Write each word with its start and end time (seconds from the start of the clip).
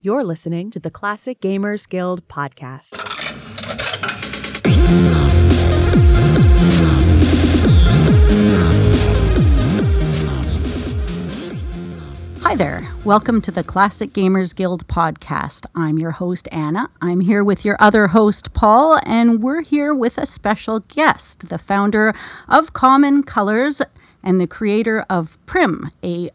You're 0.00 0.22
listening 0.22 0.70
to 0.70 0.78
the 0.78 0.92
Classic 0.92 1.40
Gamers 1.40 1.88
Guild 1.88 2.28
podcast. 2.28 2.94
Hi 12.42 12.54
there. 12.54 12.88
Welcome 13.04 13.40
to 13.40 13.50
the 13.50 13.64
Classic 13.64 14.12
Gamers 14.12 14.54
Guild 14.54 14.86
podcast. 14.86 15.66
I'm 15.74 15.98
your 15.98 16.12
host, 16.12 16.46
Anna. 16.52 16.90
I'm 17.02 17.18
here 17.18 17.42
with 17.42 17.64
your 17.64 17.76
other 17.80 18.06
host, 18.06 18.52
Paul, 18.52 19.00
and 19.04 19.42
we're 19.42 19.62
here 19.62 19.92
with 19.92 20.16
a 20.16 20.26
special 20.26 20.78
guest, 20.78 21.48
the 21.48 21.58
founder 21.58 22.14
of 22.48 22.72
Common 22.72 23.24
Colors 23.24 23.82
and 24.22 24.38
the 24.38 24.46
creator 24.46 25.04
of 25.10 25.44
Prim, 25.46 25.90
a 26.04 26.30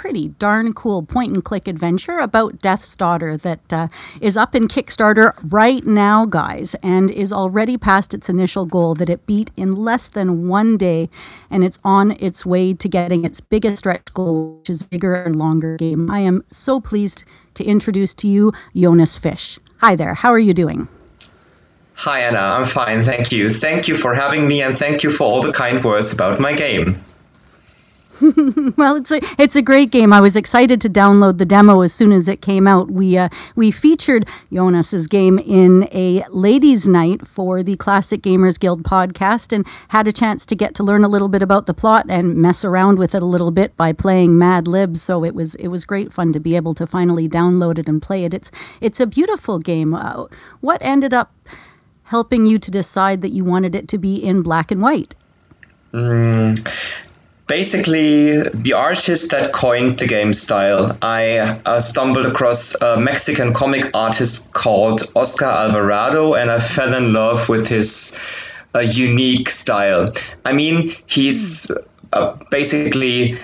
pretty 0.00 0.28
darn 0.38 0.72
cool 0.72 1.02
point 1.02 1.30
and 1.30 1.44
click 1.44 1.68
adventure 1.68 2.20
about 2.20 2.58
Death's 2.58 2.96
Daughter 2.96 3.36
that 3.36 3.70
uh, 3.70 3.88
is 4.18 4.34
up 4.34 4.54
in 4.54 4.66
Kickstarter 4.66 5.34
right 5.44 5.84
now, 5.84 6.24
guys, 6.24 6.74
and 6.82 7.10
is 7.10 7.34
already 7.34 7.76
past 7.76 8.14
its 8.14 8.30
initial 8.30 8.64
goal 8.64 8.94
that 8.94 9.10
it 9.10 9.26
beat 9.26 9.50
in 9.58 9.76
less 9.76 10.08
than 10.08 10.48
one 10.48 10.78
day, 10.78 11.10
and 11.50 11.62
it's 11.62 11.78
on 11.84 12.12
its 12.12 12.46
way 12.46 12.72
to 12.72 12.88
getting 12.88 13.26
its 13.26 13.42
biggest 13.42 13.80
stretch 13.80 14.14
goal, 14.14 14.56
which 14.60 14.70
is 14.70 14.84
bigger 14.84 15.14
and 15.14 15.36
longer 15.36 15.76
game. 15.76 16.10
I 16.10 16.20
am 16.20 16.44
so 16.48 16.80
pleased 16.80 17.22
to 17.52 17.64
introduce 17.64 18.14
to 18.14 18.26
you 18.26 18.54
Jonas 18.74 19.18
Fisch. 19.18 19.58
Hi 19.82 19.96
there, 19.96 20.14
how 20.14 20.30
are 20.30 20.38
you 20.38 20.54
doing? 20.54 20.88
Hi 21.96 22.20
Anna, 22.20 22.38
I'm 22.38 22.64
fine, 22.64 23.02
thank 23.02 23.32
you. 23.32 23.50
Thank 23.50 23.86
you 23.86 23.94
for 23.94 24.14
having 24.14 24.48
me 24.48 24.62
and 24.62 24.78
thank 24.78 25.02
you 25.02 25.10
for 25.10 25.24
all 25.24 25.42
the 25.42 25.52
kind 25.52 25.84
words 25.84 26.14
about 26.14 26.40
my 26.40 26.54
game. 26.54 27.02
well, 28.76 28.96
it's 28.96 29.10
a 29.10 29.20
it's 29.38 29.56
a 29.56 29.62
great 29.62 29.90
game. 29.90 30.12
I 30.12 30.20
was 30.20 30.36
excited 30.36 30.80
to 30.82 30.90
download 30.90 31.38
the 31.38 31.46
demo 31.46 31.80
as 31.80 31.92
soon 31.92 32.12
as 32.12 32.28
it 32.28 32.42
came 32.42 32.66
out. 32.66 32.90
We 32.90 33.16
uh, 33.16 33.30
we 33.56 33.70
featured 33.70 34.28
Jonas's 34.52 35.06
game 35.06 35.38
in 35.38 35.88
a 35.92 36.24
ladies' 36.30 36.88
night 36.88 37.26
for 37.26 37.62
the 37.62 37.76
Classic 37.76 38.20
Gamers 38.20 38.60
Guild 38.60 38.82
podcast, 38.82 39.52
and 39.52 39.66
had 39.88 40.06
a 40.06 40.12
chance 40.12 40.44
to 40.46 40.54
get 40.54 40.74
to 40.74 40.82
learn 40.82 41.02
a 41.02 41.08
little 41.08 41.28
bit 41.28 41.40
about 41.40 41.66
the 41.66 41.72
plot 41.72 42.06
and 42.08 42.36
mess 42.36 42.64
around 42.64 42.98
with 42.98 43.14
it 43.14 43.22
a 43.22 43.26
little 43.26 43.50
bit 43.50 43.74
by 43.76 43.92
playing 43.92 44.36
Mad 44.36 44.68
Libs. 44.68 45.00
So 45.00 45.24
it 45.24 45.34
was 45.34 45.54
it 45.54 45.68
was 45.68 45.84
great 45.86 46.12
fun 46.12 46.32
to 46.34 46.40
be 46.40 46.56
able 46.56 46.74
to 46.74 46.86
finally 46.86 47.28
download 47.28 47.78
it 47.78 47.88
and 47.88 48.02
play 48.02 48.24
it. 48.24 48.34
It's 48.34 48.50
it's 48.82 49.00
a 49.00 49.06
beautiful 49.06 49.58
game. 49.58 49.94
Uh, 49.94 50.26
what 50.60 50.82
ended 50.82 51.14
up 51.14 51.32
helping 52.04 52.44
you 52.44 52.58
to 52.58 52.70
decide 52.70 53.22
that 53.22 53.30
you 53.30 53.44
wanted 53.44 53.74
it 53.74 53.88
to 53.88 53.96
be 53.96 54.16
in 54.16 54.42
black 54.42 54.70
and 54.70 54.82
white? 54.82 55.14
Mm, 55.92 57.09
basically 57.50 58.42
the 58.42 58.74
artist 58.74 59.32
that 59.32 59.52
coined 59.52 59.98
the 59.98 60.06
game 60.06 60.32
style. 60.32 60.96
I 61.02 61.38
uh, 61.38 61.80
stumbled 61.80 62.24
across 62.24 62.80
a 62.80 62.96
Mexican 62.96 63.52
comic 63.52 63.90
artist 63.92 64.52
called 64.52 65.02
Oscar 65.16 65.46
Alvarado, 65.46 66.34
and 66.34 66.48
I 66.48 66.60
fell 66.60 66.94
in 66.94 67.12
love 67.12 67.48
with 67.48 67.66
his 67.66 68.16
uh, 68.72 68.78
unique 68.78 69.50
style. 69.50 70.14
I 70.44 70.52
mean, 70.52 70.94
he's 71.06 71.72
uh, 72.12 72.38
basically 72.52 73.36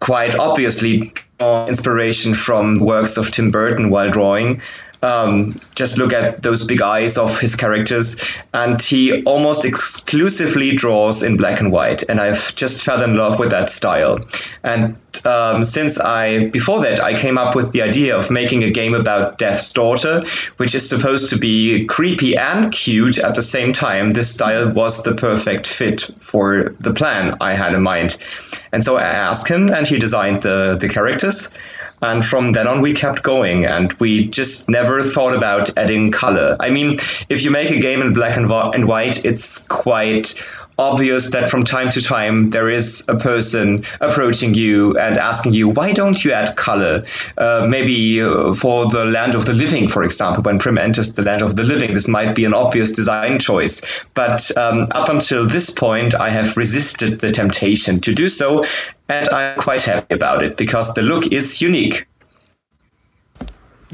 quite 0.00 0.36
obviously 0.36 1.12
inspiration 1.38 2.34
from 2.34 2.76
works 2.76 3.18
of 3.18 3.30
Tim 3.30 3.50
Burton 3.50 3.90
while 3.90 4.10
drawing. 4.10 4.62
Um, 5.04 5.54
just 5.74 5.98
look 5.98 6.12
at 6.14 6.40
those 6.40 6.66
big 6.66 6.80
eyes 6.80 7.18
of 7.18 7.38
his 7.38 7.56
characters, 7.56 8.16
and 8.54 8.80
he 8.80 9.22
almost 9.24 9.64
exclusively 9.64 10.74
draws 10.74 11.22
in 11.22 11.36
black 11.36 11.60
and 11.60 11.70
white. 11.70 12.04
And 12.08 12.18
I've 12.20 12.54
just 12.54 12.82
fell 12.82 13.02
in 13.02 13.14
love 13.14 13.38
with 13.38 13.50
that 13.50 13.68
style. 13.68 14.20
And 14.62 14.96
um, 15.26 15.62
since 15.64 16.00
I, 16.00 16.48
before 16.48 16.80
that, 16.82 17.00
I 17.00 17.14
came 17.14 17.36
up 17.36 17.54
with 17.54 17.72
the 17.72 17.82
idea 17.82 18.16
of 18.16 18.30
making 18.30 18.64
a 18.64 18.70
game 18.70 18.94
about 18.94 19.36
Death's 19.36 19.72
daughter, 19.74 20.22
which 20.56 20.74
is 20.74 20.88
supposed 20.88 21.30
to 21.30 21.38
be 21.38 21.84
creepy 21.84 22.36
and 22.36 22.72
cute 22.72 23.18
at 23.18 23.34
the 23.34 23.42
same 23.42 23.72
time. 23.74 24.10
This 24.10 24.32
style 24.32 24.72
was 24.72 25.02
the 25.02 25.14
perfect 25.14 25.66
fit 25.66 26.00
for 26.18 26.74
the 26.80 26.94
plan 26.94 27.36
I 27.40 27.54
had 27.54 27.74
in 27.74 27.82
mind. 27.82 28.16
And 28.72 28.82
so 28.84 28.96
I 28.96 29.02
asked 29.02 29.48
him, 29.48 29.68
and 29.68 29.86
he 29.86 29.98
designed 29.98 30.42
the, 30.42 30.76
the 30.80 30.88
characters. 30.88 31.50
And 32.04 32.22
from 32.22 32.52
then 32.52 32.66
on, 32.66 32.82
we 32.82 32.92
kept 32.92 33.22
going 33.22 33.64
and 33.64 33.90
we 33.94 34.26
just 34.26 34.68
never 34.68 35.02
thought 35.02 35.34
about 35.34 35.76
adding 35.78 36.12
color. 36.12 36.54
I 36.60 36.68
mean, 36.68 36.98
if 37.30 37.44
you 37.44 37.50
make 37.50 37.70
a 37.70 37.78
game 37.78 38.02
in 38.02 38.12
black 38.12 38.36
and, 38.36 38.46
white, 38.86 39.24
it's 39.24 39.64
quite 39.68 40.34
obvious 40.78 41.30
that 41.30 41.50
from 41.50 41.64
time 41.64 41.90
to 41.90 42.02
time 42.02 42.50
there 42.50 42.68
is 42.68 43.04
a 43.08 43.16
person 43.16 43.84
approaching 44.00 44.54
you 44.54 44.98
and 44.98 45.18
asking 45.18 45.54
you, 45.54 45.68
why 45.68 45.92
don't 45.92 46.24
you 46.24 46.32
add 46.32 46.56
color? 46.56 47.04
Uh, 47.38 47.66
maybe 47.68 48.20
uh, 48.20 48.54
for 48.54 48.88
the 48.88 49.04
land 49.04 49.34
of 49.34 49.46
the 49.46 49.52
living, 49.52 49.88
for 49.88 50.02
example, 50.02 50.42
when 50.42 50.58
Prim 50.58 50.78
enters 50.78 51.12
the 51.14 51.22
land 51.22 51.42
of 51.42 51.56
the 51.56 51.64
living, 51.64 51.94
this 51.94 52.08
might 52.08 52.34
be 52.34 52.44
an 52.44 52.54
obvious 52.54 52.92
design 52.92 53.38
choice. 53.38 53.82
But 54.14 54.56
um, 54.56 54.88
up 54.90 55.08
until 55.08 55.46
this 55.46 55.70
point, 55.70 56.14
I 56.14 56.30
have 56.30 56.56
resisted 56.56 57.20
the 57.20 57.30
temptation 57.30 58.00
to 58.00 58.14
do 58.14 58.28
so, 58.28 58.64
and 59.08 59.28
I'm 59.28 59.58
quite 59.58 59.82
happy 59.82 60.14
about 60.14 60.42
it 60.42 60.56
because 60.56 60.94
the 60.94 61.02
look 61.02 61.30
is 61.32 61.60
unique. 61.60 62.06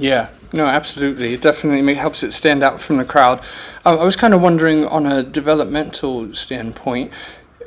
Yeah, 0.01 0.31
no, 0.55 0.67
absolutely. 0.67 1.35
It 1.35 1.43
definitely 1.43 1.95
helps 1.95 2.23
it 2.23 2.33
stand 2.33 2.63
out 2.63 2.81
from 2.81 2.97
the 2.97 3.05
crowd. 3.05 3.43
I 3.85 4.03
was 4.03 4.17
kind 4.17 4.33
of 4.33 4.41
wondering, 4.41 4.87
on 4.87 5.07
a 5.07 5.23
developmental 5.23 6.35
standpoint, 6.35 7.13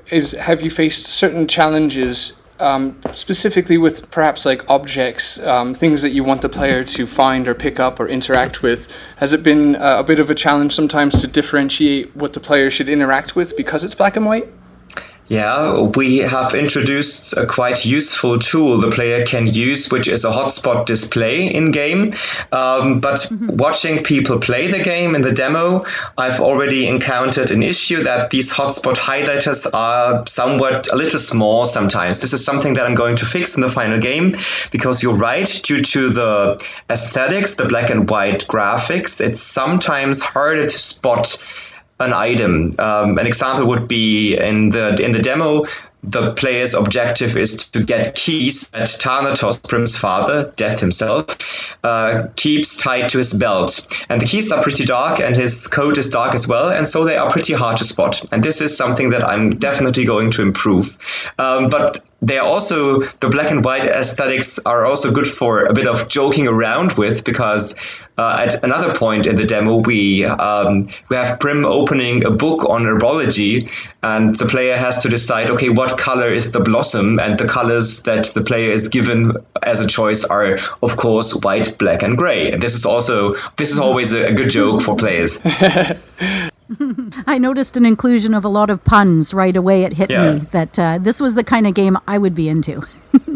is 0.10 0.32
have 0.32 0.62
you 0.62 0.72
faced 0.72 1.06
certain 1.06 1.48
challenges, 1.48 2.34
um, 2.60 3.00
specifically 3.14 3.78
with 3.78 4.10
perhaps 4.10 4.48
like 4.48 4.68
objects, 4.68 5.40
um, 5.44 5.76
things 5.76 6.02
that 6.02 6.10
you 6.10 6.24
want 6.24 6.42
the 6.42 6.50
player 6.50 6.84
to 6.84 7.06
find 7.06 7.48
or 7.48 7.54
pick 7.54 7.80
up 7.80 8.00
or 8.00 8.08
interact 8.08 8.64
with? 8.64 8.92
Has 9.18 9.32
it 9.32 9.44
been 9.44 9.76
uh, 9.76 9.98
a 10.00 10.04
bit 10.04 10.20
of 10.20 10.32
a 10.32 10.36
challenge 10.36 10.74
sometimes 10.74 11.22
to 11.22 11.28
differentiate 11.28 12.16
what 12.16 12.34
the 12.34 12.40
player 12.40 12.72
should 12.72 12.90
interact 12.90 13.36
with 13.36 13.56
because 13.56 13.86
it's 13.86 13.96
black 13.96 14.16
and 14.16 14.26
white? 14.26 14.50
Yeah, 15.30 15.80
we 15.96 16.18
have 16.18 16.54
introduced 16.54 17.38
a 17.38 17.46
quite 17.46 17.86
useful 17.86 18.40
tool 18.40 18.82
the 18.82 18.92
player 18.92 19.26
can 19.26 19.46
use, 19.46 19.90
which 19.90 20.10
is 20.10 20.26
a 20.26 20.32
hotspot 20.32 20.86
display 20.86 21.48
in 21.48 21.72
game. 21.72 22.12
Um, 22.52 23.00
but 23.00 23.20
mm-hmm. 23.20 23.56
watching 23.56 24.04
people 24.04 24.40
play 24.40 24.68
the 24.68 24.84
game 24.84 25.16
in 25.16 25.22
the 25.22 25.32
demo, 25.32 25.86
I've 26.18 26.42
already 26.42 26.88
encountered 26.88 27.52
an 27.52 27.64
issue 27.64 28.04
that 28.04 28.32
these 28.32 28.52
hotspot 28.52 28.96
highlighters 28.96 29.66
are 29.74 30.28
somewhat 30.28 30.92
a 30.92 30.98
little 30.98 31.20
small 31.20 31.66
sometimes. 31.66 32.20
This 32.20 32.34
is 32.34 32.44
something 32.44 32.74
that 32.74 32.86
I'm 32.86 32.96
going 32.96 33.16
to 33.18 33.26
fix 33.26 33.56
in 33.56 33.62
the 33.62 33.70
final 33.70 34.00
game 34.00 34.36
because 34.72 35.02
you're 35.02 35.16
right, 35.16 35.48
due 35.64 35.82
to 35.84 36.10
the 36.10 36.68
aesthetics, 36.90 37.56
the 37.56 37.66
black 37.66 37.90
and 37.90 38.10
white 38.10 38.46
graphics, 38.48 39.22
it's 39.22 39.42
sometimes 39.42 40.22
harder 40.22 40.64
to 40.64 40.70
spot 40.70 41.38
an 42.00 42.14
item. 42.14 42.74
Um, 42.80 43.18
an 43.18 43.28
example 43.28 43.68
would 43.68 43.88
be 43.88 44.36
in 44.36 44.70
the 44.70 45.02
in 45.04 45.12
the 45.12 45.20
demo. 45.20 45.66
The 46.06 46.34
player's 46.34 46.74
objective 46.74 47.38
is 47.38 47.70
to 47.70 47.82
get 47.82 48.14
keys 48.14 48.68
that 48.72 48.90
Thanatos, 48.90 49.56
Prim's 49.56 49.98
father, 49.98 50.52
Death 50.58 50.82
himself, 50.82 51.38
uh, 51.82 52.28
keeps 52.36 52.76
tied 52.76 53.08
to 53.10 53.20
his 53.20 53.34
belt. 53.34 53.88
And 54.10 54.20
the 54.20 54.26
keys 54.26 54.52
are 54.52 54.62
pretty 54.62 54.84
dark, 54.84 55.22
and 55.22 55.34
his 55.34 55.68
coat 55.68 55.98
is 55.98 56.10
dark 56.10 56.36
as 56.36 56.46
well, 56.46 56.70
and 56.70 56.86
so 56.86 57.06
they 57.06 57.16
are 57.16 57.30
pretty 57.30 57.54
hard 57.54 57.78
to 57.78 57.86
spot. 57.86 58.22
And 58.34 58.44
this 58.44 58.60
is 58.60 58.76
something 58.76 59.12
that 59.12 59.26
I'm 59.26 59.58
definitely 59.60 60.04
going 60.04 60.32
to 60.32 60.42
improve. 60.42 60.98
Um, 61.40 61.70
but 61.70 62.02
they 62.24 62.38
are 62.38 62.48
also 62.48 63.02
the 63.20 63.28
black 63.28 63.52
and 63.52 63.64
white 63.64 63.86
aesthetics 63.86 64.58
are 64.66 64.86
also 64.86 65.12
good 65.12 65.28
for 65.28 65.66
a 65.66 65.74
bit 65.74 65.88
of 65.88 66.08
joking 66.08 66.48
around 66.48 66.94
with 66.94 67.26
because 67.26 67.76
uh, 68.18 68.46
at 68.48 68.64
another 68.64 68.94
point 68.96 69.26
in 69.26 69.36
the 69.36 69.46
demo 69.46 69.78
we 69.78 70.26
um, 70.26 70.88
we 71.10 71.16
have 71.16 71.40
Prim 71.40 71.66
opening 71.66 72.26
a 72.26 72.32
book 72.32 72.66
on 72.66 72.84
herbology 72.84 73.70
and 74.02 74.36
the 74.36 74.46
player 74.46 74.78
has 74.78 75.04
to 75.04 75.10
decide 75.10 75.50
okay 75.52 75.70
what 75.70 75.98
color 75.98 76.30
is 76.30 76.52
the 76.52 76.60
blossom 76.60 77.20
and 77.20 77.40
the 77.40 77.48
colors 77.48 78.04
that 78.04 78.26
the 78.34 78.42
player 78.42 78.72
is 78.72 78.90
given 78.90 79.34
as 79.62 79.80
a 79.80 79.88
choice 79.88 80.24
are 80.26 80.60
of 80.82 80.98
course 80.98 81.40
white 81.42 81.78
black 81.78 82.04
and 82.04 82.18
gray 82.18 82.52
and 82.52 82.62
this 82.62 82.76
is 82.76 82.86
also 82.86 83.36
this 83.58 83.72
is 83.72 83.80
always 83.80 84.12
a, 84.12 84.28
a 84.28 84.34
good 84.34 84.50
joke 84.50 84.82
for 84.82 84.96
players 84.96 85.40
I 87.28 87.38
noticed 87.38 87.78
an 87.78 87.86
inclusion 87.86 88.34
of 88.34 88.46
a 88.46 88.50
lot 88.50 88.70
of 88.70 88.84
puns 88.84 89.34
right 89.34 89.56
away. 89.56 89.84
It 89.84 89.94
hit 89.94 90.10
yeah. 90.10 90.34
me 90.34 90.40
that 90.52 90.80
uh, 90.80 90.98
this 90.98 91.20
was 91.20 91.36
the 91.36 91.44
kind 91.44 91.68
of 91.68 91.74
game 91.74 91.98
I 92.08 92.18
would 92.18 92.36
be 92.36 92.50
into. 92.50 92.84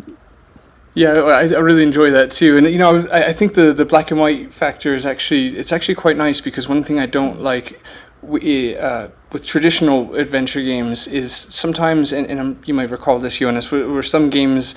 yeah, 0.98 1.12
I, 1.12 1.42
I, 1.42 1.60
really 1.60 1.84
enjoy 1.84 2.10
that 2.12 2.32
too. 2.32 2.58
And 2.58 2.66
you 2.66 2.80
know, 2.80 2.90
I, 2.90 2.92
was, 2.92 3.08
I, 3.08 3.32
think 3.32 3.54
the 3.54 3.72
the 3.72 3.86
black 3.86 4.10
and 4.10 4.20
white 4.20 4.52
factor 4.52 4.96
is 4.96 5.06
actually 5.06 5.56
it's 5.56 5.72
actually 5.72 5.94
quite 5.94 6.18
nice 6.18 6.42
because 6.42 6.68
one 6.68 6.84
thing 6.84 7.00
I 7.00 7.06
don't 7.06 7.40
like. 7.40 7.80
We, 8.24 8.76
uh, 8.76 9.10
with 9.32 9.46
traditional 9.46 10.16
adventure 10.16 10.62
games 10.62 11.08
is 11.08 11.32
sometimes, 11.32 12.14
and, 12.14 12.26
and 12.28 12.58
you 12.66 12.74
might 12.74 12.90
recall 12.90 13.20
this, 13.20 13.38
Jonas, 13.38 13.72
where, 13.72 13.88
where 13.88 14.02
some 14.02 14.32
games, 14.32 14.74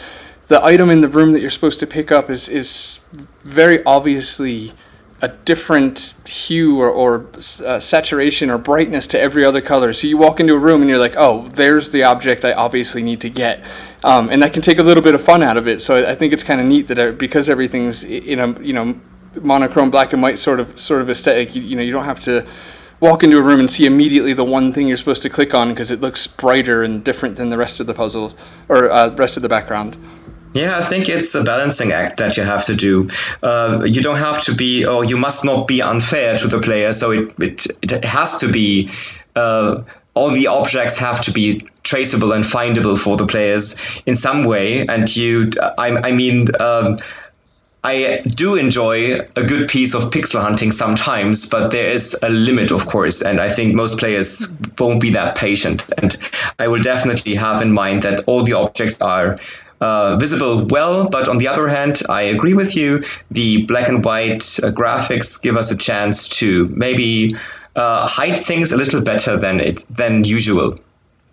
the 0.48 0.62
item 0.62 0.90
in 0.90 1.00
the 1.00 1.08
room 1.08 1.32
that 1.32 1.40
you're 1.40 1.48
supposed 1.48 1.80
to 1.80 1.86
pick 1.86 2.12
up 2.12 2.28
is 2.28 2.50
is 2.50 3.00
very 3.40 3.82
obviously 3.84 4.74
a 5.22 5.28
different 5.28 6.14
hue 6.26 6.80
or, 6.80 6.90
or 6.90 7.26
uh, 7.64 7.78
saturation 7.78 8.50
or 8.50 8.58
brightness 8.58 9.06
to 9.06 9.20
every 9.20 9.44
other 9.44 9.60
color. 9.60 9.92
So 9.92 10.06
you 10.06 10.16
walk 10.16 10.40
into 10.40 10.54
a 10.54 10.58
room 10.58 10.80
and 10.80 10.88
you're 10.88 10.98
like, 10.98 11.14
oh, 11.16 11.46
there's 11.48 11.90
the 11.90 12.04
object 12.04 12.44
I 12.44 12.52
obviously 12.52 13.02
need 13.02 13.20
to 13.20 13.30
get. 13.30 13.64
Um, 14.02 14.30
and 14.30 14.42
that 14.42 14.52
can 14.52 14.62
take 14.62 14.78
a 14.78 14.82
little 14.82 15.02
bit 15.02 15.14
of 15.14 15.22
fun 15.22 15.42
out 15.42 15.56
of 15.56 15.68
it. 15.68 15.80
So 15.80 16.08
I 16.08 16.14
think 16.14 16.32
it's 16.32 16.44
kind 16.44 16.60
of 16.60 16.66
neat 16.66 16.86
that 16.88 16.98
uh, 16.98 17.12
because 17.12 17.50
everything's 17.50 18.04
in 18.04 18.38
a, 18.38 18.58
you 18.60 18.72
know, 18.72 18.98
monochrome 19.42 19.90
black 19.90 20.12
and 20.12 20.22
white 20.22 20.38
sort 20.38 20.60
of 20.60 20.78
sort 20.78 21.02
of 21.02 21.10
aesthetic. 21.10 21.54
You, 21.54 21.62
you 21.62 21.76
know, 21.76 21.82
you 21.82 21.92
don't 21.92 22.04
have 22.04 22.20
to 22.20 22.46
walk 23.00 23.22
into 23.24 23.38
a 23.38 23.42
room 23.42 23.60
and 23.60 23.70
see 23.70 23.86
immediately 23.86 24.32
the 24.32 24.44
one 24.44 24.72
thing 24.72 24.86
you're 24.86 24.96
supposed 24.96 25.22
to 25.22 25.30
click 25.30 25.54
on 25.54 25.70
because 25.70 25.90
it 25.90 26.00
looks 26.00 26.26
brighter 26.26 26.82
and 26.82 27.02
different 27.04 27.36
than 27.36 27.50
the 27.50 27.56
rest 27.56 27.80
of 27.80 27.86
the 27.86 27.94
puzzle 27.94 28.32
or 28.68 28.90
uh, 28.90 29.14
rest 29.16 29.36
of 29.36 29.42
the 29.42 29.48
background. 29.48 29.96
Yeah, 30.52 30.76
I 30.76 30.82
think 30.82 31.08
it's 31.08 31.34
a 31.36 31.44
balancing 31.44 31.92
act 31.92 32.16
that 32.18 32.36
you 32.36 32.42
have 32.42 32.64
to 32.66 32.74
do. 32.74 33.08
Uh, 33.42 33.84
you 33.86 34.02
don't 34.02 34.16
have 34.16 34.42
to 34.44 34.54
be, 34.54 34.84
or 34.84 35.04
you 35.04 35.16
must 35.16 35.44
not 35.44 35.68
be 35.68 35.80
unfair 35.80 36.36
to 36.38 36.48
the 36.48 36.58
player. 36.58 36.92
So 36.92 37.12
it 37.12 37.34
it, 37.38 37.66
it 37.82 38.04
has 38.04 38.38
to 38.40 38.50
be. 38.50 38.90
Uh, 39.36 39.84
all 40.14 40.30
the 40.30 40.48
objects 40.48 40.98
have 40.98 41.22
to 41.22 41.32
be 41.32 41.68
traceable 41.82 42.32
and 42.32 42.44
findable 42.44 42.98
for 42.98 43.16
the 43.16 43.26
players 43.26 43.80
in 44.06 44.14
some 44.14 44.44
way. 44.44 44.86
And 44.86 45.14
you, 45.16 45.50
I, 45.78 46.08
I 46.08 46.12
mean. 46.12 46.48
Um, 46.60 46.98
I 47.82 48.22
do 48.26 48.56
enjoy 48.56 49.20
a 49.36 49.42
good 49.42 49.68
piece 49.68 49.94
of 49.94 50.10
pixel 50.10 50.42
hunting 50.42 50.70
sometimes, 50.70 51.48
but 51.48 51.70
there 51.70 51.90
is 51.90 52.18
a 52.22 52.28
limit, 52.28 52.72
of 52.72 52.84
course, 52.84 53.22
and 53.22 53.40
I 53.40 53.48
think 53.48 53.74
most 53.74 53.98
players 53.98 54.54
won't 54.78 55.00
be 55.00 55.12
that 55.12 55.34
patient. 55.34 55.82
And 55.96 56.14
I 56.58 56.68
will 56.68 56.82
definitely 56.82 57.36
have 57.36 57.62
in 57.62 57.72
mind 57.72 58.02
that 58.02 58.24
all 58.26 58.42
the 58.44 58.52
objects 58.52 59.00
are 59.00 59.38
uh, 59.80 60.16
visible 60.16 60.66
well, 60.66 61.08
but 61.08 61.26
on 61.26 61.38
the 61.38 61.48
other 61.48 61.68
hand, 61.68 62.02
I 62.06 62.22
agree 62.22 62.52
with 62.52 62.76
you. 62.76 63.04
The 63.30 63.62
black 63.62 63.88
and 63.88 64.04
white 64.04 64.58
uh, 64.62 64.72
graphics 64.72 65.40
give 65.40 65.56
us 65.56 65.70
a 65.70 65.76
chance 65.76 66.28
to 66.40 66.68
maybe 66.68 67.34
uh, 67.80 68.06
hide 68.06 68.38
things 68.38 68.72
a 68.72 68.76
little 68.76 69.00
better 69.00 69.36
than 69.36 69.60
it 69.60 69.84
than 69.90 70.24
usual. 70.24 70.76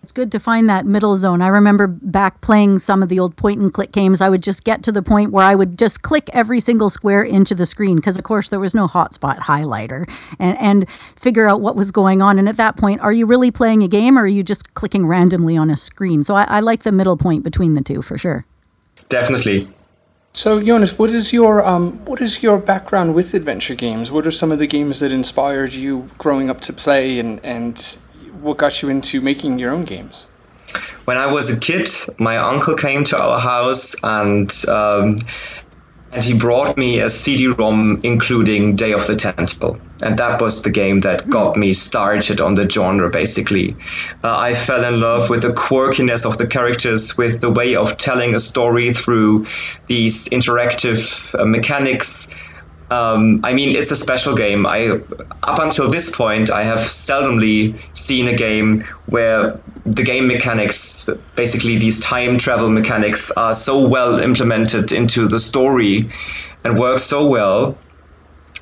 It's 0.04 0.14
good 0.14 0.32
to 0.32 0.40
find 0.40 0.70
that 0.70 0.86
middle 0.86 1.18
zone. 1.18 1.42
I 1.42 1.48
remember 1.48 1.86
back 1.86 2.40
playing 2.40 2.80
some 2.80 3.04
of 3.04 3.10
the 3.10 3.20
old 3.20 3.36
point 3.36 3.60
and 3.60 3.74
click 3.74 3.92
games, 3.92 4.22
I 4.22 4.30
would 4.30 4.42
just 4.42 4.64
get 4.64 4.82
to 4.84 4.92
the 4.92 5.02
point 5.02 5.34
where 5.34 5.44
I 5.44 5.54
would 5.54 5.78
just 5.78 6.02
click 6.02 6.30
every 6.32 6.62
single 6.62 6.90
square 6.90 7.24
into 7.24 7.54
the 7.54 7.66
screen 7.66 7.98
because, 7.98 8.18
of 8.18 8.24
course, 8.24 8.48
there 8.48 8.60
was 8.60 8.74
no 8.74 8.88
hotspot 8.88 9.40
highlighter 9.40 10.10
and, 10.40 10.58
and 10.60 10.90
figure 11.18 11.46
out 11.46 11.60
what 11.60 11.76
was 11.76 11.92
going 11.92 12.22
on. 12.22 12.40
And 12.40 12.48
at 12.48 12.56
that 12.56 12.78
point, 12.78 13.02
are 13.02 13.12
you 13.12 13.26
really 13.26 13.52
playing 13.52 13.84
a 13.84 13.88
game 13.90 14.18
or 14.18 14.22
are 14.22 14.28
you 14.28 14.44
just 14.44 14.74
clicking 14.76 15.06
randomly 15.06 15.58
on 15.58 15.70
a 15.70 15.76
screen? 15.76 16.24
So 16.24 16.36
I, 16.36 16.44
I 16.44 16.60
like 16.62 16.84
the 16.84 16.94
middle 16.94 17.18
point 17.18 17.44
between 17.44 17.74
the 17.74 17.82
two 17.82 18.02
for 18.02 18.18
sure. 18.18 18.46
Definitely. 19.10 19.68
So 20.38 20.62
Jonas, 20.62 21.00
what 21.00 21.10
is 21.10 21.34
your 21.34 21.66
um, 21.66 21.94
what 22.06 22.22
is 22.22 22.44
your 22.44 22.60
background 22.60 23.16
with 23.16 23.34
adventure 23.34 23.74
games? 23.74 24.12
What 24.12 24.28
are 24.28 24.32
some 24.32 24.52
of 24.52 24.60
the 24.60 24.68
games 24.68 25.00
that 25.00 25.12
inspired 25.12 25.74
you 25.74 26.12
growing 26.20 26.52
up 26.52 26.62
to 26.62 26.74
play, 26.74 27.18
and 27.18 27.44
and 27.44 27.80
what 28.40 28.58
got 28.58 28.84
you 28.84 28.90
into 28.90 29.20
making 29.20 29.58
your 29.58 29.74
own 29.74 29.84
games? 29.84 30.28
When 31.06 31.18
I 31.18 31.26
was 31.26 31.50
a 31.50 31.60
kid, 31.60 31.90
my 32.20 32.38
uncle 32.38 32.76
came 32.76 33.04
to 33.06 33.20
our 33.20 33.40
house 33.40 33.96
and 34.04 34.54
um, 34.68 35.16
and 36.12 36.24
he 36.24 36.34
brought 36.34 36.78
me 36.78 37.00
a 37.00 37.10
CD-ROM 37.10 38.02
including 38.04 38.76
Day 38.76 38.94
of 38.94 39.06
the 39.08 39.16
Tentacle, 39.16 39.78
and 40.02 40.18
that 40.20 40.42
was 40.42 40.62
the 40.62 40.70
game 40.70 41.00
that 41.00 41.30
got 41.30 41.58
me 41.58 41.74
started 41.74 42.42
on 42.42 42.54
the 42.54 42.70
genre. 42.70 43.10
Basically, 43.10 43.76
uh, 44.24 44.38
I 44.38 44.54
fell 44.54 44.84
in 44.84 45.00
love 45.00 45.30
with 45.30 45.42
the 45.42 45.50
quirkiness 45.50 46.26
of 46.26 46.38
the 46.38 46.48
characters, 46.48 47.18
with 47.18 47.42
the 47.42 47.50
way 47.50 47.76
of 47.76 47.98
telling 47.98 48.36
a 48.36 48.40
story 48.40 48.94
through 48.94 49.48
these 49.88 50.30
interactive 50.30 51.38
uh, 51.38 51.46
mechanics 51.46 52.30
um, 52.90 53.42
I 53.44 53.54
mean, 53.54 53.76
it's 53.76 53.92
a 53.92 53.96
special 53.96 54.36
game. 54.36 54.66
I 54.66 55.00
up 55.44 55.60
until 55.60 55.90
this 55.90 56.16
point, 56.16 56.50
I 56.50 56.64
have 56.64 56.80
seldomly 56.80 57.78
seen 57.96 58.28
a 58.28 58.36
game 58.36 58.86
where 59.08 59.60
the 59.86 60.04
game 60.04 60.28
mechanics, 60.28 61.10
basically 61.36 61.78
these 61.78 62.00
time 62.00 62.38
travel 62.38 62.70
mechanics, 62.70 63.32
are 63.32 63.54
so 63.54 63.88
well 63.88 64.20
implemented 64.20 64.94
into 64.94 65.28
the 65.28 65.40
story 65.40 66.10
and 66.64 66.80
work 66.80 67.00
so 67.00 67.28
well. 67.28 67.78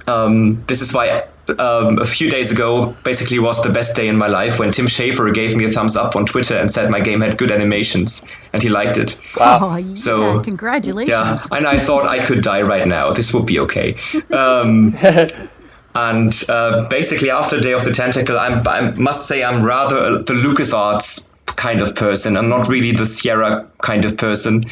Um, 0.08 0.64
this 0.66 0.82
is 0.82 0.94
why 0.94 1.28
um, 1.50 2.00
a 2.00 2.06
few 2.06 2.30
days 2.30 2.52
ago 2.52 2.96
basically 3.04 3.40
was 3.40 3.62
the 3.64 3.70
best 3.70 3.96
day 3.96 4.08
in 4.08 4.18
my 4.18 4.28
life 4.28 4.60
when 4.60 4.72
Tim 4.72 4.88
Schafer 4.88 5.34
gave 5.34 5.56
me 5.56 5.66
a 5.66 5.70
thumbs 5.70 5.98
up 5.98 6.16
on 6.16 6.26
Twitter 6.26 6.56
and 6.56 6.72
said 6.72 6.90
my 6.90 7.02
game 7.02 7.22
had 7.22 7.38
good 7.38 7.52
animations 7.52 8.26
and 8.54 8.62
he 8.62 8.70
liked 8.70 8.98
it. 8.98 9.18
Wow. 9.38 9.60
Oh, 9.62 9.76
yeah, 9.76 9.94
so 9.94 10.40
congratulations. 10.42 11.10
Yeah, 11.10 11.38
and 11.52 11.68
I 11.68 11.80
thought 11.80 12.06
I 12.06 12.26
could 12.26 12.44
die 12.44 12.62
right 12.62 12.88
now. 12.88 13.14
This 13.14 13.34
would 13.34 13.46
be 13.46 13.60
okay. 13.60 13.96
Um, 14.32 14.96
and 15.96 16.44
uh, 16.50 16.88
basically 16.90 17.30
after 17.30 17.58
the 17.58 17.62
Day 17.62 17.74
of 17.74 17.84
the 17.84 17.92
Tentacle, 17.92 18.38
I'm, 18.38 18.68
I 18.68 18.92
must 18.92 19.28
say 19.28 19.44
I'm 19.44 19.64
rather 19.64 20.24
the 20.24 20.34
LucasArts 20.34 21.32
kind 21.56 21.82
of 21.82 21.96
person. 21.96 22.38
I'm 22.38 22.50
not 22.50 22.68
really 22.68 22.92
the 22.92 23.06
Sierra 23.06 23.70
kind 23.86 24.04
of 24.04 24.18
person 24.18 24.64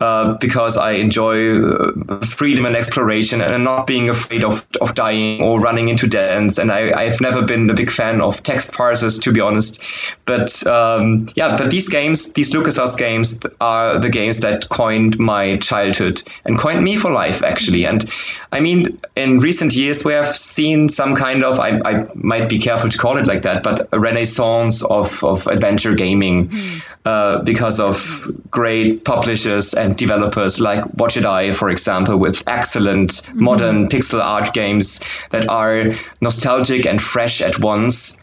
uh, 0.00 0.34
because 0.40 0.76
I 0.78 0.92
enjoy 0.92 1.60
uh, 1.60 2.24
freedom 2.24 2.64
and 2.66 2.76
exploration 2.76 3.40
and 3.40 3.64
not 3.64 3.86
being 3.86 4.08
afraid 4.08 4.44
of, 4.44 4.66
of 4.80 4.94
dying 4.94 5.42
or 5.42 5.60
running 5.60 5.88
into 5.88 6.06
dead 6.06 6.30
ends. 6.30 6.58
And 6.58 6.70
I, 6.70 6.92
I've 7.02 7.20
never 7.20 7.42
been 7.44 7.68
a 7.68 7.74
big 7.74 7.90
fan 7.90 8.20
of 8.20 8.42
text 8.42 8.72
parsers, 8.72 9.20
to 9.22 9.32
be 9.32 9.40
honest. 9.40 9.82
But 10.24 10.66
um, 10.66 11.28
yeah, 11.34 11.56
but 11.56 11.70
these 11.70 11.88
games, 11.88 12.32
these 12.32 12.54
LucasArts 12.54 12.96
games, 12.96 13.40
are 13.60 13.98
the 13.98 14.08
games 14.08 14.40
that 14.40 14.68
coined 14.68 15.18
my 15.18 15.56
childhood 15.58 16.22
and 16.44 16.58
coined 16.58 16.82
me 16.82 16.96
for 16.96 17.10
life, 17.10 17.42
actually. 17.42 17.84
And 17.86 18.08
I 18.52 18.60
mean, 18.60 19.00
in 19.16 19.38
recent 19.38 19.74
years, 19.74 20.04
we 20.04 20.12
have 20.12 20.28
seen 20.28 20.88
some 20.88 21.14
kind 21.14 21.44
of, 21.44 21.58
I, 21.60 21.80
I 21.84 22.04
might 22.14 22.48
be 22.48 22.58
careful 22.58 22.90
to 22.90 22.98
call 22.98 23.16
it 23.18 23.26
like 23.26 23.42
that, 23.42 23.62
but 23.62 23.88
a 23.92 23.98
renaissance 23.98 24.84
of, 24.84 25.22
of 25.24 25.46
adventure 25.46 25.94
gaming 25.94 26.48
mm. 26.48 26.82
uh, 27.04 27.42
because 27.42 27.80
of 27.80 28.28
great 28.60 29.04
publishers 29.06 29.72
and 29.72 29.96
developers 29.96 30.60
like 30.60 30.84
Wadjet 30.84 31.24
Eye, 31.24 31.52
for 31.52 31.70
example, 31.70 32.18
with 32.18 32.42
excellent 32.46 33.10
mm. 33.10 33.34
modern 33.34 33.88
pixel 33.88 34.20
art 34.22 34.52
games 34.52 35.02
that 35.30 35.48
are 35.48 35.94
nostalgic 36.20 36.84
and 36.84 37.00
fresh 37.00 37.40
at 37.40 37.58
once. 37.58 38.20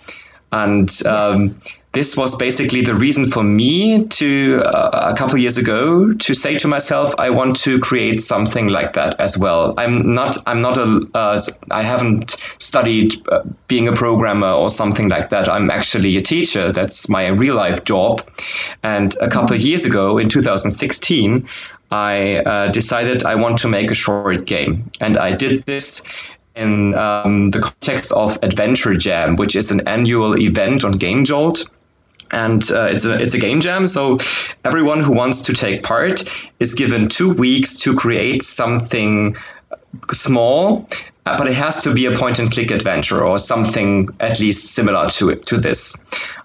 And 0.51 0.89
um, 1.07 1.41
yes 1.41 1.57
this 1.97 2.15
was 2.15 2.37
basically 2.37 2.81
the 2.83 2.93
reason 2.93 3.25
for 3.25 3.43
me 3.43 4.05
to 4.05 4.61
uh, 4.63 5.11
a 5.11 5.15
couple 5.15 5.35
years 5.39 5.57
ago 5.57 6.13
to 6.13 6.35
say 6.35 6.55
to 6.55 6.67
myself 6.67 7.15
i 7.17 7.31
want 7.31 7.55
to 7.55 7.79
create 7.79 8.21
something 8.21 8.67
like 8.67 8.93
that 8.93 9.19
as 9.19 9.35
well. 9.35 9.73
I'm 9.79 10.13
not 10.13 10.37
i'm 10.45 10.61
not 10.61 10.77
a 10.77 11.07
uh, 11.15 11.39
i 11.71 11.81
haven't 11.81 12.37
studied 12.59 13.15
uh, 13.29 13.41
being 13.67 13.87
a 13.87 13.93
programmer 13.93 14.51
or 14.51 14.69
something 14.69 15.09
like 15.09 15.29
that. 15.29 15.49
I'm 15.49 15.71
actually 15.71 16.17
a 16.17 16.21
teacher. 16.21 16.71
That's 16.71 17.09
my 17.09 17.29
real 17.29 17.55
life 17.55 17.83
job. 17.83 18.21
And 18.83 19.15
a 19.19 19.27
couple 19.27 19.55
of 19.55 19.61
years 19.61 19.85
ago 19.85 20.19
in 20.19 20.29
2016 20.29 21.49
I 21.89 22.35
uh, 22.35 22.67
decided 22.67 23.25
I 23.25 23.35
want 23.35 23.57
to 23.59 23.67
make 23.69 23.89
a 23.89 23.95
short 23.95 24.45
game. 24.45 24.91
And 25.01 25.17
I 25.17 25.31
did 25.31 25.63
this 25.63 26.03
in 26.55 26.93
um, 26.93 27.49
the 27.49 27.61
context 27.61 28.11
of 28.11 28.37
Adventure 28.43 28.95
Jam, 28.97 29.35
which 29.35 29.55
is 29.55 29.71
an 29.71 29.87
annual 29.87 30.37
event 30.37 30.83
on 30.83 30.91
Game 30.91 31.25
Jolt 31.25 31.65
and 32.31 32.61
uh, 32.71 32.87
it's 32.91 33.05
a 33.05 33.19
it's 33.19 33.33
a 33.33 33.39
game 33.39 33.61
jam. 33.61 33.87
So 33.87 34.19
everyone 34.63 35.01
who 35.01 35.13
wants 35.13 35.43
to 35.43 35.53
take 35.53 35.83
part 35.83 36.23
is 36.59 36.75
given 36.75 37.09
two 37.09 37.33
weeks 37.33 37.81
to 37.81 37.95
create 37.95 38.43
something 38.43 39.37
small, 40.11 40.87
uh, 41.25 41.37
but 41.37 41.47
it 41.47 41.53
has 41.53 41.83
to 41.83 41.93
be 41.93 42.05
a 42.05 42.11
point 42.15 42.39
and 42.39 42.51
click 42.51 42.71
adventure 42.71 43.23
or 43.23 43.39
something 43.39 44.09
at 44.19 44.39
least 44.39 44.73
similar 44.73 45.09
to 45.09 45.29
it 45.29 45.45
to 45.47 45.57
this. 45.57 46.03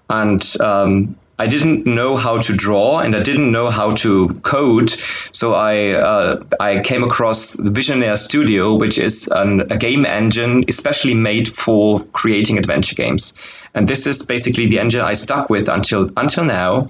And 0.09 0.43
um, 0.59 1.15
I 1.39 1.47
didn't 1.47 1.85
know 1.87 2.15
how 2.15 2.39
to 2.39 2.55
draw 2.55 2.99
and 2.99 3.15
I 3.15 3.23
didn't 3.23 3.51
know 3.51 3.71
how 3.71 3.95
to 3.95 4.29
code, 4.43 4.91
so 5.31 5.55
I 5.55 5.89
uh, 5.91 6.43
I 6.59 6.81
came 6.81 7.03
across 7.03 7.55
Visionaire 7.55 8.17
Studio, 8.17 8.75
which 8.75 8.99
is 8.99 9.27
an, 9.29 9.61
a 9.71 9.77
game 9.77 10.05
engine 10.05 10.65
especially 10.67 11.15
made 11.15 11.47
for 11.47 12.01
creating 12.13 12.59
adventure 12.59 12.95
games. 12.95 13.33
And 13.73 13.87
this 13.87 14.05
is 14.05 14.25
basically 14.27 14.67
the 14.67 14.79
engine 14.79 15.01
I 15.01 15.13
stuck 15.13 15.49
with 15.49 15.69
until 15.69 16.07
until 16.15 16.43
now, 16.45 16.89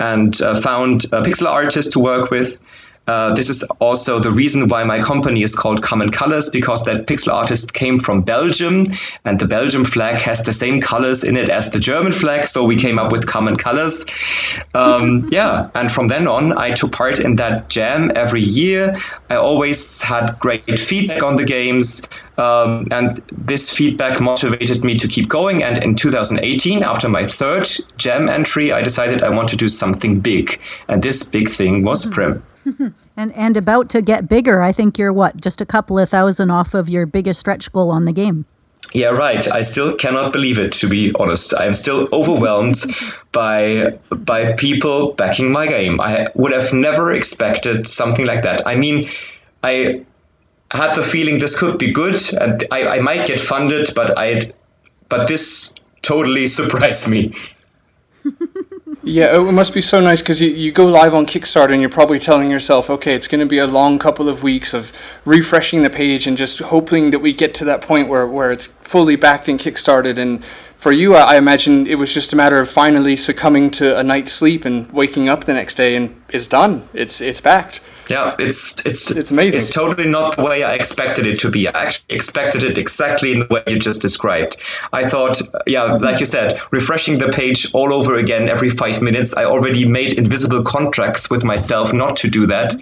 and 0.00 0.40
uh, 0.40 0.56
found 0.56 1.04
a 1.04 1.20
pixel 1.20 1.48
artist 1.48 1.92
to 1.92 2.00
work 2.00 2.30
with. 2.30 2.58
Uh, 3.06 3.34
this 3.34 3.50
is 3.50 3.62
also 3.80 4.20
the 4.20 4.30
reason 4.30 4.68
why 4.68 4.84
my 4.84 5.00
company 5.00 5.42
is 5.42 5.56
called 5.56 5.82
Common 5.82 6.10
Colors 6.10 6.50
because 6.50 6.84
that 6.84 7.06
pixel 7.06 7.32
artist 7.32 7.74
came 7.74 7.98
from 7.98 8.22
Belgium 8.22 8.86
and 9.24 9.40
the 9.40 9.46
Belgium 9.46 9.84
flag 9.84 10.16
has 10.20 10.44
the 10.44 10.52
same 10.52 10.80
colors 10.80 11.24
in 11.24 11.36
it 11.36 11.48
as 11.48 11.70
the 11.70 11.80
German 11.80 12.12
flag. 12.12 12.46
So 12.46 12.64
we 12.64 12.76
came 12.76 12.98
up 12.98 13.10
with 13.10 13.26
Common 13.26 13.56
Colors. 13.56 14.06
Um, 14.72 15.28
yeah, 15.32 15.70
and 15.74 15.90
from 15.90 16.06
then 16.06 16.28
on, 16.28 16.56
I 16.56 16.72
took 16.72 16.92
part 16.92 17.18
in 17.18 17.36
that 17.36 17.68
jam 17.68 18.12
every 18.14 18.40
year. 18.40 18.94
I 19.28 19.36
always 19.36 20.02
had 20.02 20.38
great 20.38 20.78
feedback 20.78 21.22
on 21.22 21.36
the 21.36 21.44
games. 21.44 22.08
Um, 22.38 22.86
and 22.90 23.18
this 23.30 23.76
feedback 23.76 24.20
motivated 24.20 24.84
me 24.84 24.96
to 24.98 25.08
keep 25.08 25.28
going. 25.28 25.62
And 25.62 25.82
in 25.82 25.96
2018, 25.96 26.82
after 26.82 27.08
my 27.08 27.24
third 27.24 27.68
jam 27.96 28.28
entry, 28.28 28.72
I 28.72 28.82
decided 28.82 29.22
I 29.22 29.30
want 29.30 29.50
to 29.50 29.56
do 29.56 29.68
something 29.68 30.20
big. 30.20 30.60
And 30.88 31.02
this 31.02 31.28
big 31.28 31.48
thing 31.48 31.84
was 31.84 32.06
mm-hmm. 32.06 32.42
And 33.14 33.30
and 33.34 33.58
about 33.58 33.90
to 33.90 34.00
get 34.00 34.26
bigger. 34.26 34.62
I 34.62 34.72
think 34.72 34.96
you're 34.96 35.12
what, 35.12 35.38
just 35.38 35.60
a 35.60 35.66
couple 35.66 35.98
of 35.98 36.08
thousand 36.08 36.50
off 36.50 36.72
of 36.72 36.88
your 36.88 37.04
biggest 37.04 37.40
stretch 37.40 37.70
goal 37.70 37.90
on 37.90 38.06
the 38.06 38.12
game. 38.12 38.46
Yeah, 38.94 39.10
right. 39.10 39.46
I 39.50 39.62
still 39.62 39.96
cannot 39.96 40.32
believe 40.32 40.58
it. 40.58 40.72
To 40.72 40.88
be 40.88 41.12
honest, 41.18 41.54
I'm 41.54 41.74
still 41.74 42.08
overwhelmed 42.12 42.82
by 43.30 43.98
by 44.10 44.54
people 44.54 45.12
backing 45.12 45.52
my 45.52 45.66
game. 45.66 46.00
I 46.00 46.28
would 46.34 46.52
have 46.52 46.72
never 46.72 47.12
expected 47.12 47.86
something 47.86 48.26
like 48.26 48.42
that. 48.42 48.66
I 48.66 48.76
mean, 48.76 49.08
I 49.62 50.04
had 50.70 50.94
the 50.94 51.02
feeling 51.02 51.38
this 51.38 51.58
could 51.58 51.78
be 51.78 51.92
good, 51.92 52.20
and 52.40 52.64
I, 52.70 52.96
I 52.96 53.00
might 53.00 53.26
get 53.26 53.40
funded, 53.40 53.90
but 53.94 54.18
I, 54.18 54.52
but 55.08 55.28
this 55.28 55.74
totally 56.00 56.46
surprised 56.58 57.10
me. 57.10 57.34
Yeah, 59.04 59.36
it 59.36 59.52
must 59.52 59.74
be 59.74 59.80
so 59.80 60.00
nice 60.00 60.22
because 60.22 60.40
you, 60.40 60.50
you 60.50 60.70
go 60.70 60.86
live 60.86 61.12
on 61.12 61.26
Kickstarter 61.26 61.72
and 61.72 61.80
you're 61.80 61.90
probably 61.90 62.20
telling 62.20 62.48
yourself, 62.50 62.88
okay, 62.88 63.14
it's 63.14 63.26
going 63.26 63.40
to 63.40 63.46
be 63.46 63.58
a 63.58 63.66
long 63.66 63.98
couple 63.98 64.28
of 64.28 64.44
weeks 64.44 64.74
of 64.74 64.92
refreshing 65.24 65.82
the 65.82 65.90
page 65.90 66.28
and 66.28 66.38
just 66.38 66.60
hoping 66.60 67.10
that 67.10 67.18
we 67.18 67.32
get 67.32 67.52
to 67.54 67.64
that 67.64 67.82
point 67.82 68.08
where, 68.08 68.28
where 68.28 68.52
it's 68.52 68.68
fully 68.68 69.16
backed 69.16 69.48
and 69.48 69.58
kickstarted. 69.58 70.18
And 70.18 70.44
for 70.44 70.92
you, 70.92 71.16
I, 71.16 71.34
I 71.34 71.36
imagine 71.36 71.88
it 71.88 71.96
was 71.96 72.14
just 72.14 72.32
a 72.32 72.36
matter 72.36 72.60
of 72.60 72.70
finally 72.70 73.16
succumbing 73.16 73.72
to 73.72 73.98
a 73.98 74.04
night's 74.04 74.30
sleep 74.30 74.64
and 74.64 74.88
waking 74.92 75.28
up 75.28 75.44
the 75.44 75.54
next 75.54 75.74
day 75.74 75.96
and 75.96 76.22
it's 76.28 76.46
done. 76.46 76.88
It's 76.94 77.20
it's 77.20 77.40
backed. 77.40 77.80
Yeah, 78.12 78.36
it's 78.38 78.84
it's 78.84 79.10
It's 79.10 79.30
amazing. 79.30 79.60
It's 79.60 79.72
totally 79.72 80.06
not 80.06 80.36
the 80.36 80.44
way 80.44 80.62
I 80.62 80.74
expected 80.74 81.26
it 81.26 81.40
to 81.40 81.50
be. 81.50 81.66
I 81.66 81.84
actually 81.84 82.14
expected 82.14 82.62
it 82.62 82.76
exactly 82.76 83.32
in 83.32 83.38
the 83.38 83.46
way 83.46 83.62
you 83.66 83.78
just 83.78 84.02
described. 84.02 84.58
I 84.92 85.08
thought, 85.08 85.40
yeah, 85.66 85.84
like 85.94 86.20
you 86.20 86.26
said, 86.26 86.60
refreshing 86.70 87.16
the 87.16 87.30
page 87.30 87.72
all 87.72 87.94
over 87.94 88.16
again 88.16 88.50
every 88.50 88.68
five 88.68 89.00
minutes. 89.00 89.34
I 89.34 89.46
already 89.46 89.86
made 89.86 90.12
invisible 90.12 90.62
contracts 90.62 91.30
with 91.30 91.42
myself 91.42 91.94
not 91.94 92.16
to 92.16 92.28
do 92.28 92.48
that, 92.48 92.74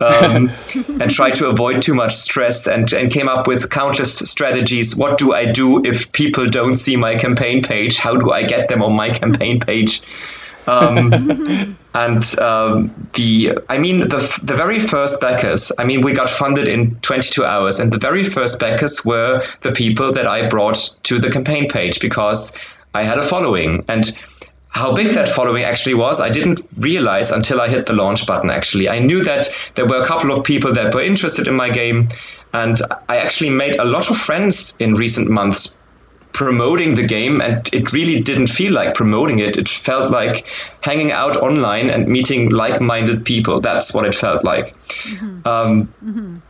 um, 0.00 0.50
and 1.00 1.08
try 1.12 1.30
to 1.30 1.48
avoid 1.48 1.82
too 1.82 1.94
much 1.94 2.16
stress. 2.16 2.66
And 2.66 2.92
and 2.92 3.12
came 3.12 3.28
up 3.28 3.46
with 3.46 3.70
countless 3.70 4.18
strategies. 4.18 4.96
What 4.96 5.16
do 5.16 5.32
I 5.32 5.52
do 5.52 5.84
if 5.84 6.10
people 6.10 6.46
don't 6.48 6.74
see 6.74 6.96
my 6.96 7.14
campaign 7.14 7.62
page? 7.62 7.98
How 7.98 8.16
do 8.16 8.32
I 8.32 8.42
get 8.42 8.68
them 8.68 8.82
on 8.82 8.94
my 8.94 9.10
campaign 9.16 9.60
page? 9.60 10.02
Um, 10.66 11.76
and 11.94 12.38
um, 12.38 13.08
the 13.14 13.58
I 13.68 13.78
mean 13.78 14.00
the 14.00 14.40
the 14.42 14.56
very 14.56 14.78
first 14.78 15.20
backers. 15.20 15.72
I 15.78 15.84
mean 15.84 16.00
we 16.00 16.12
got 16.12 16.30
funded 16.30 16.68
in 16.68 16.96
22 17.00 17.44
hours, 17.44 17.80
and 17.80 17.92
the 17.92 17.98
very 17.98 18.24
first 18.24 18.60
backers 18.60 19.04
were 19.04 19.42
the 19.60 19.72
people 19.72 20.12
that 20.12 20.26
I 20.26 20.48
brought 20.48 20.94
to 21.04 21.18
the 21.18 21.30
campaign 21.30 21.68
page 21.68 22.00
because 22.00 22.56
I 22.94 23.02
had 23.02 23.18
a 23.18 23.22
following 23.22 23.84
and. 23.88 24.16
How 24.74 24.94
big 24.94 25.08
that 25.08 25.28
following 25.28 25.64
actually 25.64 25.96
was, 25.96 26.18
I 26.18 26.30
didn't 26.30 26.62
realize 26.78 27.30
until 27.30 27.60
I 27.60 27.68
hit 27.68 27.84
the 27.84 27.92
launch 27.92 28.26
button. 28.26 28.48
Actually, 28.48 28.88
I 28.88 29.00
knew 29.00 29.22
that 29.22 29.50
there 29.74 29.84
were 29.84 30.00
a 30.00 30.06
couple 30.06 30.32
of 30.32 30.44
people 30.44 30.72
that 30.72 30.94
were 30.94 31.02
interested 31.02 31.46
in 31.46 31.54
my 31.54 31.68
game, 31.68 32.08
and 32.54 32.78
I 33.06 33.18
actually 33.18 33.50
made 33.50 33.76
a 33.76 33.84
lot 33.84 34.08
of 34.08 34.16
friends 34.16 34.78
in 34.80 34.94
recent 34.94 35.28
months 35.28 35.76
promoting 36.32 36.94
the 36.94 37.06
game 37.06 37.40
and 37.40 37.68
it 37.72 37.92
really 37.92 38.22
didn't 38.22 38.48
feel 38.48 38.72
like 38.72 38.94
promoting 38.94 39.38
it. 39.38 39.58
It 39.58 39.68
felt 39.68 40.10
like 40.10 40.48
hanging 40.82 41.12
out 41.12 41.36
online 41.36 41.90
and 41.90 42.08
meeting 42.08 42.50
like-minded 42.50 43.24
people. 43.24 43.60
That's 43.60 43.94
what 43.94 44.06
it 44.06 44.14
felt 44.14 44.44
like. 44.44 44.74
Um, 45.44 46.42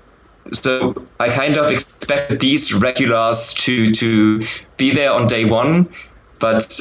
so 0.53 1.07
i 1.21 1.29
kind 1.29 1.57
of 1.57 1.71
expected 1.71 2.41
these 2.41 2.75
regulars 2.75 3.55
to 3.55 3.93
to 3.93 4.45
be 4.77 4.91
there 4.91 5.13
on 5.13 5.27
day 5.27 5.45
one 5.45 5.89
but 6.39 6.81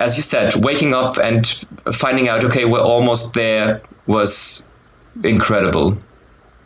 as 0.00 0.16
you 0.16 0.22
said 0.22 0.54
waking 0.64 0.94
up 0.94 1.18
and 1.18 1.46
finding 1.92 2.28
out 2.28 2.44
okay 2.44 2.64
we're 2.64 2.80
almost 2.80 3.34
there 3.34 3.82
was 4.06 4.70
incredible 5.22 5.98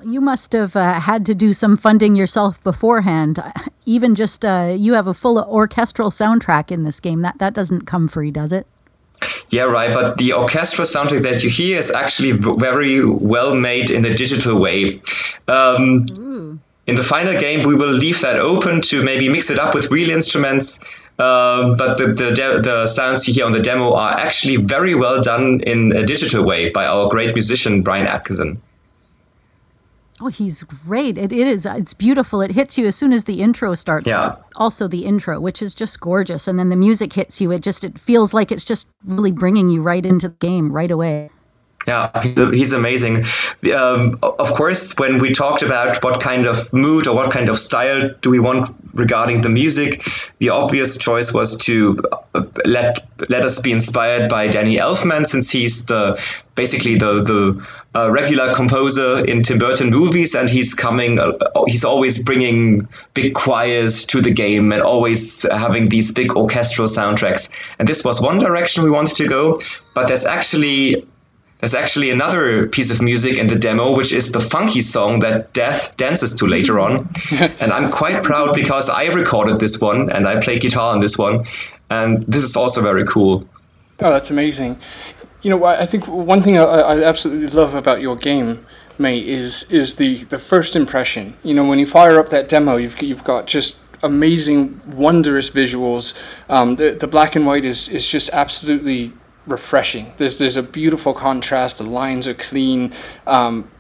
You 0.03 0.21
must 0.21 0.53
have 0.53 0.77
uh, 0.77 1.01
had 1.01 1.27
to 1.27 1.35
do 1.35 1.53
some 1.53 1.77
funding 1.77 2.15
yourself 2.15 2.63
beforehand. 2.63 3.43
Even 3.87 4.15
just 4.15 4.45
uh, 4.45 4.75
you 4.77 4.95
have 4.95 5.07
a 5.07 5.15
full 5.15 5.39
orchestral 5.39 6.11
soundtrack 6.11 6.71
in 6.71 6.83
this 6.83 7.01
game. 7.01 7.23
That 7.23 7.39
that 7.39 7.55
doesn't 7.55 7.87
come 7.87 8.07
free, 8.09 8.31
does 8.31 8.53
it? 8.53 8.67
Yeah, 9.51 9.65
right. 9.65 9.93
But 9.93 10.19
the 10.19 10.35
orchestral 10.35 10.87
soundtrack 10.87 11.23
that 11.23 11.43
you 11.43 11.51
hear 11.51 11.79
is 11.79 11.91
actually 11.91 12.33
very 12.33 13.05
well 13.05 13.55
made 13.55 13.91
in 13.91 14.05
a 14.05 14.15
digital 14.15 14.59
way. 14.61 15.01
Um, 15.49 16.61
in 16.87 16.95
the 16.95 17.03
final 17.03 17.39
game, 17.39 17.67
we 17.67 17.75
will 17.75 17.93
leave 17.93 18.21
that 18.23 18.39
open 18.39 18.81
to 18.83 19.03
maybe 19.03 19.29
mix 19.29 19.51
it 19.51 19.59
up 19.59 19.75
with 19.75 19.91
real 19.91 20.11
instruments. 20.11 20.81
Um, 21.19 21.77
but 21.77 21.99
the, 21.99 22.07
the, 22.07 22.31
de- 22.33 22.63
the 22.63 22.87
sounds 22.87 23.27
you 23.27 23.35
hear 23.35 23.45
on 23.45 23.53
the 23.53 23.61
demo 23.61 23.95
are 23.95 24.17
actually 24.17 24.57
very 24.57 24.95
well 24.95 25.21
done 25.21 25.61
in 25.61 25.93
a 25.93 26.07
digital 26.07 26.45
way 26.45 26.71
by 26.71 26.87
our 26.87 27.09
great 27.09 27.35
musician, 27.35 27.83
Brian 27.83 28.07
Atkinson. 28.07 28.63
Oh, 30.21 30.29
he's 30.29 30.63
great. 30.65 31.17
It, 31.17 31.33
it 31.33 31.47
is. 31.47 31.65
It's 31.65 31.95
beautiful. 31.95 32.41
It 32.41 32.53
hits 32.53 32.77
you 32.77 32.87
as 32.87 32.97
soon 32.97 33.13
as 33.13 33.25
the 33.25 33.41
intro 33.41 33.75
starts. 33.75 34.07
Yeah. 34.07 34.37
Also, 34.57 34.89
the 34.89 35.05
intro, 35.05 35.39
which 35.39 35.63
is 35.63 35.75
just 35.75 36.01
gorgeous, 36.01 36.49
and 36.49 36.59
then 36.59 36.71
the 36.71 36.77
music 36.77 37.13
hits 37.13 37.41
you. 37.41 37.53
It 37.53 37.63
just 37.63 37.85
it 37.85 37.99
feels 37.99 38.35
like 38.35 38.51
it's 38.51 38.65
just 38.65 38.89
really 39.05 39.31
bringing 39.31 39.69
you 39.69 39.81
right 39.81 40.05
into 40.05 40.29
the 40.29 40.35
game 40.35 40.73
right 40.73 40.91
away. 40.91 41.31
Yeah, 41.87 42.23
he's, 42.23 42.75
amazing. 42.75 43.25
Um, 43.75 44.19
of 44.23 44.53
course, 44.53 44.99
when 44.99 45.17
we 45.17 45.33
talked 45.33 45.63
about 45.63 46.05
what 46.05 46.21
kind 46.21 46.45
of 46.45 46.71
mood 46.71 47.07
or 47.07 47.17
what 47.17 47.31
kind 47.31 47.49
of 47.49 47.59
style 47.59 48.11
do 48.21 48.29
we 48.29 48.41
want 48.41 48.69
regarding 48.93 49.41
the 49.41 49.49
music, 49.49 50.05
the 50.39 50.51
obvious 50.51 50.99
choice 50.99 51.33
was 51.33 51.57
to 51.59 51.99
uh, 52.35 52.43
let 52.67 52.99
let 53.31 53.43
us 53.43 53.63
be 53.63 53.73
inspired 53.73 54.29
by 54.29 54.49
Danny 54.49 54.77
Elfman, 54.77 55.27
since 55.27 55.49
he's 55.49 55.87
the 55.87 56.23
basically 56.57 56.99
the 56.99 57.23
the 57.23 57.67
uh, 57.99 58.11
regular 58.11 58.55
composer 58.55 59.25
in 59.25 59.43
Tim 59.43 59.59
Burton 59.59 59.91
movies, 59.91 60.35
and 60.35 60.49
he's 60.49 60.75
coming. 60.75 61.19
Uh, 61.19 61.33
he's 61.67 61.85
always 61.85 62.23
bringing 62.23 62.89
big 63.15 63.35
choirs 63.35 64.07
to 64.07 64.21
the 64.21 64.31
game 64.31 64.73
and 64.73 64.83
always 64.83 65.43
having 65.51 65.87
these 65.87 66.13
big 66.13 66.37
orchestral 66.37 66.87
soundtracks. 66.87 67.51
And 67.79 67.89
this 67.89 68.05
was 68.05 68.21
one 68.21 68.39
direction 68.39 68.85
we 68.85 68.91
wanted 68.91 69.17
to 69.17 69.27
go, 69.27 69.61
but 69.95 70.07
there's 70.07 70.27
actually 70.27 71.07
there's 71.59 71.75
actually 71.75 72.11
another 72.11 72.69
piece 72.69 72.93
of 72.93 73.03
music 73.03 73.37
in 73.37 73.49
the 73.49 73.57
demo, 73.57 73.97
which 73.97 74.13
is 74.13 74.31
the 74.31 74.41
funky 74.41 74.81
song 74.81 75.21
that 75.21 75.53
Death 75.53 75.97
dances 75.97 76.37
to 76.37 76.47
later 76.47 76.79
on. 76.79 77.09
and 77.33 77.73
I'm 77.73 77.91
quite 77.91 78.23
proud 78.23 78.55
because 78.55 78.89
I 78.89 79.07
recorded 79.07 79.59
this 79.59 79.81
one 79.81 80.13
and 80.13 80.29
I 80.29 80.39
play 80.41 80.61
guitar 80.61 80.93
on 80.93 81.01
this 81.01 81.19
one. 81.19 81.47
And 81.91 82.25
this 82.29 82.45
is 82.45 82.57
also 82.57 82.81
very 82.81 83.05
cool. 83.07 83.45
Oh, 84.01 84.13
that's 84.13 84.31
amazing. 84.31 84.79
You 85.43 85.51
know, 85.51 85.65
I 85.65 85.87
think 85.87 86.09
one 86.09 86.43
thing 86.43 86.59
I, 86.59 86.65
I 86.65 87.05
absolutely 87.05 87.49
love 87.49 87.75
about 87.75 88.01
your 88.01 88.17
game, 88.17 88.67
mate, 88.99 89.27
is 89.27 89.71
is 89.71 89.95
the 89.95 90.25
the 90.25 90.39
first 90.39 90.75
impression. 90.75 91.37
You 91.45 91.55
know, 91.55 91.65
when 91.65 91.79
you 91.79 91.87
fire 91.87 92.19
up 92.19 92.31
that 92.31 92.49
demo, 92.49 92.77
you've 92.77 93.01
you've 93.01 93.25
got 93.25 93.47
just 93.47 93.79
amazing, 94.03 94.81
wondrous 94.97 95.51
visuals. 95.51 96.15
Um, 96.49 96.75
the 96.75 96.91
the 96.91 97.07
black 97.07 97.37
and 97.37 97.47
white 97.47 97.65
is 97.65 97.89
is 97.89 98.07
just 98.07 98.31
absolutely 98.31 99.13
refreshing. 99.47 100.13
There's 100.17 100.39
there's 100.39 100.57
a 100.57 100.63
beautiful 100.63 101.15
contrast. 101.15 101.79
The 101.79 101.85
lines 101.85 102.27
are 102.27 102.35
clean. 102.35 102.93
Um, 103.27 103.71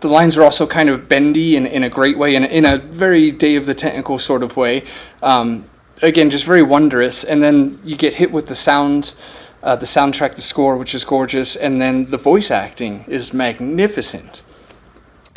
the 0.00 0.08
lines 0.08 0.36
are 0.36 0.42
also 0.42 0.66
kind 0.66 0.90
of 0.90 1.08
bendy 1.08 1.56
in, 1.56 1.66
in 1.66 1.82
a 1.82 1.88
great 1.88 2.18
way, 2.18 2.34
and 2.34 2.44
in 2.44 2.64
a 2.64 2.78
very 2.78 3.30
Day 3.30 3.56
of 3.56 3.66
the 3.66 3.74
Tentacle 3.74 4.18
sort 4.18 4.42
of 4.42 4.56
way. 4.56 4.84
Um, 5.22 5.64
again, 6.02 6.30
just 6.30 6.44
very 6.44 6.62
wondrous. 6.62 7.24
And 7.24 7.42
then 7.42 7.78
you 7.84 7.96
get 7.96 8.14
hit 8.14 8.30
with 8.30 8.46
the 8.46 8.54
sound, 8.54 9.14
uh, 9.64 9.74
the 9.76 9.86
soundtrack, 9.86 10.36
the 10.36 10.42
score, 10.42 10.76
which 10.76 10.94
is 10.94 11.04
gorgeous, 11.04 11.56
and 11.56 11.80
then 11.80 12.04
the 12.10 12.18
voice 12.18 12.50
acting 12.50 13.04
is 13.08 13.32
magnificent. 13.32 14.42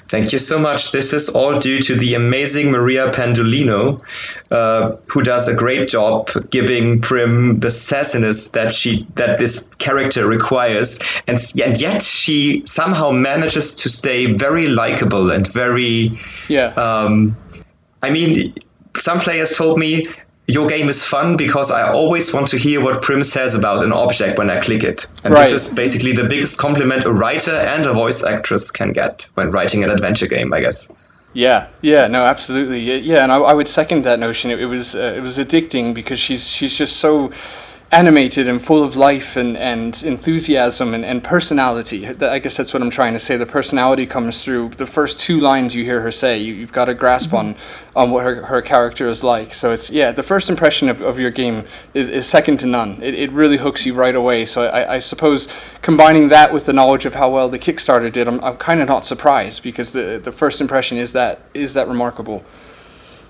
Thank 0.10 0.32
you 0.32 0.40
so 0.40 0.58
much. 0.58 0.94
This 0.94 1.12
is 1.12 1.30
all 1.36 1.60
due 1.60 1.82
to 1.82 1.96
the 1.96 2.14
amazing 2.14 2.72
Maria 2.72 3.12
Pandolino, 3.12 4.02
uh, 4.50 4.96
who 5.08 5.22
does 5.22 5.50
a 5.50 5.56
great 5.56 5.90
job 5.90 6.30
giving 6.50 7.02
Prim 7.02 7.58
the 7.58 7.68
sassiness 7.68 8.54
that 8.54 8.72
she 8.72 9.06
that 9.16 9.38
this 9.38 9.68
character 9.80 10.26
requires, 10.26 11.02
and 11.28 11.38
and 11.62 11.80
yet 11.82 12.02
she 12.02 12.64
somehow 12.66 13.12
manages 13.12 13.76
to 13.76 13.90
stay 13.90 14.34
very 14.34 14.68
likable 14.68 15.30
and 15.30 15.46
very. 15.46 16.18
Yeah. 16.48 16.68
Um, 16.68 17.36
I 18.02 18.10
mean, 18.10 18.54
some 18.96 19.20
players 19.20 19.58
told 19.58 19.78
me 19.78 20.06
your 20.48 20.68
game 20.70 20.88
is 20.88 21.04
fun 21.04 21.36
because 21.36 21.72
I 21.72 21.92
always 21.92 22.34
want 22.34 22.48
to 22.50 22.58
hear 22.58 22.82
what 22.82 23.02
Prim 23.02 23.24
says 23.24 23.54
about 23.54 23.84
an 23.84 23.92
object 23.92 24.38
when 24.40 24.50
I 24.50 24.60
click 24.60 24.84
it. 24.84 25.08
And 25.24 25.34
Right. 25.34 25.50
this 25.50 25.68
is 25.70 25.74
basically 25.74 26.14
the 26.14 26.24
biggest 26.24 26.58
compliment 26.58 27.04
a 27.04 27.12
writer 27.12 27.52
and 27.52 27.86
a 27.86 27.94
voice 27.94 28.24
actress 28.24 28.72
can 28.72 28.94
get 28.94 29.28
when 29.36 29.52
writing 29.52 29.84
an 29.84 29.90
adventure 29.90 30.28
game, 30.28 30.54
I 30.54 30.62
guess. 30.62 30.92
Yeah, 31.34 31.68
yeah, 31.82 32.08
no, 32.08 32.24
absolutely, 32.26 32.80
Yeah, 32.80 33.24
and 33.24 33.32
I, 33.32 33.38
I 33.38 33.54
would 33.54 33.68
second 33.68 34.04
that 34.06 34.20
notion. 34.20 34.50
It, 34.50 34.62
it 34.62 34.66
was 34.66 34.96
uh, 34.96 35.14
it 35.18 35.22
was 35.22 35.38
addicting 35.38 35.94
because 35.94 36.20
she's 36.20 36.48
she's 36.48 36.74
just 36.74 36.98
so 36.98 37.30
animated 37.92 38.50
and 38.50 38.62
full 38.62 38.84
of 38.84 38.98
life 38.98 39.38
and, 39.38 39.56
and 39.56 40.04
enthusiasm 40.04 40.94
and, 40.94 41.06
and 41.06 41.24
personality. 41.24 42.06
I 42.06 42.40
guess 42.40 42.58
that's 42.58 42.74
what 42.74 42.84
I'm 42.84 42.90
trying 42.90 43.14
to 43.14 43.20
say. 43.20 43.38
The 43.38 43.46
personality 43.46 44.06
comes 44.06 44.44
through 44.44 44.70
the 44.78 44.86
first 44.86 45.20
two 45.20 45.40
lines 45.40 45.74
you 45.74 45.86
hear 45.86 46.02
her 46.02 46.12
say. 46.12 46.38
You, 46.38 46.54
you've 46.54 46.74
got 46.74 46.90
a 46.90 46.94
grasp 46.94 47.34
on 47.34 47.54
mm-hmm. 47.54 47.98
on 47.98 48.12
what 48.12 48.26
her, 48.26 48.46
her 48.46 48.62
character 48.62 49.08
is 49.08 49.24
like. 49.24 49.54
So 49.54 49.72
it's 49.72 49.90
yeah, 49.90 50.12
the 50.12 50.24
first 50.24 50.50
impression 50.50 50.90
of, 50.90 51.02
of 51.02 51.18
your 51.18 51.32
game 51.32 51.64
is, 51.94 52.10
is 52.10 52.28
second 52.28 52.58
to 52.58 52.66
none. 52.66 53.02
It, 53.02 53.14
it 53.14 53.32
really 53.32 53.58
hooks 53.58 53.86
you 53.86 53.94
right 53.94 54.16
away. 54.16 54.46
So 54.46 54.64
I, 54.64 54.96
I 54.96 55.00
suppose 55.00 55.48
combining 55.82 56.28
that 56.30 56.52
with 56.52 56.66
the 56.66 56.74
knowledge 56.74 57.06
of 57.06 57.14
how 57.14 57.30
well 57.30 57.48
the 57.48 57.60
Kickstarter 57.60 58.12
did, 58.12 58.28
I'm, 58.28 58.44
I'm 58.44 58.58
kind 58.58 58.82
of 58.82 58.90
not 58.90 59.06
surprised 59.06 59.64
because 59.64 59.94
the 59.94 60.20
the 60.22 60.32
first 60.32 60.60
impression 60.60 60.98
is 60.98 61.14
that 61.14 61.40
is 61.54 61.74
that 61.76 61.88
remarkable. 61.88 62.44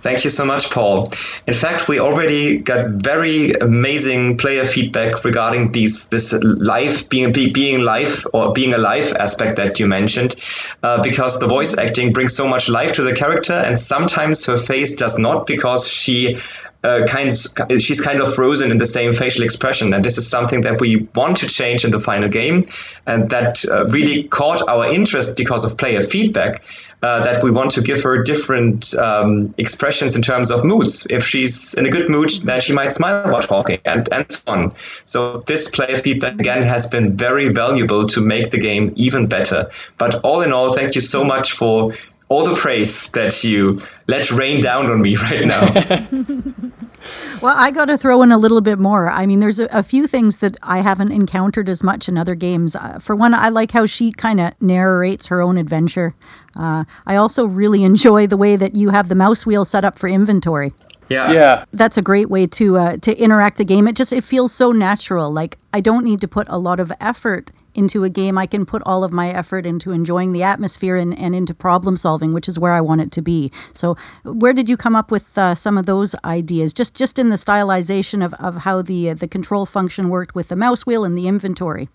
Thank 0.01 0.23
you 0.23 0.29
so 0.29 0.45
much, 0.45 0.69
Paul. 0.69 1.11
In 1.47 1.53
fact, 1.53 1.87
we 1.87 1.99
already 1.99 2.59
got 2.59 2.91
very 2.91 3.51
amazing 3.53 4.37
player 4.37 4.65
feedback 4.65 5.23
regarding 5.25 5.71
these 5.71 6.07
this 6.09 6.33
live 6.33 7.09
being 7.09 7.31
being 7.31 7.81
live 7.81 8.25
or 8.31 8.53
being 8.53 8.73
alive 8.73 9.13
aspect 9.19 9.55
that 9.57 9.79
you 9.79 9.87
mentioned, 9.87 10.35
uh, 10.83 11.01
because 11.01 11.39
the 11.39 11.47
voice 11.47 11.77
acting 11.77 12.13
brings 12.13 12.35
so 12.35 12.47
much 12.47 12.69
life 12.69 12.93
to 12.93 13.01
the 13.01 13.13
character, 13.13 13.53
and 13.53 13.77
sometimes 13.77 14.45
her 14.45 14.57
face 14.57 14.95
does 14.95 15.17
not 15.17 15.47
because 15.47 15.87
she 15.87 16.37
uh, 16.83 17.05
kind 17.07 17.29
of, 17.29 17.81
she's 17.81 18.01
kind 18.01 18.21
of 18.21 18.33
frozen 18.33 18.71
in 18.71 18.77
the 18.77 18.85
same 18.85 19.13
facial 19.13 19.43
expression, 19.43 19.93
and 19.93 20.03
this 20.03 20.17
is 20.17 20.27
something 20.27 20.61
that 20.61 20.79
we 20.79 21.07
want 21.15 21.37
to 21.37 21.47
change 21.47 21.85
in 21.85 21.91
the 21.91 21.99
final 21.99 22.29
game, 22.29 22.67
and 23.05 23.29
that 23.29 23.65
uh, 23.65 23.85
really 23.87 24.23
caught 24.23 24.67
our 24.67 24.87
interest 24.87 25.37
because 25.37 25.63
of 25.65 25.77
player 25.77 26.01
feedback. 26.01 26.63
Uh, 27.03 27.21
that 27.21 27.43
we 27.43 27.51
want 27.51 27.69
to 27.69 27.81
give 27.81 28.01
her 28.01 28.23
different 28.23 28.95
um, 28.95 29.53
expressions 29.59 30.15
in 30.15 30.23
terms 30.23 30.49
of 30.49 30.65
moods. 30.65 31.05
If 31.11 31.27
she's 31.27 31.75
in 31.75 31.85
a 31.85 31.91
good 31.91 32.09
mood, 32.09 32.31
then 32.43 32.59
she 32.59 32.73
might 32.73 32.91
smile 32.91 33.31
while 33.31 33.39
talking, 33.39 33.79
and 33.85 34.09
and 34.11 34.31
so 34.31 34.41
on. 34.47 34.73
So 35.05 35.43
this 35.45 35.69
player 35.69 35.99
feedback 35.99 36.39
again 36.39 36.63
has 36.63 36.89
been 36.89 37.15
very 37.15 37.49
valuable 37.49 38.07
to 38.07 38.21
make 38.21 38.49
the 38.49 38.57
game 38.57 38.93
even 38.95 39.27
better. 39.27 39.69
But 39.99 40.15
all 40.23 40.41
in 40.41 40.51
all, 40.51 40.73
thank 40.73 40.95
you 40.95 41.01
so 41.01 41.23
much 41.23 41.51
for 41.51 41.93
all 42.29 42.45
the 42.45 42.55
praise 42.55 43.11
that 43.11 43.43
you 43.43 43.81
let 44.07 44.31
rain 44.31 44.61
down 44.61 44.89
on 44.89 45.01
me 45.01 45.15
right 45.23 45.45
now. 45.45 45.61
well, 47.41 47.55
I 47.55 47.71
got 47.71 47.85
to 47.85 47.97
throw 47.97 48.21
in 48.21 48.31
a 48.31 48.37
little 48.37 48.61
bit 48.61 48.79
more. 48.79 49.09
I 49.09 49.25
mean, 49.25 49.39
there's 49.39 49.59
a, 49.59 49.65
a 49.65 49.83
few 49.83 50.07
things 50.07 50.37
that 50.37 50.57
I 50.61 50.79
haven't 50.79 51.11
encountered 51.11 51.69
as 51.69 51.83
much 51.83 52.09
in 52.09 52.17
other 52.17 52.35
games. 52.35 52.75
Uh, 52.75 52.99
for 52.99 53.15
one, 53.15 53.33
I 53.33 53.49
like 53.49 53.71
how 53.71 53.85
she 53.85 54.11
kind 54.11 54.39
of 54.39 54.53
narrates 54.61 55.27
her 55.27 55.41
own 55.41 55.57
adventure. 55.57 56.15
Uh, 56.55 56.83
I 57.05 57.15
also 57.15 57.45
really 57.45 57.83
enjoy 57.91 58.27
the 58.27 58.37
way 58.37 58.55
that 58.55 58.75
you 58.75 58.89
have 58.89 59.09
the 59.09 59.15
mouse 59.15 59.45
wheel 59.45 59.65
set 59.65 59.85
up 59.85 59.97
for 59.97 60.07
inventory. 60.07 60.73
Yeah. 61.09 61.31
Yeah. 61.31 61.65
That's 61.73 61.97
a 61.97 62.01
great 62.01 62.29
way 62.29 62.47
to 62.47 62.77
uh, 62.77 62.97
to 62.97 63.17
interact 63.17 63.57
the 63.57 63.65
game. 63.65 63.87
It 63.87 63.95
just 63.95 64.11
it 64.11 64.23
feels 64.23 64.53
so 64.53 64.71
natural. 64.71 65.31
Like 65.31 65.57
I 65.73 65.81
don't 65.81 66.03
need 66.03 66.21
to 66.21 66.27
put 66.27 66.47
a 66.49 66.57
lot 66.57 66.79
of 66.79 66.91
effort 66.99 67.51
into 67.77 68.03
a 68.03 68.09
game, 68.09 68.37
I 68.37 68.47
can 68.47 68.65
put 68.65 68.81
all 68.85 69.03
of 69.03 69.13
my 69.13 69.29
effort 69.29 69.65
into 69.65 69.91
enjoying 69.91 70.31
the 70.31 70.41
atmosphere 70.41 70.97
and, 70.97 71.17
and 71.17 71.35
into 71.35 71.53
problem 71.53 71.95
solving, 71.95 72.33
which 72.33 72.47
is 72.47 72.57
where 72.57 72.73
I 72.73 72.81
want 72.81 73.01
it 73.01 73.11
to 73.13 73.21
be. 73.21 73.51
So, 73.71 73.95
where 74.23 74.51
did 74.51 74.67
you 74.67 74.75
come 74.75 74.95
up 74.95 75.11
with 75.11 75.37
uh, 75.37 75.53
some 75.53 75.77
of 75.77 75.85
those 75.85 76.15
ideas? 76.25 76.73
Just 76.73 76.95
just 76.95 77.19
in 77.19 77.29
the 77.29 77.35
stylization 77.35 78.25
of, 78.25 78.33
of 78.35 78.57
how 78.57 78.81
the 78.81 79.11
uh, 79.11 79.13
the 79.13 79.27
control 79.27 79.67
function 79.67 80.09
worked 80.09 80.33
with 80.33 80.47
the 80.47 80.55
mouse 80.55 80.85
wheel 80.85 81.05
and 81.05 81.15
the 81.15 81.27
inventory. 81.27 81.87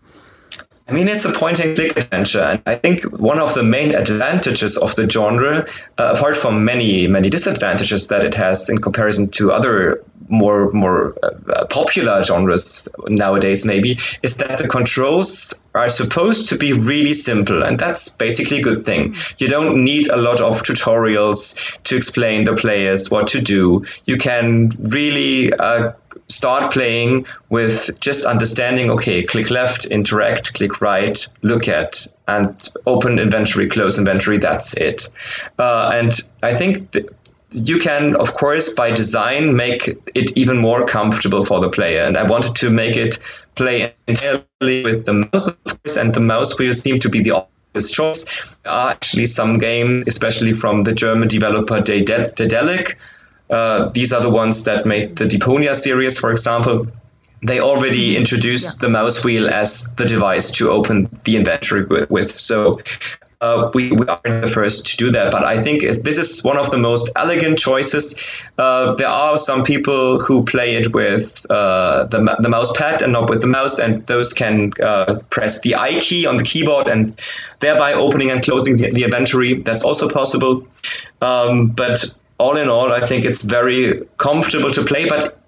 I 0.92 0.94
mean, 0.94 1.08
it's 1.08 1.24
a 1.24 1.32
point 1.32 1.58
and 1.58 1.74
click 1.74 1.96
adventure. 1.96 2.42
And 2.42 2.62
I 2.66 2.74
think 2.74 3.04
one 3.04 3.38
of 3.38 3.54
the 3.54 3.62
main 3.62 3.94
advantages 3.94 4.76
of 4.76 4.94
the 4.94 5.08
genre, 5.08 5.66
uh, 5.96 6.14
apart 6.14 6.36
from 6.36 6.66
many, 6.66 7.06
many 7.06 7.30
disadvantages 7.30 8.08
that 8.08 8.24
it 8.24 8.34
has 8.34 8.68
in 8.68 8.76
comparison 8.76 9.30
to 9.30 9.52
other 9.52 10.04
more, 10.28 10.70
more 10.72 11.16
uh, 11.22 11.64
popular 11.64 12.22
genres 12.22 12.88
nowadays, 13.08 13.64
maybe, 13.64 14.00
is 14.22 14.36
that 14.36 14.58
the 14.58 14.68
controls 14.68 15.64
are 15.74 15.88
supposed 15.88 16.50
to 16.50 16.58
be 16.58 16.74
really 16.74 17.14
simple. 17.14 17.62
And 17.62 17.78
that's 17.78 18.14
basically 18.14 18.58
a 18.58 18.62
good 18.62 18.84
thing. 18.84 19.16
You 19.38 19.48
don't 19.48 19.84
need 19.84 20.08
a 20.08 20.18
lot 20.18 20.42
of 20.42 20.62
tutorials 20.62 21.82
to 21.84 21.96
explain 21.96 22.44
the 22.44 22.54
players 22.54 23.10
what 23.10 23.28
to 23.28 23.40
do. 23.40 23.86
You 24.04 24.18
can 24.18 24.72
really 24.78 25.54
uh, 25.54 25.92
start 26.32 26.72
playing 26.72 27.26
with 27.50 27.98
just 28.00 28.24
understanding 28.24 28.90
okay 28.90 29.22
click 29.22 29.50
left 29.50 29.84
interact 29.86 30.54
click 30.54 30.80
right 30.80 31.26
look 31.42 31.68
at 31.68 32.06
and 32.28 32.68
open 32.86 33.18
inventory 33.18 33.68
close 33.68 33.98
inventory 33.98 34.38
that's 34.38 34.76
it. 34.76 35.08
Uh, 35.58 35.90
and 35.94 36.20
i 36.42 36.54
think 36.54 36.90
th- 36.92 37.06
you 37.50 37.78
can 37.78 38.16
of 38.16 38.32
course 38.34 38.72
by 38.74 38.90
design 38.90 39.54
make 39.54 39.88
it 40.14 40.36
even 40.36 40.56
more 40.56 40.86
comfortable 40.86 41.44
for 41.44 41.60
the 41.60 41.68
player. 41.68 42.02
And 42.02 42.16
i 42.16 42.22
wanted 42.22 42.56
to 42.56 42.70
make 42.70 42.96
it 42.96 43.18
play 43.54 43.94
entirely 44.06 44.84
with 44.84 45.04
the 45.04 45.12
mouse 45.12 45.48
of 45.48 45.62
course 45.64 45.96
and 45.96 46.14
the 46.14 46.20
mouse 46.20 46.58
wheel 46.58 46.72
seemed 46.72 47.02
to 47.02 47.10
be 47.10 47.20
the 47.22 47.32
obvious 47.32 47.90
choice. 47.90 48.24
There 48.64 48.72
are 48.72 48.90
actually 48.90 49.26
some 49.26 49.58
games 49.58 50.08
especially 50.08 50.54
from 50.54 50.80
the 50.80 50.94
german 50.94 51.28
developer 51.28 51.80
Daedalic 51.80 52.98
uh, 53.52 53.90
these 53.90 54.14
are 54.14 54.22
the 54.22 54.30
ones 54.30 54.64
that 54.64 54.86
made 54.86 55.16
the 55.16 55.26
Deponia 55.26 55.76
series, 55.76 56.18
for 56.18 56.32
example. 56.32 56.86
They 57.42 57.60
already 57.60 58.16
introduced 58.16 58.76
yeah. 58.76 58.86
the 58.86 58.88
mouse 58.88 59.24
wheel 59.24 59.50
as 59.50 59.94
the 59.96 60.06
device 60.06 60.52
to 60.52 60.70
open 60.70 61.10
the 61.24 61.36
inventory 61.36 61.84
with. 61.84 62.10
with. 62.10 62.30
So 62.30 62.80
uh, 63.42 63.70
we, 63.74 63.90
we, 63.90 64.06
are 64.06 64.20
the 64.24 64.46
first 64.46 64.86
to 64.86 64.96
do 64.96 65.10
that. 65.10 65.32
But 65.32 65.44
I 65.44 65.60
think 65.60 65.82
this 65.82 66.16
is 66.16 66.42
one 66.42 66.56
of 66.56 66.70
the 66.70 66.78
most 66.78 67.10
elegant 67.14 67.58
choices. 67.58 68.24
Uh, 68.56 68.94
there 68.94 69.08
are 69.08 69.36
some 69.36 69.64
people 69.64 70.20
who 70.20 70.44
play 70.44 70.76
it 70.76 70.94
with 70.94 71.44
uh, 71.50 72.04
the, 72.04 72.36
the 72.40 72.48
mouse 72.48 72.72
pad 72.74 73.02
and 73.02 73.12
not 73.12 73.28
with 73.28 73.42
the 73.42 73.48
mouse, 73.48 73.78
and 73.78 74.06
those 74.06 74.32
can 74.32 74.72
uh, 74.80 75.18
press 75.28 75.60
the 75.60 75.74
I 75.74 75.98
key 76.00 76.24
on 76.24 76.38
the 76.38 76.44
keyboard 76.44 76.88
and 76.88 77.20
thereby 77.58 77.92
opening 77.94 78.30
and 78.30 78.42
closing 78.42 78.76
the, 78.76 78.92
the 78.92 79.04
inventory. 79.04 79.54
That's 79.54 79.82
also 79.82 80.08
possible. 80.08 80.66
Um, 81.20 81.66
but 81.66 82.14
all 82.42 82.56
in 82.56 82.68
all, 82.68 82.90
I 82.92 83.00
think 83.00 83.24
it's 83.24 83.44
very 83.44 84.02
comfortable 84.16 84.70
to 84.72 84.82
play, 84.82 85.08
but 85.08 85.38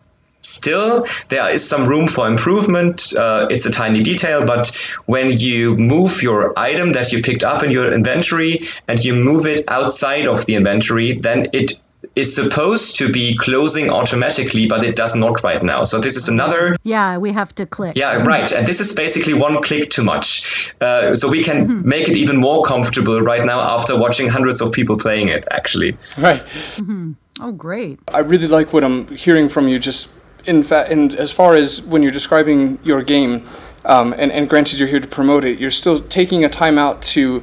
still 0.45 1.07
there 1.29 1.53
is 1.53 1.67
some 1.67 1.87
room 1.87 2.07
for 2.07 2.29
improvement. 2.29 3.13
Uh, 3.17 3.49
it's 3.51 3.67
a 3.67 3.73
tiny 3.73 4.03
detail 4.03 4.45
but 4.45 4.69
when 5.07 5.27
you 5.47 5.77
move 5.77 6.23
your 6.23 6.53
item 6.59 6.93
that 6.93 7.13
you 7.13 7.23
picked 7.23 7.43
up 7.43 7.63
in 7.63 7.71
your 7.71 7.93
inventory 7.93 8.67
and 8.87 9.03
you 9.03 9.15
move 9.15 9.47
it 9.47 9.65
outside 9.69 10.27
of 10.27 10.45
the 10.47 10.55
inventory 10.55 11.13
then 11.13 11.49
it 11.53 11.73
is 12.17 12.35
supposed 12.35 12.97
to 12.97 13.11
be 13.11 13.37
closing 13.37 13.91
automatically, 13.91 14.67
but 14.67 14.85
it 14.85 14.95
does 14.95 15.17
not 15.17 15.43
right 15.43 15.63
now. 15.63 15.85
So 15.85 15.99
this 15.99 16.17
is 16.17 16.29
another. 16.29 16.77
Yeah, 16.83 17.19
we 17.19 17.33
have 17.33 17.55
to 17.57 17.67
click. 17.67 17.97
Yeah, 17.97 18.25
right. 18.25 18.51
And 18.53 18.67
this 18.67 18.81
is 18.81 18.95
basically 18.95 19.35
one 19.35 19.61
click 19.63 19.91
too 19.91 20.05
much. 20.05 20.73
Uh, 20.81 21.15
so 21.15 21.29
we 21.29 21.43
can 21.43 21.67
mm-hmm. 21.67 21.89
make 21.89 22.09
it 22.09 22.17
even 22.17 22.37
more 22.37 22.63
comfortable 22.65 23.21
right 23.21 23.45
now 23.45 23.61
after 23.61 23.99
watching 23.99 24.29
hundreds 24.29 24.61
of 24.61 24.73
people 24.73 24.97
playing 24.97 25.29
it, 25.29 25.45
actually. 25.51 25.97
Right. 26.19 26.43
Mm-hmm. 26.77 27.13
Oh, 27.41 27.53
great. 27.53 27.99
I 28.09 28.21
really 28.21 28.47
like 28.47 28.73
what 28.73 28.85
I'm 28.85 29.09
hearing 29.09 29.49
from 29.49 29.67
you. 29.67 29.79
Just 29.79 30.13
in 30.47 30.63
fact, 30.63 30.91
and 30.91 31.15
as 31.15 31.33
far 31.33 31.55
as 31.55 31.83
when 31.83 32.03
you're 32.03 32.13
describing 32.13 32.79
your 32.85 33.03
game, 33.03 33.47
um, 33.87 34.15
and, 34.17 34.31
and 34.31 34.49
granted 34.49 34.79
you're 34.79 34.89
here 34.89 35.01
to 35.01 35.09
promote 35.09 35.45
it, 35.45 35.59
you're 35.59 35.71
still 35.71 35.99
taking 35.99 36.45
a 36.45 36.49
time 36.49 36.79
out 36.79 37.03
to 37.03 37.43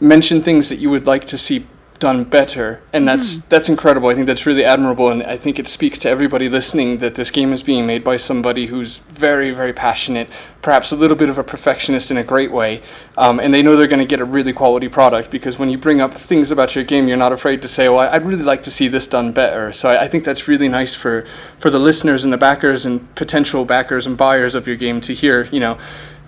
mention 0.00 0.40
things 0.40 0.68
that 0.68 0.76
you 0.76 0.90
would 0.90 1.06
like 1.06 1.24
to 1.26 1.38
see 1.38 1.66
done 2.02 2.24
better 2.24 2.82
and 2.92 3.06
that's 3.06 3.38
mm. 3.38 3.48
that's 3.48 3.68
incredible 3.68 4.08
i 4.08 4.14
think 4.14 4.26
that's 4.26 4.44
really 4.44 4.64
admirable 4.64 5.10
and 5.10 5.22
i 5.22 5.36
think 5.36 5.60
it 5.60 5.68
speaks 5.68 6.00
to 6.00 6.08
everybody 6.08 6.48
listening 6.48 6.98
that 6.98 7.14
this 7.14 7.30
game 7.30 7.52
is 7.52 7.62
being 7.62 7.86
made 7.86 8.02
by 8.02 8.16
somebody 8.16 8.66
who's 8.66 8.98
very 9.10 9.52
very 9.52 9.72
passionate 9.72 10.28
perhaps 10.62 10.90
a 10.90 10.96
little 10.96 11.16
bit 11.16 11.30
of 11.30 11.38
a 11.38 11.44
perfectionist 11.44 12.10
in 12.10 12.16
a 12.16 12.24
great 12.24 12.50
way 12.50 12.82
um, 13.18 13.38
and 13.38 13.54
they 13.54 13.62
know 13.62 13.76
they're 13.76 13.86
going 13.86 14.00
to 14.00 14.04
get 14.04 14.18
a 14.18 14.24
really 14.24 14.52
quality 14.52 14.88
product 14.88 15.30
because 15.30 15.60
when 15.60 15.70
you 15.70 15.78
bring 15.78 16.00
up 16.00 16.12
things 16.12 16.50
about 16.50 16.74
your 16.74 16.82
game 16.82 17.06
you're 17.06 17.16
not 17.16 17.32
afraid 17.32 17.62
to 17.62 17.68
say 17.68 17.88
well 17.88 18.00
i'd 18.00 18.26
really 18.26 18.42
like 18.42 18.62
to 18.62 18.70
see 18.70 18.88
this 18.88 19.06
done 19.06 19.30
better 19.30 19.72
so 19.72 19.88
I, 19.88 20.02
I 20.02 20.08
think 20.08 20.24
that's 20.24 20.48
really 20.48 20.68
nice 20.68 20.96
for 20.96 21.24
for 21.60 21.70
the 21.70 21.78
listeners 21.78 22.24
and 22.24 22.32
the 22.32 22.36
backers 22.36 22.84
and 22.84 23.14
potential 23.14 23.64
backers 23.64 24.08
and 24.08 24.16
buyers 24.16 24.56
of 24.56 24.66
your 24.66 24.76
game 24.76 25.00
to 25.02 25.14
hear 25.14 25.44
you 25.52 25.60
know 25.60 25.78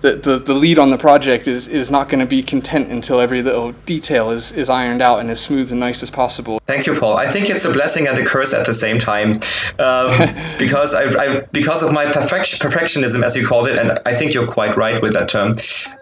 the, 0.05 0.15
the, 0.15 0.39
the 0.39 0.53
lead 0.53 0.77
on 0.77 0.91
the 0.91 0.97
project 0.97 1.47
is, 1.47 1.67
is 1.67 1.89
not 1.89 2.09
going 2.09 2.19
to 2.19 2.27
be 2.27 2.43
content 2.43 2.91
until 2.91 3.19
every 3.19 3.41
little 3.41 3.71
detail 3.85 4.29
is, 4.29 4.51
is 4.51 4.69
ironed 4.69 5.01
out 5.01 5.19
and 5.19 5.31
as 5.31 5.41
smooth 5.41 5.71
and 5.71 5.79
nice 5.79 6.03
as 6.03 6.11
possible. 6.11 6.59
Thank 6.67 6.85
you, 6.85 6.97
Paul. 6.97 7.17
I 7.17 7.25
think 7.25 7.49
it's 7.49 7.65
a 7.65 7.71
blessing 7.71 8.07
and 8.07 8.17
a 8.17 8.23
curse 8.23 8.53
at 8.53 8.67
the 8.67 8.73
same 8.73 8.99
time 8.99 9.39
um, 9.79 10.35
because 10.59 10.93
I, 10.93 11.05
I, 11.05 11.39
because 11.51 11.81
of 11.81 11.91
my 11.91 12.05
perfection, 12.05 12.59
perfectionism, 12.59 13.23
as 13.23 13.35
you 13.35 13.47
called 13.47 13.67
it, 13.67 13.79
and 13.79 13.97
I 14.05 14.13
think 14.13 14.33
you're 14.33 14.47
quite 14.47 14.77
right 14.77 15.01
with 15.01 15.13
that 15.13 15.29
term. 15.29 15.55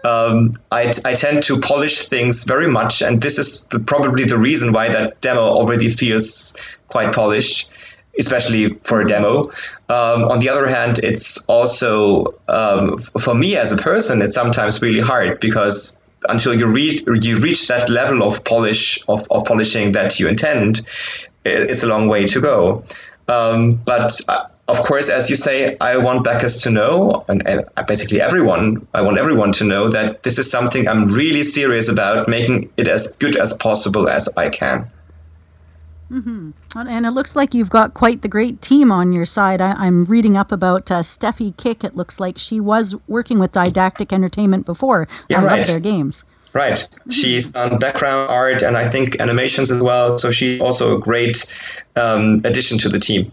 Um, 0.04 0.52
I, 0.70 0.92
I 1.04 1.14
tend 1.14 1.42
to 1.44 1.58
polish 1.60 2.08
things 2.08 2.44
very 2.44 2.68
much, 2.68 3.00
and 3.00 3.22
this 3.22 3.38
is 3.38 3.64
the, 3.64 3.80
probably 3.80 4.24
the 4.24 4.38
reason 4.38 4.72
why 4.72 4.90
that 4.90 5.22
demo 5.22 5.40
already 5.40 5.88
feels 5.88 6.56
quite 6.88 7.14
polished 7.14 7.70
especially 8.18 8.68
for 8.68 9.00
a 9.00 9.06
demo. 9.06 9.50
Um, 9.88 10.24
on 10.24 10.38
the 10.38 10.48
other 10.48 10.66
hand, 10.66 10.98
it's 10.98 11.44
also 11.46 12.34
um, 12.48 12.98
for 12.98 13.34
me 13.34 13.56
as 13.56 13.72
a 13.72 13.76
person, 13.76 14.22
it's 14.22 14.34
sometimes 14.34 14.80
really 14.82 15.00
hard 15.00 15.40
because 15.40 16.00
until 16.28 16.54
you 16.54 16.72
reach 16.72 17.02
you 17.06 17.36
reach 17.36 17.68
that 17.68 17.90
level 17.90 18.22
of 18.22 18.44
polish 18.44 18.98
of, 19.08 19.26
of 19.30 19.44
polishing 19.44 19.92
that 19.92 20.18
you 20.18 20.28
intend, 20.28 20.82
it's 21.44 21.82
a 21.82 21.86
long 21.86 22.08
way 22.08 22.26
to 22.26 22.40
go. 22.40 22.84
Um, 23.28 23.74
but 23.74 24.20
uh, 24.28 24.48
of 24.66 24.78
course, 24.78 25.10
as 25.10 25.28
you 25.28 25.36
say, 25.36 25.76
I 25.78 25.98
want 25.98 26.24
backers 26.24 26.62
to 26.62 26.70
know, 26.70 27.24
and, 27.28 27.46
and, 27.46 27.66
basically 27.86 28.20
everyone, 28.20 28.86
I 28.94 29.02
want 29.02 29.18
everyone 29.18 29.52
to 29.52 29.64
know 29.64 29.88
that 29.88 30.22
this 30.22 30.38
is 30.38 30.50
something 30.50 30.88
I'm 30.88 31.08
really 31.08 31.42
serious 31.42 31.88
about, 31.88 32.28
making 32.28 32.70
it 32.76 32.88
as 32.88 33.16
good 33.16 33.36
as 33.36 33.54
possible 33.54 34.08
as 34.08 34.34
I 34.36 34.48
can. 34.48 34.90
Mm-hmm. 36.10 36.50
And 36.76 37.06
it 37.06 37.10
looks 37.10 37.34
like 37.34 37.54
you've 37.54 37.70
got 37.70 37.94
quite 37.94 38.22
the 38.22 38.28
great 38.28 38.60
team 38.60 38.92
on 38.92 39.12
your 39.12 39.24
side. 39.24 39.60
I, 39.60 39.86
am 39.86 40.04
reading 40.04 40.36
up 40.36 40.52
about 40.52 40.90
uh, 40.90 41.00
Steffi 41.00 41.56
Kick. 41.56 41.82
It 41.82 41.96
looks 41.96 42.20
like 42.20 42.38
she 42.38 42.60
was 42.60 42.94
working 43.08 43.38
with 43.38 43.52
Daedalic 43.52 44.12
Entertainment 44.12 44.66
before 44.66 45.08
yeah, 45.28 45.38
on 45.38 45.44
right. 45.44 45.66
their 45.66 45.80
games. 45.80 46.24
Right. 46.52 46.74
Mm-hmm. 46.74 47.10
She's 47.10 47.50
done 47.50 47.78
background 47.78 48.30
art 48.30 48.62
and 48.62 48.76
I 48.76 48.88
think 48.88 49.20
animations 49.20 49.70
as 49.70 49.82
well. 49.82 50.18
So 50.18 50.30
she's 50.30 50.60
also 50.60 50.96
a 50.96 51.00
great 51.00 51.46
um, 51.96 52.42
addition 52.44 52.78
to 52.78 52.88
the 52.88 53.00
team. 53.00 53.32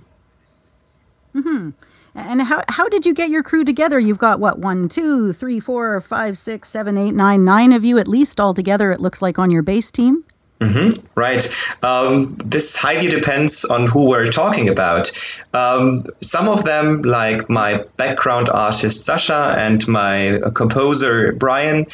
Hmm. 1.33 1.69
And 2.13 2.41
how 2.41 2.63
how 2.67 2.89
did 2.89 3.05
you 3.05 3.13
get 3.13 3.29
your 3.29 3.41
crew 3.41 3.63
together? 3.63 3.97
You've 3.97 4.17
got 4.17 4.39
what 4.39 4.59
one, 4.59 4.89
two, 4.89 5.31
three, 5.31 5.61
four, 5.61 6.01
five, 6.01 6.37
six, 6.37 6.67
seven, 6.67 6.97
eight, 6.97 7.13
nine, 7.13 7.45
nine 7.45 7.71
of 7.71 7.85
you 7.85 7.97
at 7.99 8.07
least 8.07 8.39
all 8.39 8.53
together. 8.53 8.91
It 8.91 8.99
looks 8.99 9.21
like 9.21 9.39
on 9.39 9.49
your 9.49 9.61
base 9.61 9.91
team. 9.91 10.25
Mm-hmm, 10.61 11.07
right. 11.15 11.53
Um, 11.83 12.35
this 12.37 12.77
highly 12.77 13.07
depends 13.07 13.65
on 13.65 13.87
who 13.87 14.07
we're 14.07 14.27
talking 14.27 14.69
about. 14.69 15.11
Um, 15.55 16.05
some 16.21 16.47
of 16.47 16.63
them, 16.63 17.01
like 17.01 17.49
my 17.49 17.85
background 17.97 18.47
artist 18.47 19.03
Sasha 19.03 19.55
and 19.57 19.85
my 19.87 20.39
composer 20.53 21.31
Brian, 21.31 21.87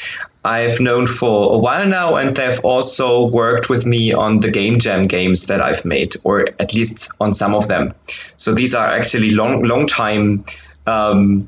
I've 0.43 0.82
known 0.82 1.08
for 1.08 1.56
a 1.56 1.58
while 1.58 1.88
now, 1.88 2.15
and 2.15 2.36
they've 2.36 2.60
also 2.60 3.27
worked 3.27 3.69
with 3.69 3.86
me 3.86 4.12
on 4.13 4.41
the 4.41 4.51
Game 4.51 4.80
Jam 4.80 5.03
games 5.03 5.47
that 5.47 5.62
I've 5.62 5.86
made, 5.86 6.15
or 6.25 6.45
at 6.60 6.73
least 6.73 7.10
on 7.21 7.34
some 7.34 7.56
of 7.56 7.69
them. 7.69 7.93
So 8.36 8.53
these 8.53 8.75
are 8.75 8.88
actually 8.88 9.32
long, 9.32 9.63
long 9.63 9.88
time, 9.88 10.43
um, 10.86 11.47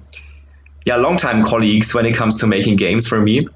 yeah, 0.86 0.95
long 0.95 1.17
time 1.17 1.43
colleagues 1.43 1.93
when 1.93 2.05
it 2.05 2.15
comes 2.15 2.39
to 2.39 2.47
making 2.47 2.77
games 2.77 3.08
for 3.08 3.19
me, 3.19 3.47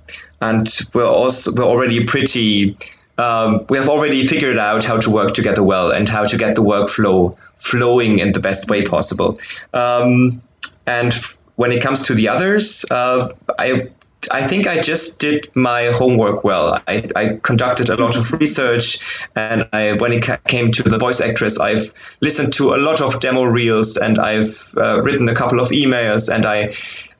and 0.41 0.67
we're 0.93 1.07
also 1.07 1.51
we're 1.55 1.63
already 1.63 2.03
pretty. 2.05 2.75
Um, 3.17 3.65
we 3.69 3.77
have 3.77 3.89
already 3.89 4.25
figured 4.25 4.57
out 4.57 4.83
how 4.83 4.97
to 4.97 5.09
work 5.09 5.33
together 5.33 5.63
well 5.63 5.91
and 5.91 6.09
how 6.09 6.25
to 6.25 6.37
get 6.37 6.55
the 6.55 6.63
workflow 6.63 7.37
flowing 7.55 8.19
in 8.19 8.31
the 8.31 8.39
best 8.39 8.69
way 8.69 8.83
possible. 8.83 9.39
Um, 9.73 10.41
and 10.87 11.13
when 11.55 11.71
it 11.71 11.81
comes 11.81 12.07
to 12.07 12.13
the 12.13 12.29
others, 12.29 12.85
uh, 12.89 13.29
I 13.57 13.89
I 14.31 14.45
think 14.47 14.67
I 14.67 14.81
just 14.81 15.19
did 15.19 15.49
my 15.55 15.87
homework 15.87 16.43
well. 16.43 16.81
I, 16.87 17.09
I, 17.15 17.39
conducted 17.41 17.89
a 17.89 17.97
lot 17.97 18.15
of 18.15 18.31
research, 18.33 18.99
and 19.35 19.67
I, 19.73 19.93
when 19.93 20.13
it 20.13 20.23
ca- 20.23 20.37
came 20.47 20.71
to 20.71 20.83
the 20.83 20.97
voice 20.97 21.21
actress, 21.21 21.59
I've 21.59 21.93
listened 22.21 22.53
to 22.53 22.73
a 22.73 22.77
lot 22.77 23.01
of 23.01 23.19
demo 23.19 23.43
reels, 23.43 23.97
and 23.97 24.19
I've 24.19 24.73
uh, 24.77 25.01
written 25.01 25.27
a 25.29 25.35
couple 25.35 25.59
of 25.59 25.69
emails, 25.69 26.33
and 26.33 26.45
I, 26.45 26.73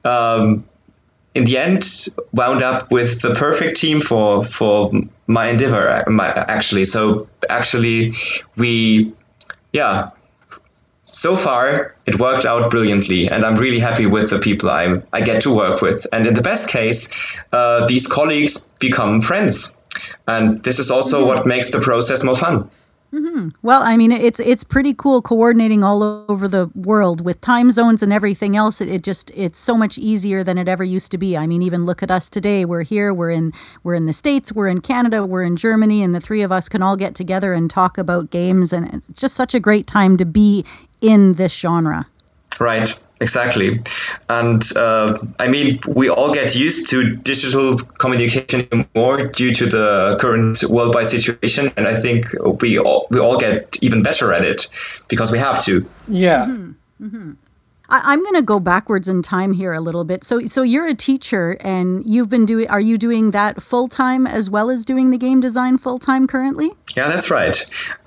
um, 0.08 0.64
in 1.36 1.46
the 1.46 1.58
end, 1.58 2.10
wound 2.32 2.62
up 2.62 2.92
with 2.92 3.22
the 3.22 3.34
perfect 3.34 3.78
team 3.78 4.02
for 4.02 4.44
for 4.44 4.92
my 5.28 5.50
endeavor. 5.50 6.04
My, 6.08 6.28
actually, 6.28 6.86
so 6.86 7.28
actually, 7.50 8.14
we, 8.56 9.14
yeah, 9.72 10.12
so 11.06 11.36
far 11.36 11.96
it 12.06 12.20
worked 12.20 12.46
out 12.46 12.72
brilliantly 12.72 13.28
and 13.28 13.44
i'm 13.44 13.56
really 13.56 13.80
happy 13.80 14.06
with 14.06 14.30
the 14.30 14.40
people 14.40 14.70
i 14.70 15.02
i 15.12 15.20
get 15.20 15.42
to 15.42 15.54
work 15.54 15.82
with 15.82 16.08
and 16.14 16.26
in 16.26 16.34
the 16.34 16.42
best 16.42 16.70
case 16.70 17.14
uh, 17.52 17.86
these 17.88 18.08
colleagues 18.08 18.70
become 18.80 19.22
friends 19.22 19.78
and 20.28 20.64
this 20.64 20.80
is 20.80 20.90
also 20.90 21.20
mm-hmm. 21.20 21.28
what 21.28 21.46
makes 21.46 21.72
the 21.72 21.80
process 21.80 22.24
more 22.24 22.36
fun 22.36 22.70
Mm-hmm. 23.14 23.50
Well, 23.62 23.84
I 23.84 23.96
mean, 23.96 24.12
it's 24.12 24.40
it's 24.40 24.64
pretty 24.64 24.96
cool 24.96 25.22
coordinating 25.22 25.84
all 25.84 26.02
over 26.28 26.48
the 26.48 26.72
world 26.74 27.22
with 27.22 27.40
time 27.42 27.70
zones 27.72 28.02
and 28.02 28.12
everything 28.12 28.56
else. 28.58 28.82
It, 28.82 28.90
it, 28.90 29.04
just 29.04 29.30
it's 29.36 29.60
so 29.60 29.78
much 29.78 30.00
easier 30.00 30.44
than 30.44 30.58
it 30.58 30.68
ever 30.68 30.84
used 30.84 31.12
to 31.12 31.20
be. 31.20 31.38
I 31.38 31.46
mean, 31.46 31.62
even 31.62 31.86
look 31.86 32.02
at 32.02 32.10
us 32.10 32.28
today. 32.28 32.66
We're 32.66 32.82
here. 32.82 33.14
We're 33.14 33.30
in 33.30 33.54
we're 33.84 33.94
in 33.94 34.08
the 34.08 34.14
states. 34.14 34.52
We're 34.52 34.68
in 34.68 34.82
Canada. 34.82 35.24
We're 35.28 35.44
in 35.44 35.58
Germany, 35.58 36.02
and 36.02 36.16
the 36.16 36.20
three 36.20 36.42
of 36.42 36.52
us 36.52 36.68
can 36.68 36.82
all 36.82 36.96
get 36.96 37.14
together 37.14 37.54
and 37.54 37.70
talk 37.70 38.00
about 38.00 38.32
games. 38.32 38.74
And 38.74 38.92
it's 38.92 39.22
just 39.22 39.36
such 39.36 39.54
a 39.54 39.60
great 39.60 39.86
time 39.86 40.18
to 40.18 40.26
be 40.26 40.66
in 41.00 41.36
this 41.36 41.54
genre. 41.54 42.08
Right. 42.60 43.00
Exactly. 43.24 43.80
And 44.28 44.62
uh, 44.76 45.18
I 45.40 45.48
mean, 45.48 45.80
we 45.88 46.10
all 46.10 46.34
get 46.34 46.56
used 46.56 46.90
to 46.90 47.16
digital 47.16 47.78
communication 47.78 48.86
more 48.94 49.28
due 49.28 49.54
to 49.54 49.66
the 49.66 50.18
current 50.20 50.62
worldwide 50.66 51.08
situation. 51.08 51.72
And 51.78 51.88
I 51.88 51.96
think 51.96 52.26
we 52.62 52.78
all, 52.80 53.08
we 53.10 53.20
all 53.20 53.38
get 53.38 53.78
even 53.82 54.04
better 54.04 54.34
at 54.34 54.44
it 54.44 54.68
because 55.08 55.32
we 55.32 55.40
have 55.40 55.64
to. 55.64 55.88
Yeah. 56.10 56.46
Mm-hmm. 56.46 57.06
Mm-hmm. 57.06 57.32
I, 57.90 58.14
am 58.14 58.24
going 58.24 58.36
to 58.36 58.42
go 58.42 58.60
backwards 58.60 59.08
in 59.08 59.22
time 59.22 59.54
here 59.54 59.74
a 59.74 59.82
little 59.82 60.04
bit. 60.04 60.24
So, 60.24 60.48
so 60.48 60.64
you're 60.64 60.88
a 60.88 60.96
teacher, 60.96 61.58
and 61.60 62.04
you've 62.06 62.30
been 62.30 62.46
doing. 62.46 62.70
Are 62.70 62.80
you 62.80 62.98
doing 62.98 63.32
that 63.32 63.62
full 63.62 63.88
time 63.88 64.26
as 64.26 64.50
well 64.50 64.72
as 64.72 64.84
doing 64.84 65.12
the 65.12 65.18
game 65.18 65.42
design 65.42 65.78
full 65.78 66.00
time 66.00 66.26
currently? 66.26 66.72
Yeah, 66.96 67.10
that's 67.10 67.30
right. 67.30 67.56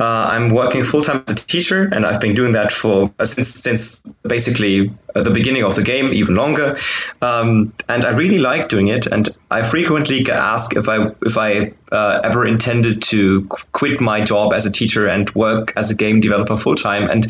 Uh, 0.00 0.30
I'm 0.32 0.48
working 0.48 0.82
full 0.82 1.02
time 1.02 1.22
as 1.28 1.42
a 1.42 1.46
teacher, 1.46 1.88
and 1.92 2.06
I've 2.06 2.20
been 2.20 2.34
doing 2.34 2.52
that 2.52 2.72
for 2.72 3.12
uh, 3.18 3.26
since 3.26 3.48
since 3.48 4.00
basically 4.22 4.90
at 5.16 5.24
the 5.24 5.30
beginning 5.30 5.64
of 5.64 5.74
the 5.74 5.82
game, 5.82 6.12
even 6.12 6.34
longer. 6.34 6.76
Um, 7.22 7.72
and 7.88 8.04
I 8.04 8.16
really 8.16 8.38
like 8.38 8.68
doing 8.68 8.88
it. 8.88 9.06
And 9.06 9.28
I 9.50 9.62
frequently 9.62 10.22
get 10.22 10.36
asked 10.36 10.76
if 10.76 10.88
I 10.88 11.12
if 11.22 11.38
I 11.38 11.72
uh, 11.92 12.20
ever 12.24 12.44
intended 12.44 13.02
to 13.02 13.46
quit 13.46 14.00
my 14.00 14.20
job 14.20 14.52
as 14.52 14.66
a 14.66 14.72
teacher 14.72 15.06
and 15.06 15.32
work 15.34 15.72
as 15.76 15.90
a 15.90 15.94
game 15.94 16.20
developer 16.20 16.56
full 16.56 16.74
time. 16.74 17.08
And 17.08 17.26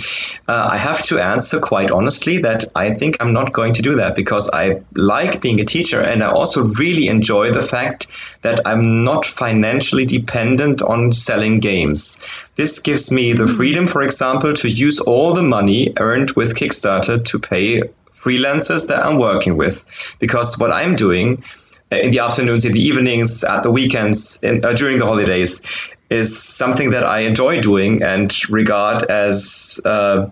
uh, 0.48 0.68
I 0.72 0.78
have 0.78 1.02
to 1.04 1.18
answer 1.18 1.60
quite 1.60 1.90
honestly 1.90 2.38
that 2.38 2.64
I 2.74 2.94
think 2.94 3.18
I'm 3.20 3.32
not 3.32 3.52
going 3.52 3.74
to 3.74 3.82
do 3.82 3.96
that 3.96 4.14
because 4.14 4.48
I 4.50 4.82
like 4.94 5.40
being 5.40 5.60
a 5.60 5.64
teacher, 5.64 6.00
and 6.00 6.22
I 6.22 6.30
also 6.30 6.62
really 6.62 7.08
enjoy 7.08 7.52
the 7.52 7.62
fact 7.62 8.06
that 8.42 8.66
I'm 8.66 9.04
not 9.04 9.26
financially 9.26 10.06
dependent 10.06 10.82
on 10.82 11.12
selling 11.12 11.60
games. 11.60 12.24
This 12.56 12.80
gives 12.80 13.12
me 13.12 13.34
the 13.34 13.44
hmm. 13.46 13.54
freedom, 13.54 13.86
for 13.86 14.02
example, 14.02 14.54
to 14.54 14.68
use 14.68 15.00
all 15.00 15.34
the 15.34 15.42
money 15.42 15.92
earned 15.98 16.30
with 16.32 16.54
Kickstarter 16.54 17.22
to 17.26 17.38
pay 17.38 17.75
freelancers 18.12 18.88
that 18.88 19.04
I'm 19.04 19.18
working 19.18 19.56
with. 19.56 19.84
Because 20.18 20.58
what 20.58 20.72
I'm 20.72 20.96
doing 20.96 21.44
uh, 21.92 21.96
in 21.96 22.10
the 22.10 22.20
afternoons, 22.20 22.64
in 22.64 22.72
the 22.72 22.80
evenings, 22.80 23.44
at 23.44 23.62
the 23.62 23.70
weekends, 23.70 24.40
in, 24.42 24.64
uh, 24.64 24.72
during 24.72 24.98
the 24.98 25.06
holidays, 25.06 25.62
is 26.10 26.40
something 26.40 26.90
that 26.90 27.04
I 27.04 27.20
enjoy 27.20 27.60
doing 27.60 28.02
and 28.02 28.32
regard 28.50 29.02
as. 29.04 29.80
Uh, 29.84 30.30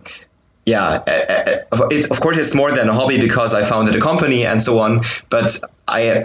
yeah, 0.66 0.87
uh, 0.87 1.76
uh, 1.76 1.88
it's, 1.90 2.11
of 2.11 2.20
course, 2.20 2.38
it's 2.38 2.54
more 2.54 2.72
than 2.72 2.88
a 2.88 2.94
hobby 2.94 3.18
because 3.20 3.52
I 3.52 3.64
founded 3.64 3.94
a 3.96 4.00
company 4.00 4.46
and 4.46 4.62
so 4.62 4.78
on. 4.78 5.02
But 5.28 5.61
I 5.87 6.24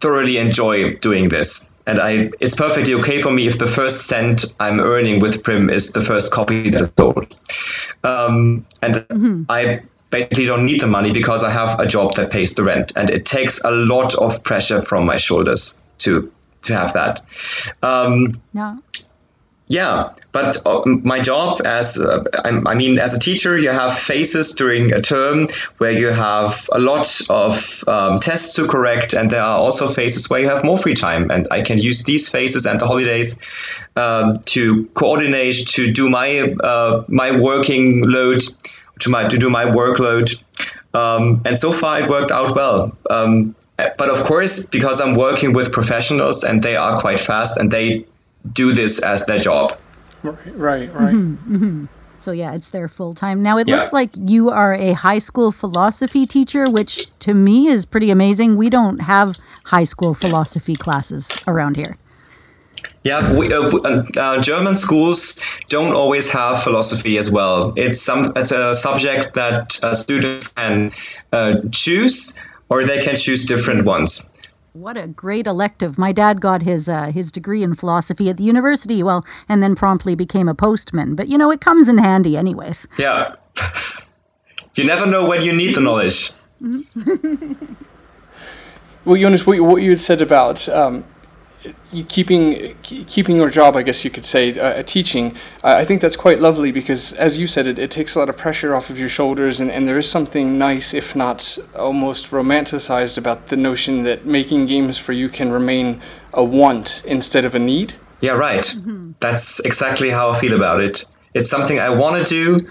thoroughly 0.00 0.38
enjoy 0.38 0.94
doing 0.94 1.28
this. 1.28 1.76
And 1.86 2.00
I, 2.00 2.30
it's 2.40 2.56
perfectly 2.56 2.94
okay 2.94 3.20
for 3.20 3.30
me 3.30 3.46
if 3.46 3.58
the 3.58 3.66
first 3.66 4.06
cent 4.06 4.44
I'm 4.58 4.80
earning 4.80 5.20
with 5.20 5.42
Prim 5.42 5.70
is 5.70 5.92
the 5.92 6.00
first 6.00 6.32
copy 6.32 6.70
that 6.70 6.80
is 6.80 6.92
sold. 6.96 7.36
Um, 8.02 8.66
and 8.82 8.94
mm-hmm. 8.94 9.42
I 9.48 9.82
basically 10.10 10.46
don't 10.46 10.66
need 10.66 10.80
the 10.80 10.86
money 10.86 11.12
because 11.12 11.42
I 11.42 11.50
have 11.50 11.80
a 11.80 11.86
job 11.86 12.14
that 12.16 12.30
pays 12.30 12.54
the 12.54 12.62
rent, 12.62 12.92
and 12.96 13.10
it 13.10 13.24
takes 13.24 13.62
a 13.62 13.70
lot 13.70 14.14
of 14.14 14.42
pressure 14.42 14.80
from 14.80 15.06
my 15.06 15.16
shoulders 15.16 15.78
to 15.98 16.32
to 16.62 16.76
have 16.76 16.94
that. 16.94 17.22
Um, 17.82 18.40
no. 18.52 18.78
Yeah, 19.68 20.12
but 20.30 20.64
uh, 20.64 20.82
my 20.86 21.18
job 21.18 21.60
as 21.64 22.00
uh, 22.00 22.22
I 22.44 22.76
mean, 22.76 23.00
as 23.00 23.14
a 23.14 23.18
teacher, 23.18 23.58
you 23.58 23.70
have 23.70 23.98
phases 23.98 24.54
during 24.54 24.92
a 24.92 25.00
term 25.00 25.48
where 25.78 25.90
you 25.90 26.06
have 26.06 26.70
a 26.70 26.78
lot 26.78 27.20
of 27.28 27.82
um, 27.88 28.20
tests 28.20 28.54
to 28.56 28.68
correct, 28.68 29.12
and 29.12 29.28
there 29.28 29.42
are 29.42 29.58
also 29.58 29.88
phases 29.88 30.30
where 30.30 30.38
you 30.38 30.48
have 30.48 30.62
more 30.62 30.78
free 30.78 30.94
time. 30.94 31.32
And 31.32 31.48
I 31.50 31.62
can 31.62 31.78
use 31.78 32.04
these 32.04 32.30
phases 32.30 32.66
and 32.66 32.78
the 32.78 32.86
holidays 32.86 33.40
um, 33.96 34.34
to 34.54 34.86
coordinate, 34.94 35.66
to 35.70 35.90
do 35.90 36.10
my 36.10 36.42
uh, 36.42 37.02
my 37.08 37.40
working 37.40 38.08
load, 38.08 38.44
to 39.00 39.10
my 39.10 39.28
to 39.28 39.38
do 39.38 39.50
my 39.50 39.64
workload. 39.66 40.42
Um, 40.94 41.42
and 41.44 41.58
so 41.58 41.72
far, 41.72 42.00
it 42.00 42.08
worked 42.08 42.32
out 42.32 42.54
well. 42.54 42.96
Um, 43.10 43.54
but 43.76 44.08
of 44.08 44.24
course, 44.24 44.68
because 44.68 45.00
I'm 45.00 45.14
working 45.14 45.52
with 45.52 45.72
professionals 45.72 46.44
and 46.44 46.62
they 46.62 46.76
are 46.76 46.98
quite 47.00 47.20
fast 47.20 47.58
and 47.58 47.70
they 47.70 48.06
do 48.50 48.72
this 48.72 49.02
as 49.02 49.26
their 49.26 49.38
job. 49.38 49.78
Right, 50.22 50.38
right, 50.56 50.94
right. 50.94 51.14
Mm-hmm, 51.14 51.56
mm-hmm. 51.56 51.84
So 52.18 52.32
yeah, 52.32 52.54
it's 52.54 52.70
their 52.70 52.88
full 52.88 53.14
time. 53.14 53.42
Now 53.42 53.58
it 53.58 53.68
yeah. 53.68 53.76
looks 53.76 53.92
like 53.92 54.10
you 54.16 54.48
are 54.48 54.74
a 54.74 54.94
high 54.94 55.18
school 55.18 55.52
philosophy 55.52 56.26
teacher, 56.26 56.68
which 56.70 57.16
to 57.20 57.34
me 57.34 57.68
is 57.68 57.84
pretty 57.84 58.10
amazing. 58.10 58.56
We 58.56 58.70
don't 58.70 59.00
have 59.00 59.36
high 59.64 59.84
school 59.84 60.14
philosophy 60.14 60.74
classes 60.74 61.30
around 61.46 61.76
here. 61.76 61.98
Yeah, 63.06 63.32
we, 63.32 63.52
uh, 63.52 63.60
uh, 63.62 64.04
uh, 64.16 64.42
German 64.42 64.74
schools 64.74 65.40
don't 65.68 65.94
always 65.94 66.28
have 66.32 66.62
philosophy 66.62 67.18
as 67.18 67.30
well. 67.30 67.72
It's 67.76 68.00
some 68.00 68.32
it's 68.34 68.50
a 68.50 68.74
subject 68.74 69.34
that 69.34 69.78
uh, 69.82 69.94
students 69.94 70.48
can 70.48 70.90
uh, 71.32 71.60
choose, 71.70 72.40
or 72.68 72.84
they 72.84 73.04
can 73.04 73.16
choose 73.16 73.44
different 73.46 73.84
ones. 73.84 74.28
What 74.72 74.96
a 74.96 75.06
great 75.06 75.46
elective. 75.46 75.96
My 75.96 76.12
dad 76.12 76.40
got 76.40 76.62
his 76.62 76.88
uh, 76.88 77.12
his 77.12 77.30
degree 77.32 77.62
in 77.62 77.74
philosophy 77.74 78.28
at 78.28 78.36
the 78.36 78.44
university, 78.44 79.02
well, 79.02 79.24
and 79.48 79.62
then 79.62 79.74
promptly 79.74 80.14
became 80.16 80.48
a 80.48 80.54
postman. 80.54 81.14
But 81.14 81.28
you 81.28 81.38
know, 81.38 81.52
it 81.52 81.60
comes 81.60 81.88
in 81.88 81.98
handy 81.98 82.36
anyways. 82.36 82.88
Yeah. 82.98 83.36
you 84.74 84.84
never 84.84 85.06
know 85.06 85.28
when 85.28 85.42
you 85.42 85.52
need 85.52 85.76
the 85.76 85.80
knowledge. 85.80 86.32
well, 89.04 89.16
Jonas, 89.16 89.46
what, 89.46 89.60
what 89.60 89.82
you 89.82 89.90
had 89.90 90.00
said 90.00 90.20
about 90.20 90.68
um, 90.68 90.96
you 90.96 91.15
keeping 92.08 92.76
keeping 92.82 93.36
your 93.36 93.50
job, 93.50 93.76
I 93.76 93.82
guess 93.82 94.04
you 94.04 94.10
could 94.10 94.24
say, 94.24 94.58
uh, 94.58 94.82
teaching. 94.82 95.34
Uh, 95.64 95.76
I 95.76 95.84
think 95.84 96.00
that's 96.00 96.16
quite 96.16 96.40
lovely 96.40 96.72
because, 96.72 97.12
as 97.14 97.38
you 97.38 97.46
said, 97.46 97.66
it, 97.66 97.78
it 97.78 97.90
takes 97.90 98.14
a 98.14 98.18
lot 98.18 98.28
of 98.28 98.36
pressure 98.36 98.74
off 98.74 98.90
of 98.90 98.98
your 98.98 99.08
shoulders, 99.08 99.60
and, 99.60 99.70
and 99.70 99.88
there 99.88 99.98
is 99.98 100.08
something 100.08 100.58
nice, 100.58 100.94
if 100.94 101.16
not 101.16 101.58
almost 101.74 102.30
romanticized, 102.30 103.18
about 103.18 103.48
the 103.48 103.56
notion 103.56 104.04
that 104.04 104.26
making 104.26 104.66
games 104.66 104.98
for 104.98 105.12
you 105.12 105.28
can 105.28 105.50
remain 105.50 106.00
a 106.32 106.44
want 106.44 107.02
instead 107.06 107.44
of 107.44 107.54
a 107.54 107.58
need. 107.58 107.94
Yeah, 108.20 108.32
right. 108.32 108.64
Mm-hmm. 108.64 109.12
That's 109.20 109.60
exactly 109.60 110.10
how 110.10 110.30
I 110.30 110.38
feel 110.38 110.54
about 110.54 110.80
it. 110.80 111.04
It's 111.34 111.50
something 111.50 111.78
I 111.78 111.90
want 111.90 112.26
to 112.26 112.34
do, 112.34 112.66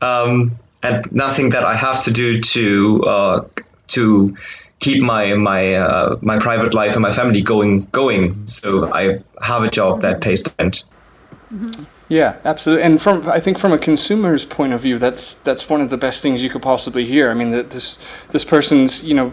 um, 0.00 0.52
and 0.82 1.10
nothing 1.12 1.50
that 1.50 1.64
I 1.64 1.74
have 1.74 2.04
to 2.04 2.12
do 2.12 2.40
to 2.40 3.02
uh, 3.04 3.40
to 3.88 4.36
keep 4.84 5.02
my 5.02 5.34
my 5.34 5.74
uh, 5.74 6.16
my 6.20 6.38
private 6.38 6.74
life 6.74 6.92
and 6.92 7.02
my 7.02 7.10
family 7.10 7.40
going 7.40 7.86
going. 7.92 8.34
So 8.34 8.92
I 8.92 9.22
have 9.42 9.62
a 9.62 9.70
job 9.70 10.02
that 10.02 10.20
pays 10.20 10.42
the 10.42 10.52
rent. 10.58 10.84
Yeah, 12.08 12.36
absolutely. 12.44 12.84
And 12.84 13.00
from 13.00 13.26
I 13.28 13.40
think 13.40 13.58
from 13.58 13.72
a 13.72 13.78
consumer's 13.78 14.44
point 14.44 14.72
of 14.74 14.80
view, 14.80 14.98
that's 14.98 15.34
that's 15.34 15.70
one 15.70 15.80
of 15.80 15.90
the 15.90 15.96
best 15.96 16.22
things 16.22 16.42
you 16.42 16.50
could 16.50 16.62
possibly 16.62 17.04
hear. 17.04 17.30
I 17.30 17.34
mean, 17.34 17.50
that 17.50 17.70
this 17.70 17.98
this 18.28 18.44
person's 18.44 19.02
you 19.04 19.14
know 19.14 19.32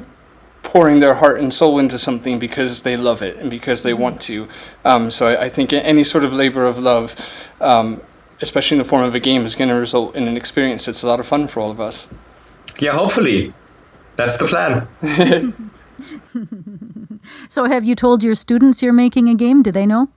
pouring 0.63 0.99
their 0.99 1.15
heart 1.15 1.39
and 1.39 1.53
soul 1.53 1.79
into 1.79 1.97
something 1.97 2.39
because 2.39 2.83
they 2.83 2.95
love 2.95 3.21
it 3.21 3.35
and 3.37 3.49
because 3.49 3.83
they 3.83 3.93
want 3.93 4.21
to. 4.21 4.47
Um, 4.85 5.11
so 5.11 5.27
I, 5.27 5.45
I, 5.45 5.49
think 5.49 5.73
any 5.73 6.03
sort 6.03 6.23
of 6.23 6.33
labor 6.33 6.65
of 6.65 6.77
love, 6.77 7.15
um, 7.59 7.99
especially 8.41 8.75
in 8.75 8.83
the 8.83 8.87
form 8.87 9.01
of 9.01 9.15
a 9.15 9.19
game, 9.19 9.43
is 9.43 9.55
going 9.55 9.69
to 9.69 9.75
result 9.75 10.15
in 10.15 10.27
an 10.27 10.37
experience 10.37 10.85
that's 10.85 11.01
a 11.01 11.07
lot 11.07 11.19
of 11.19 11.25
fun 11.25 11.47
for 11.47 11.61
all 11.61 11.71
of 11.71 11.81
us. 11.81 12.07
Yeah, 12.79 12.91
hopefully. 12.91 13.53
That's 14.15 14.37
the 14.37 14.45
plan. 14.45 14.87
so, 17.49 17.65
have 17.65 17.85
you 17.85 17.95
told 17.95 18.23
your 18.23 18.35
students 18.35 18.81
you're 18.81 18.93
making 18.93 19.29
a 19.29 19.35
game? 19.35 19.63
Do 19.63 19.71
they 19.71 19.85
know? 19.85 20.09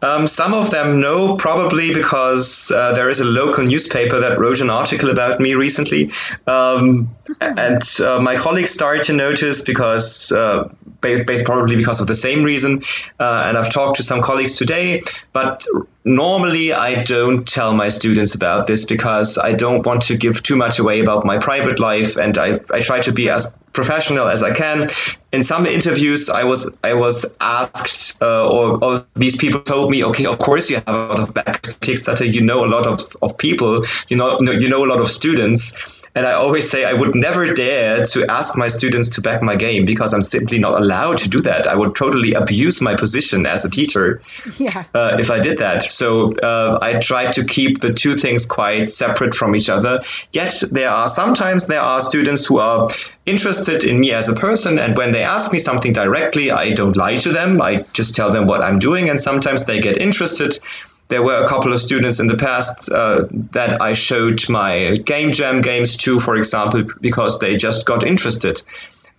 Um, 0.00 0.26
some 0.26 0.54
of 0.54 0.70
them 0.70 1.00
know, 1.00 1.36
probably 1.36 1.92
because 1.92 2.70
uh, 2.70 2.92
there 2.92 3.08
is 3.08 3.20
a 3.20 3.24
local 3.24 3.64
newspaper 3.64 4.20
that 4.20 4.38
wrote 4.38 4.60
an 4.60 4.70
article 4.70 5.10
about 5.10 5.40
me 5.40 5.54
recently. 5.54 6.12
Um, 6.46 7.14
and 7.40 7.82
uh, 8.00 8.20
my 8.20 8.36
colleagues 8.36 8.70
started 8.70 9.04
to 9.04 9.12
notice 9.12 9.64
because, 9.64 10.30
uh, 10.30 10.72
based, 11.00 11.26
based 11.26 11.44
probably 11.44 11.76
because 11.76 12.00
of 12.00 12.06
the 12.06 12.14
same 12.14 12.44
reason. 12.44 12.82
Uh, 13.18 13.44
and 13.46 13.58
I've 13.58 13.70
talked 13.70 13.96
to 13.96 14.02
some 14.02 14.22
colleagues 14.22 14.56
today, 14.56 15.02
but 15.32 15.66
normally 16.08 16.72
I 16.72 16.96
don't 16.96 17.46
tell 17.46 17.74
my 17.74 17.90
students 17.90 18.34
about 18.34 18.66
this 18.66 18.86
because 18.86 19.38
I 19.38 19.52
don't 19.52 19.84
want 19.84 20.02
to 20.04 20.16
give 20.16 20.42
too 20.42 20.56
much 20.56 20.78
away 20.78 21.00
about 21.00 21.24
my 21.24 21.38
private 21.38 21.78
life. 21.78 22.16
And 22.16 22.36
I, 22.38 22.58
I 22.72 22.80
try 22.80 23.00
to 23.00 23.12
be 23.12 23.28
as 23.28 23.56
professional 23.72 24.26
as 24.26 24.42
I 24.42 24.52
can. 24.52 24.88
In 25.32 25.42
some 25.42 25.66
interviews, 25.66 26.30
I 26.30 26.44
was 26.44 26.74
I 26.82 26.94
was 26.94 27.36
asked, 27.40 28.22
uh, 28.22 28.48
or, 28.48 28.82
or, 28.82 29.06
these 29.14 29.36
people 29.36 29.60
told 29.60 29.90
me, 29.90 30.04
okay, 30.04 30.26
of 30.26 30.38
course 30.38 30.70
you 30.70 30.76
have 30.76 30.88
a 30.88 30.92
lot 30.92 31.20
of 31.20 31.34
background, 31.34 31.58
that 31.84 32.30
you 32.32 32.40
know 32.40 32.64
a 32.64 32.70
lot 32.76 32.86
of, 32.86 33.00
of 33.20 33.36
people, 33.36 33.84
you 34.08 34.16
know 34.16 34.38
you 34.40 34.68
know 34.68 34.84
a 34.84 34.88
lot 34.88 35.00
of 35.00 35.08
students 35.08 35.97
and 36.18 36.26
I 36.26 36.32
always 36.32 36.68
say 36.68 36.84
I 36.84 36.94
would 36.94 37.14
never 37.14 37.54
dare 37.54 38.02
to 38.02 38.26
ask 38.28 38.58
my 38.58 38.66
students 38.66 39.08
to 39.10 39.20
back 39.20 39.40
my 39.40 39.54
game 39.54 39.84
because 39.84 40.12
I'm 40.12 40.22
simply 40.22 40.58
not 40.58 40.82
allowed 40.82 41.18
to 41.18 41.28
do 41.28 41.40
that. 41.42 41.68
I 41.68 41.76
would 41.76 41.94
totally 41.94 42.32
abuse 42.32 42.82
my 42.82 42.96
position 42.96 43.46
as 43.46 43.64
a 43.64 43.70
teacher 43.70 44.20
yeah. 44.58 44.84
uh, 44.92 45.16
if 45.20 45.30
I 45.30 45.38
did 45.38 45.58
that. 45.58 45.84
So 45.84 46.32
uh, 46.32 46.80
I 46.82 46.98
try 46.98 47.30
to 47.30 47.44
keep 47.44 47.80
the 47.80 47.92
two 47.92 48.14
things 48.14 48.46
quite 48.46 48.90
separate 48.90 49.32
from 49.32 49.54
each 49.54 49.70
other. 49.70 50.02
Yet 50.32 50.60
there 50.72 50.90
are 50.90 51.06
sometimes 51.06 51.68
there 51.68 51.82
are 51.82 52.00
students 52.00 52.44
who 52.46 52.58
are 52.58 52.88
interested 53.24 53.84
in 53.84 54.00
me 54.00 54.12
as 54.12 54.28
a 54.28 54.34
person, 54.34 54.80
and 54.80 54.96
when 54.96 55.12
they 55.12 55.22
ask 55.22 55.52
me 55.52 55.60
something 55.60 55.92
directly, 55.92 56.50
I 56.50 56.72
don't 56.72 56.96
lie 56.96 57.14
to 57.14 57.30
them. 57.30 57.62
I 57.62 57.84
just 57.92 58.16
tell 58.16 58.32
them 58.32 58.48
what 58.48 58.64
I'm 58.64 58.80
doing, 58.80 59.08
and 59.08 59.20
sometimes 59.20 59.66
they 59.66 59.78
get 59.78 59.98
interested 59.98 60.58
there 61.08 61.22
were 61.22 61.42
a 61.42 61.48
couple 61.48 61.72
of 61.72 61.80
students 61.80 62.20
in 62.20 62.26
the 62.26 62.36
past 62.36 62.92
uh, 62.92 63.26
that 63.52 63.80
I 63.80 63.94
showed 63.94 64.48
my 64.48 64.96
game 64.96 65.32
jam 65.32 65.60
games 65.60 65.96
to, 65.98 66.20
for 66.20 66.36
example, 66.36 66.84
because 67.00 67.38
they 67.38 67.56
just 67.56 67.86
got 67.86 68.04
interested. 68.04 68.62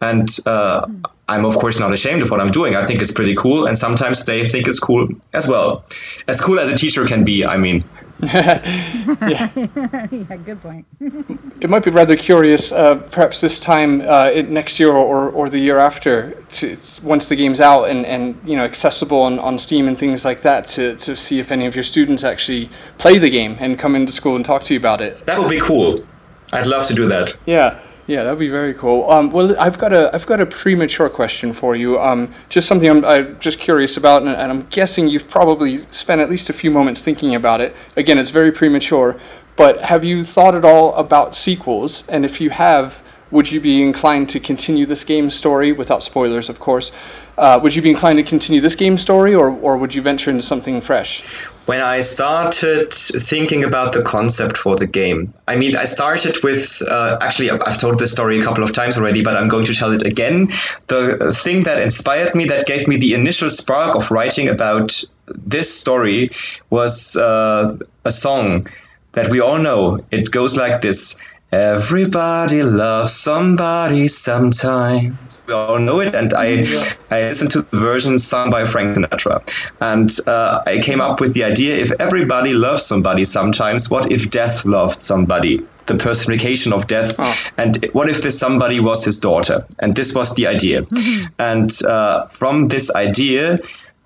And 0.01 0.29
uh, 0.45 0.87
I'm 1.27 1.45
of 1.45 1.55
course 1.55 1.79
not 1.79 1.91
ashamed 1.91 2.21
of 2.21 2.31
what 2.31 2.39
I'm 2.39 2.51
doing. 2.51 2.75
I 2.75 2.85
think 2.85 3.01
it's 3.01 3.11
pretty 3.11 3.35
cool, 3.35 3.65
and 3.65 3.77
sometimes 3.77 4.23
they 4.25 4.47
think 4.47 4.67
it's 4.67 4.79
cool 4.79 5.09
as 5.33 5.47
well. 5.47 5.83
As 6.27 6.39
cool 6.39 6.59
as 6.59 6.69
a 6.69 6.77
teacher 6.77 7.05
can 7.05 7.23
be, 7.23 7.45
I 7.45 7.57
mean. 7.57 7.83
Yeah. 8.21 9.49
yeah, 10.11 10.37
good 10.37 10.61
point. 10.61 10.85
it 10.99 11.69
might 11.69 11.83
be 11.83 11.91
rather 11.91 12.15
curious, 12.15 12.71
uh, 12.71 12.95
perhaps 12.95 13.41
this 13.41 13.59
time 13.59 14.01
uh, 14.01 14.31
next 14.47 14.79
year 14.79 14.91
or, 14.91 15.29
or 15.29 15.49
the 15.49 15.59
year 15.59 15.77
after, 15.77 16.31
to, 16.49 16.77
once 17.03 17.29
the 17.29 17.35
game's 17.35 17.61
out 17.61 17.85
and, 17.85 18.05
and 18.05 18.39
you 18.43 18.55
know 18.55 18.63
accessible 18.63 19.21
on, 19.21 19.39
on 19.39 19.57
Steam 19.57 19.87
and 19.87 19.97
things 19.97 20.25
like 20.25 20.41
that, 20.41 20.65
to, 20.67 20.95
to 20.97 21.15
see 21.15 21.39
if 21.39 21.51
any 21.51 21.65
of 21.65 21.75
your 21.75 21.83
students 21.83 22.23
actually 22.23 22.69
play 22.97 23.17
the 23.17 23.29
game 23.29 23.57
and 23.59 23.79
come 23.79 23.95
into 23.95 24.11
school 24.11 24.35
and 24.35 24.45
talk 24.45 24.63
to 24.63 24.73
you 24.73 24.79
about 24.79 25.01
it. 25.01 25.25
That 25.25 25.39
would 25.39 25.49
be 25.49 25.59
cool. 25.59 26.05
I'd 26.51 26.65
love 26.65 26.87
to 26.87 26.93
do 26.93 27.07
that. 27.07 27.37
Yeah. 27.45 27.79
Yeah, 28.09 28.23
that'd 28.23 28.39
be 28.39 28.49
very 28.49 28.73
cool. 28.73 29.07
Um, 29.11 29.29
well, 29.29 29.55
I've 29.59 29.77
got 29.77 29.93
a 29.93 30.09
I've 30.15 30.25
got 30.25 30.41
a 30.41 30.45
premature 30.47 31.11
question 31.11 31.53
for 31.53 31.75
you. 31.75 31.99
Um, 31.99 32.33
just 32.49 32.67
something 32.67 32.89
I'm, 32.89 33.05
I'm, 33.05 33.37
just 33.39 33.59
curious 33.59 33.97
about, 33.97 34.23
and, 34.23 34.31
and, 34.31 34.51
I'm 34.51 34.63
guessing 34.63 35.07
you've 35.07 35.27
probably 35.27 35.77
spent 35.77 36.19
at 36.19 36.27
least 36.27 36.49
a 36.49 36.53
few 36.53 36.71
moments 36.71 37.03
thinking 37.03 37.35
about 37.35 37.61
it. 37.61 37.75
Again, 37.97 38.17
it's 38.17 38.31
very 38.31 38.51
premature, 38.51 39.15
but 39.55 39.83
have 39.83 40.03
you 40.03 40.23
thought 40.23 40.55
at 40.55 40.65
all 40.65 40.95
about 40.95 41.35
sequels? 41.35 42.09
And 42.09 42.25
if 42.25 42.41
you 42.41 42.49
have, 42.49 43.03
would 43.29 43.51
you 43.51 43.61
be 43.61 43.83
inclined 43.83 44.27
to 44.29 44.39
continue 44.39 44.87
this 44.87 45.03
game 45.03 45.29
story 45.29 45.71
without 45.71 46.01
spoilers, 46.01 46.49
of 46.49 46.59
course? 46.59 46.91
Uh, 47.37 47.59
would 47.61 47.75
you 47.75 47.83
be 47.83 47.91
inclined 47.91 48.17
to 48.17 48.23
continue 48.23 48.59
this 48.59 48.75
game 48.75 48.97
story, 48.97 49.35
or 49.35 49.51
or 49.51 49.77
would 49.77 49.93
you 49.93 50.01
venture 50.01 50.31
into 50.31 50.41
something 50.41 50.81
fresh? 50.81 51.23
When 51.69 51.81
I 51.81 52.01
started 52.01 52.91
thinking 52.91 53.63
about 53.63 53.91
the 53.91 54.01
concept 54.01 54.57
for 54.57 54.75
the 54.75 54.87
game, 54.87 55.29
I 55.47 55.55
mean, 55.55 55.75
I 55.75 55.83
started 55.83 56.41
with 56.41 56.81
uh, 56.81 57.19
actually, 57.21 57.51
I've 57.51 57.77
told 57.77 57.99
this 57.99 58.11
story 58.11 58.39
a 58.39 58.41
couple 58.41 58.63
of 58.63 58.73
times 58.73 58.97
already, 58.97 59.21
but 59.21 59.35
I'm 59.35 59.49
going 59.49 59.65
to 59.65 59.75
tell 59.75 59.91
it 59.91 60.01
again. 60.01 60.47
The 60.87 61.31
thing 61.31 61.65
that 61.65 61.79
inspired 61.79 62.33
me, 62.33 62.45
that 62.45 62.65
gave 62.65 62.87
me 62.87 62.97
the 62.97 63.13
initial 63.13 63.51
spark 63.51 63.95
of 63.95 64.09
writing 64.09 64.49
about 64.49 65.03
this 65.27 65.71
story, 65.71 66.31
was 66.71 67.15
uh, 67.15 67.77
a 68.03 68.11
song 68.11 68.67
that 69.11 69.29
we 69.29 69.39
all 69.39 69.59
know. 69.59 69.99
It 70.09 70.31
goes 70.31 70.57
like 70.57 70.81
this 70.81 71.21
Everybody 71.51 72.61
loves 72.61 73.11
somebody 73.11 74.07
sometimes. 74.07 75.43
We 75.47 75.53
all 75.55 75.79
know 75.79 75.99
it, 75.99 76.13
and 76.13 76.31
I 76.31 76.45
yeah. 76.47 76.93
I 77.09 77.21
listened 77.23 77.49
to 77.51 77.63
the 77.63 77.79
version 77.79 78.19
sung 78.19 78.51
by 78.51 78.65
Frank 78.65 78.97
Sinatra, 78.97 79.41
and 79.81 80.09
uh, 80.27 80.61
I 80.67 80.77
came 80.77 81.01
up 81.01 81.19
with 81.19 81.33
the 81.33 81.45
idea: 81.45 81.77
if 81.77 81.91
everybody 81.99 82.53
loves 82.53 82.85
somebody 82.85 83.23
sometimes, 83.23 83.89
what 83.89 84.11
if 84.11 84.29
death 84.29 84.63
loved 84.65 85.01
somebody? 85.01 85.65
The 85.87 85.95
personification 85.95 86.71
of 86.71 86.85
death, 86.85 87.15
oh. 87.17 87.35
and 87.57 87.83
what 87.93 88.09
if 88.09 88.21
this 88.21 88.37
somebody 88.37 88.79
was 88.79 89.03
his 89.03 89.19
daughter? 89.19 89.65
And 89.79 89.95
this 89.95 90.13
was 90.13 90.35
the 90.35 90.45
idea, 90.45 90.83
mm-hmm. 90.83 91.33
and 91.39 91.71
uh, 91.83 92.27
from 92.27 92.67
this 92.67 92.95
idea, 92.95 93.57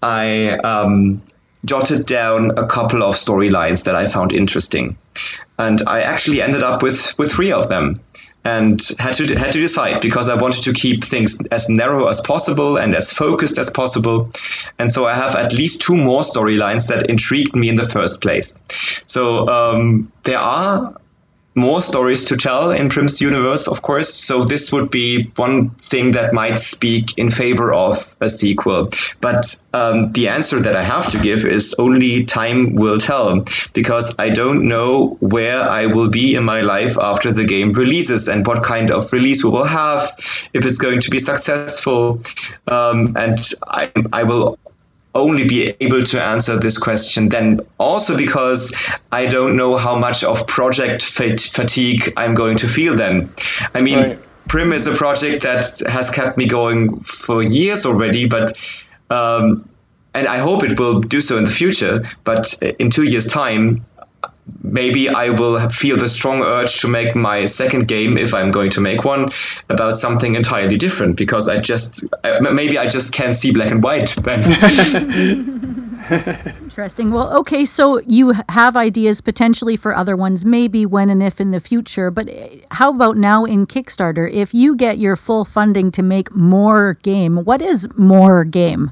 I 0.02 0.52
um, 0.52 1.22
jotted 1.65 2.06
down 2.06 2.52
a 2.58 2.67
couple 2.67 3.04
of 3.04 3.15
storylines 3.15 3.86
that 3.86 3.95
I 3.95 4.08
found 4.08 4.34
interesting 4.34 4.97
and 5.58 5.82
I 5.88 6.02
actually 6.02 6.41
ended 6.41 6.63
up 6.63 6.82
with 6.82 7.17
with 7.17 7.32
three 7.32 7.52
of 7.52 7.69
them 7.69 7.99
and 8.45 8.82
had 8.99 9.13
to 9.15 9.36
had 9.36 9.54
to 9.54 9.60
decide 9.60 10.02
because 10.02 10.28
I 10.28 10.36
wanted 10.36 10.63
to 10.63 10.73
keep 10.73 11.04
things 11.04 11.45
as 11.47 11.69
narrow 11.69 12.08
as 12.08 12.19
possible 12.21 12.78
and 12.78 12.93
as 12.93 13.12
focused 13.12 13.58
as 13.58 13.69
possible. 13.69 14.30
And 14.78 14.91
so 14.91 15.06
I 15.06 15.13
have 15.15 15.36
at 15.36 15.54
least 15.54 15.82
two 15.82 15.95
more 15.95 16.21
storylines 16.21 16.89
that 16.89 17.10
intrigued 17.10 17.56
me 17.56 17.69
in 17.69 17.76
the 17.76 17.86
first 17.86 18.21
place. 18.21 18.60
So 19.08 19.47
um, 19.47 20.12
there 20.26 20.39
are 20.39 20.95
more 21.56 21.82
stories 21.82 22.26
to 22.26 22.38
tell 22.38 22.72
in 22.72 22.89
Prim's 22.89 23.22
universe, 23.22 23.68
of 23.68 23.82
course. 23.82 24.13
So 24.13 24.44
this 24.44 24.72
would 24.74 24.89
be 24.89 25.26
one 25.36 25.70
thing 25.70 26.12
that 26.12 26.34
might 26.34 26.60
speak 26.60 27.18
in 27.18 27.30
favor 27.30 27.74
of 27.74 28.16
a 28.20 28.30
sequel. 28.30 28.89
But 29.22 29.62
um, 29.74 30.12
the 30.13 30.30
answer 30.30 30.60
that 30.60 30.76
I 30.76 30.84
have 30.84 31.12
to 31.12 31.20
give 31.20 31.46
is 31.46 31.76
only 31.78 32.26
time 32.26 32.76
will 32.76 32.98
tell, 32.98 33.46
because 33.74 34.16
I 34.20 34.30
don't 34.30 34.68
know 34.68 35.18
where 35.20 35.62
I 35.62 35.88
will 35.88 36.10
be 36.10 36.36
in 36.36 36.44
my 36.44 36.62
life 36.62 36.98
after 37.00 37.32
the 37.32 37.46
game 37.46 37.74
releases 37.74 38.28
and 38.30 38.46
what 38.46 38.63
kind 38.63 38.92
of 38.92 39.12
release 39.13 39.44
we 39.44 39.52
will 39.52 39.63
have, 39.63 40.12
if 40.54 40.66
it's 40.66 40.78
going 40.78 41.02
to 41.02 41.12
be 41.12 41.20
successful. 41.20 42.24
Um, 42.68 43.16
and 43.16 43.36
I, 43.68 43.92
I 44.12 44.24
will 44.24 44.58
only 45.15 45.47
be 45.47 45.76
able 45.80 46.04
to 46.04 46.21
answer 46.21 46.58
this 46.58 46.78
question 46.78 47.30
then 47.30 47.60
also 47.78 48.17
because 48.17 48.76
I 49.12 49.28
don't 49.28 49.56
know 49.56 49.78
how 49.78 49.95
much 49.95 50.23
of 50.23 50.47
project 50.47 51.04
fatigue 51.04 52.13
I'm 52.17 52.34
going 52.34 52.58
to 52.58 52.67
feel 52.67 52.95
then. 52.95 53.32
I 53.76 53.84
mean, 53.84 53.99
right. 53.99 54.19
Prim 54.47 54.73
is 54.73 54.88
a 54.88 54.95
project 54.95 55.43
that 55.43 55.82
has 55.88 56.10
kept 56.10 56.38
me 56.38 56.47
going 56.47 56.99
for 56.99 57.41
years 57.41 57.86
already, 57.86 58.28
but 58.28 58.52
um, 59.10 59.69
and 60.13 60.28
I 60.28 60.38
hope 60.38 60.63
it 60.63 60.80
will 60.80 60.99
do 60.99 61.21
so 61.21 61.38
in 61.38 61.43
the 61.43 61.49
future. 61.49 62.04
But 62.23 62.62
in 62.62 62.89
two 62.89 63.04
years' 63.04 63.28
time, 63.28 63.86
maybe 64.62 65.10
I 65.10 65.30
will 65.30 65.70
feel 65.70 65.98
the 65.98 66.10
strong 66.10 66.42
urge 66.42 66.82
to 66.82 66.88
make 66.88 67.16
my 67.16 67.46
second 67.46 67.88
game 67.88 68.18
if 68.18 68.34
I'm 68.34 68.52
going 68.52 68.72
to 68.72 68.82
make 68.82 69.04
one 69.04 69.30
about 69.70 69.94
something 69.94 70.36
entirely 70.36 70.78
different 70.78 71.18
because 71.18 71.50
I 71.50 71.60
just 71.60 72.06
maybe 72.42 72.78
I 72.78 72.88
just 72.88 73.14
can't 73.14 73.36
see 73.36 73.52
black 73.52 73.72
and 73.72 73.84
white 73.84 74.10
then. 74.24 75.84
Interesting. 76.64 77.12
Well, 77.12 77.36
okay, 77.38 77.66
so 77.66 78.00
you 78.02 78.34
have 78.50 78.76
ideas 78.76 79.22
potentially 79.22 79.78
for 79.78 79.96
other 79.96 80.16
ones, 80.16 80.44
maybe 80.44 80.86
when 80.86 81.10
and 81.10 81.24
if 81.24 81.40
in 81.40 81.52
the 81.52 81.60
future. 81.60 82.12
But 82.12 82.28
eh, 82.30 82.58
how 82.72 82.94
about 82.94 83.16
now 83.16 83.46
in 83.46 83.66
Kickstarter? 83.66 84.30
If 84.30 84.54
you 84.54 84.76
get 84.76 84.98
your 84.98 85.16
full 85.16 85.46
funding 85.46 85.92
to 85.92 86.04
make 86.04 86.36
more 86.36 86.96
game, 87.04 87.46
what 87.46 87.62
is 87.62 87.88
more 87.96 88.44
game? 88.44 88.92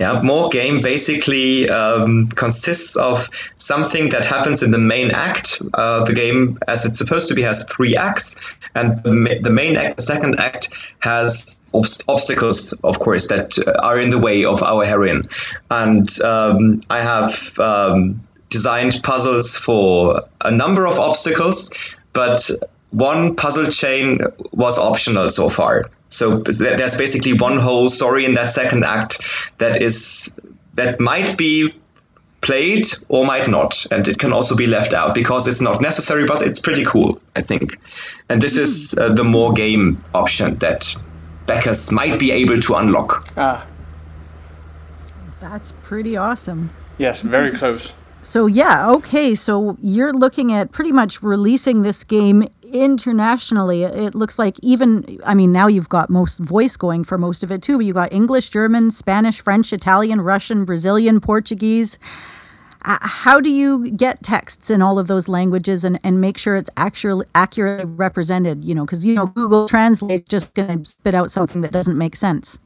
Yeah, 0.00 0.22
more 0.22 0.48
game 0.48 0.80
basically 0.80 1.68
um, 1.68 2.28
consists 2.28 2.96
of 2.96 3.28
something 3.56 4.08
that 4.08 4.24
happens 4.24 4.62
in 4.62 4.70
the 4.70 4.78
main 4.78 5.10
act. 5.10 5.60
Uh, 5.74 6.04
the 6.04 6.14
game, 6.14 6.58
as 6.66 6.86
it's 6.86 6.96
supposed 6.96 7.28
to 7.28 7.34
be, 7.34 7.42
has 7.42 7.66
three 7.66 7.96
acts, 7.96 8.40
and 8.74 8.96
the, 8.96 9.40
the 9.42 9.50
main 9.50 9.76
act, 9.76 9.96
the 9.96 10.02
second 10.02 10.40
act, 10.40 10.70
has 11.00 11.60
ob- 11.74 11.84
obstacles, 12.08 12.72
of 12.82 12.98
course, 12.98 13.28
that 13.28 13.58
are 13.78 14.00
in 14.00 14.08
the 14.08 14.18
way 14.18 14.46
of 14.46 14.62
our 14.62 14.86
heroine. 14.86 15.28
And 15.70 16.08
um, 16.22 16.80
I 16.88 17.02
have 17.02 17.58
um, 17.58 18.26
designed 18.48 19.02
puzzles 19.02 19.54
for 19.54 20.22
a 20.40 20.50
number 20.50 20.86
of 20.86 20.98
obstacles, 20.98 21.76
but 22.14 22.50
one 22.90 23.36
puzzle 23.36 23.66
chain 23.66 24.20
was 24.50 24.78
optional 24.78 25.28
so 25.28 25.50
far. 25.50 25.90
So 26.10 26.38
there's 26.40 26.98
basically 26.98 27.34
one 27.34 27.58
whole 27.58 27.88
story 27.88 28.24
in 28.24 28.34
that 28.34 28.48
second 28.48 28.84
act 28.84 29.20
that 29.58 29.80
is 29.80 30.38
that 30.74 31.00
might 31.00 31.38
be 31.38 31.74
played 32.40 32.86
or 33.08 33.24
might 33.24 33.48
not, 33.48 33.86
and 33.90 34.06
it 34.08 34.18
can 34.18 34.32
also 34.32 34.56
be 34.56 34.66
left 34.66 34.92
out 34.92 35.14
because 35.14 35.46
it's 35.46 35.60
not 35.60 35.80
necessary, 35.80 36.24
but 36.24 36.42
it's 36.42 36.60
pretty 36.60 36.84
cool, 36.84 37.20
I 37.36 37.40
think. 37.40 37.78
And 38.28 38.40
this 38.42 38.56
is 38.56 38.98
uh, 38.98 39.12
the 39.12 39.24
more 39.24 39.52
game 39.52 39.98
option 40.14 40.56
that 40.58 40.96
backers 41.46 41.92
might 41.92 42.18
be 42.18 42.32
able 42.32 42.58
to 42.58 42.74
unlock. 42.74 43.24
Ah. 43.36 43.66
That's 45.40 45.72
pretty 45.82 46.16
awesome. 46.16 46.70
Yes, 46.98 47.22
very 47.22 47.50
close. 47.52 47.94
So 48.22 48.46
yeah, 48.46 48.90
okay. 48.90 49.34
So 49.34 49.78
you're 49.80 50.12
looking 50.12 50.52
at 50.52 50.72
pretty 50.72 50.92
much 50.92 51.22
releasing 51.22 51.82
this 51.82 52.04
game 52.04 52.44
internationally. 52.72 53.82
It 53.82 54.14
looks 54.14 54.38
like 54.38 54.58
even 54.62 55.18
I 55.24 55.34
mean 55.34 55.52
now 55.52 55.66
you've 55.66 55.88
got 55.88 56.10
most 56.10 56.38
voice 56.38 56.76
going 56.76 57.04
for 57.04 57.18
most 57.18 57.42
of 57.42 57.50
it 57.50 57.62
too, 57.62 57.76
but 57.76 57.86
you 57.86 57.92
got 57.92 58.12
English, 58.12 58.50
German, 58.50 58.90
Spanish, 58.90 59.40
French, 59.40 59.72
Italian, 59.72 60.20
Russian, 60.20 60.64
Brazilian, 60.64 61.20
Portuguese. 61.20 61.98
Uh, 62.82 62.96
how 63.02 63.40
do 63.40 63.50
you 63.50 63.90
get 63.90 64.22
texts 64.22 64.70
in 64.70 64.80
all 64.80 64.98
of 64.98 65.06
those 65.06 65.28
languages 65.28 65.84
and, 65.84 66.00
and 66.02 66.18
make 66.18 66.38
sure 66.38 66.56
it's 66.56 66.70
actually 66.78 67.26
accurately 67.34 67.84
represented? 67.84 68.64
You 68.64 68.74
know, 68.74 68.86
because 68.86 69.04
you 69.04 69.14
know 69.14 69.26
Google 69.26 69.68
Translate 69.68 70.28
just 70.28 70.54
going 70.54 70.84
to 70.84 70.90
spit 70.90 71.14
out 71.14 71.30
something 71.30 71.60
that 71.60 71.72
doesn't 71.72 71.98
make 71.98 72.16
sense. 72.16 72.58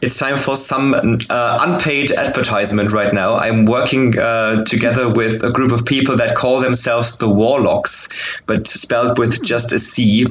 It's 0.00 0.18
time 0.18 0.38
for 0.38 0.56
some 0.56 0.94
uh, 0.94 1.58
unpaid 1.60 2.10
advertisement 2.10 2.92
right 2.92 3.12
now. 3.12 3.36
I'm 3.36 3.64
working 3.64 4.18
uh, 4.18 4.64
together 4.64 5.12
with 5.12 5.42
a 5.42 5.50
group 5.50 5.72
of 5.72 5.84
people 5.84 6.16
that 6.16 6.34
call 6.34 6.60
themselves 6.60 7.18
the 7.18 7.28
Warlocs, 7.28 8.42
but 8.46 8.66
spelled 8.66 9.18
with 9.18 9.42
just 9.42 9.72
a 9.72 9.78
C. 9.78 10.26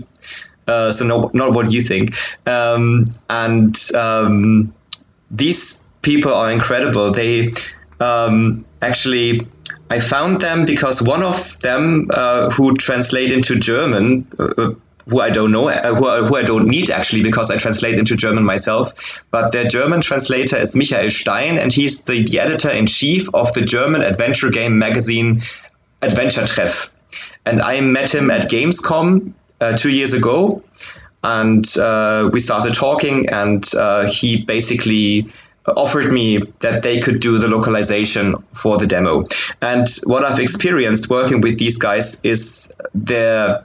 Uh, 0.67 0.91
so 0.91 1.06
no, 1.06 1.32
not 1.34 1.54
what 1.54 1.71
you 1.71 1.82
think. 1.82 2.15
Um, 2.47 3.06
and 3.30 3.75
um, 3.95 4.73
these 5.32 5.89
people 6.02 6.34
are 6.34 6.52
incredible. 6.52 7.12
They 7.12 7.54
um, 7.99 8.65
actually 8.82 9.47
I 9.89 9.99
found 9.99 10.41
them 10.41 10.65
because 10.65 11.02
one 11.02 11.23
of 11.23 11.60
them 11.60 12.10
uh, 12.13 12.52
who 12.52 12.75
translate 12.75 13.32
into 13.32 13.58
German 13.58 14.28
uh, 14.38 14.71
who 15.10 15.22
I 15.22 15.30
don't 15.30 15.52
know, 15.52 15.69
uh, 15.69 15.93
who, 15.95 16.26
who 16.26 16.36
I 16.36 16.43
don't 16.43 16.67
need 16.67 16.89
actually 16.91 17.24
because 17.24 17.52
I 17.52 17.58
translate 17.58 17.98
into 17.98 18.15
German 18.15 18.43
myself. 18.43 19.24
But 19.32 19.52
their 19.52 19.65
German 19.65 20.02
translator 20.02 20.58
is 20.58 20.76
Michael 20.76 21.10
Stein, 21.10 21.58
and 21.58 21.72
he's 21.72 22.02
the, 22.02 22.24
the 22.24 22.39
editor 22.39 22.69
in 22.69 22.88
chief 22.88 23.34
of 23.34 23.54
the 23.54 23.62
German 23.62 24.02
adventure 24.02 24.50
game 24.50 24.78
magazine 24.78 25.41
Adventure 26.02 26.43
Treff. 26.43 26.91
And 27.45 27.62
I 27.62 27.82
met 27.82 28.13
him 28.13 28.32
at 28.32 28.50
Gamescom 28.50 29.34
uh, 29.60 29.76
two 29.76 29.89
years 29.89 30.13
ago, 30.13 30.63
and 31.24 31.65
uh, 31.78 32.30
we 32.32 32.39
started 32.39 32.74
talking, 32.76 33.30
and 33.30 33.67
uh, 33.78 34.10
he 34.10 34.38
basically 34.38 35.32
offered 35.65 36.12
me 36.12 36.38
that 36.60 36.84
they 36.84 37.00
could 37.00 37.19
do 37.19 37.38
the 37.38 37.48
localization 37.48 38.36
for 38.54 38.78
the 38.78 38.88
demo. 38.88 39.26
And 39.62 39.88
what 40.06 40.24
I've 40.24 40.39
experienced 40.39 41.10
working 41.10 41.41
with 41.41 41.58
these 41.60 41.78
guys 41.78 42.24
is 42.24 42.74
their 42.93 43.63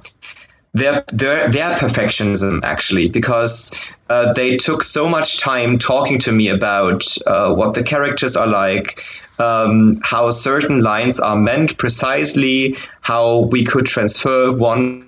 their 0.75 1.05
their 1.13 1.51
their 1.51 1.77
perfectionism 1.77 2.61
actually 2.65 3.09
because 3.09 3.75
uh, 4.11 4.33
they 4.33 4.57
took 4.57 4.83
so 4.83 5.09
much 5.09 5.39
time 5.39 5.79
talking 5.79 6.19
to 6.19 6.33
me 6.33 6.49
about 6.49 7.05
uh, 7.27 7.55
what 7.55 7.75
the 7.75 7.83
characters 7.83 8.37
are 8.37 8.49
like 8.49 9.03
um, 9.39 9.95
how 10.03 10.31
certain 10.31 10.83
lines 10.83 11.21
are 11.21 11.37
meant 11.37 11.79
precisely 11.79 12.77
how 13.01 13.39
we 13.39 13.65
could 13.65 13.87
transfer 13.87 14.53
one 14.53 15.07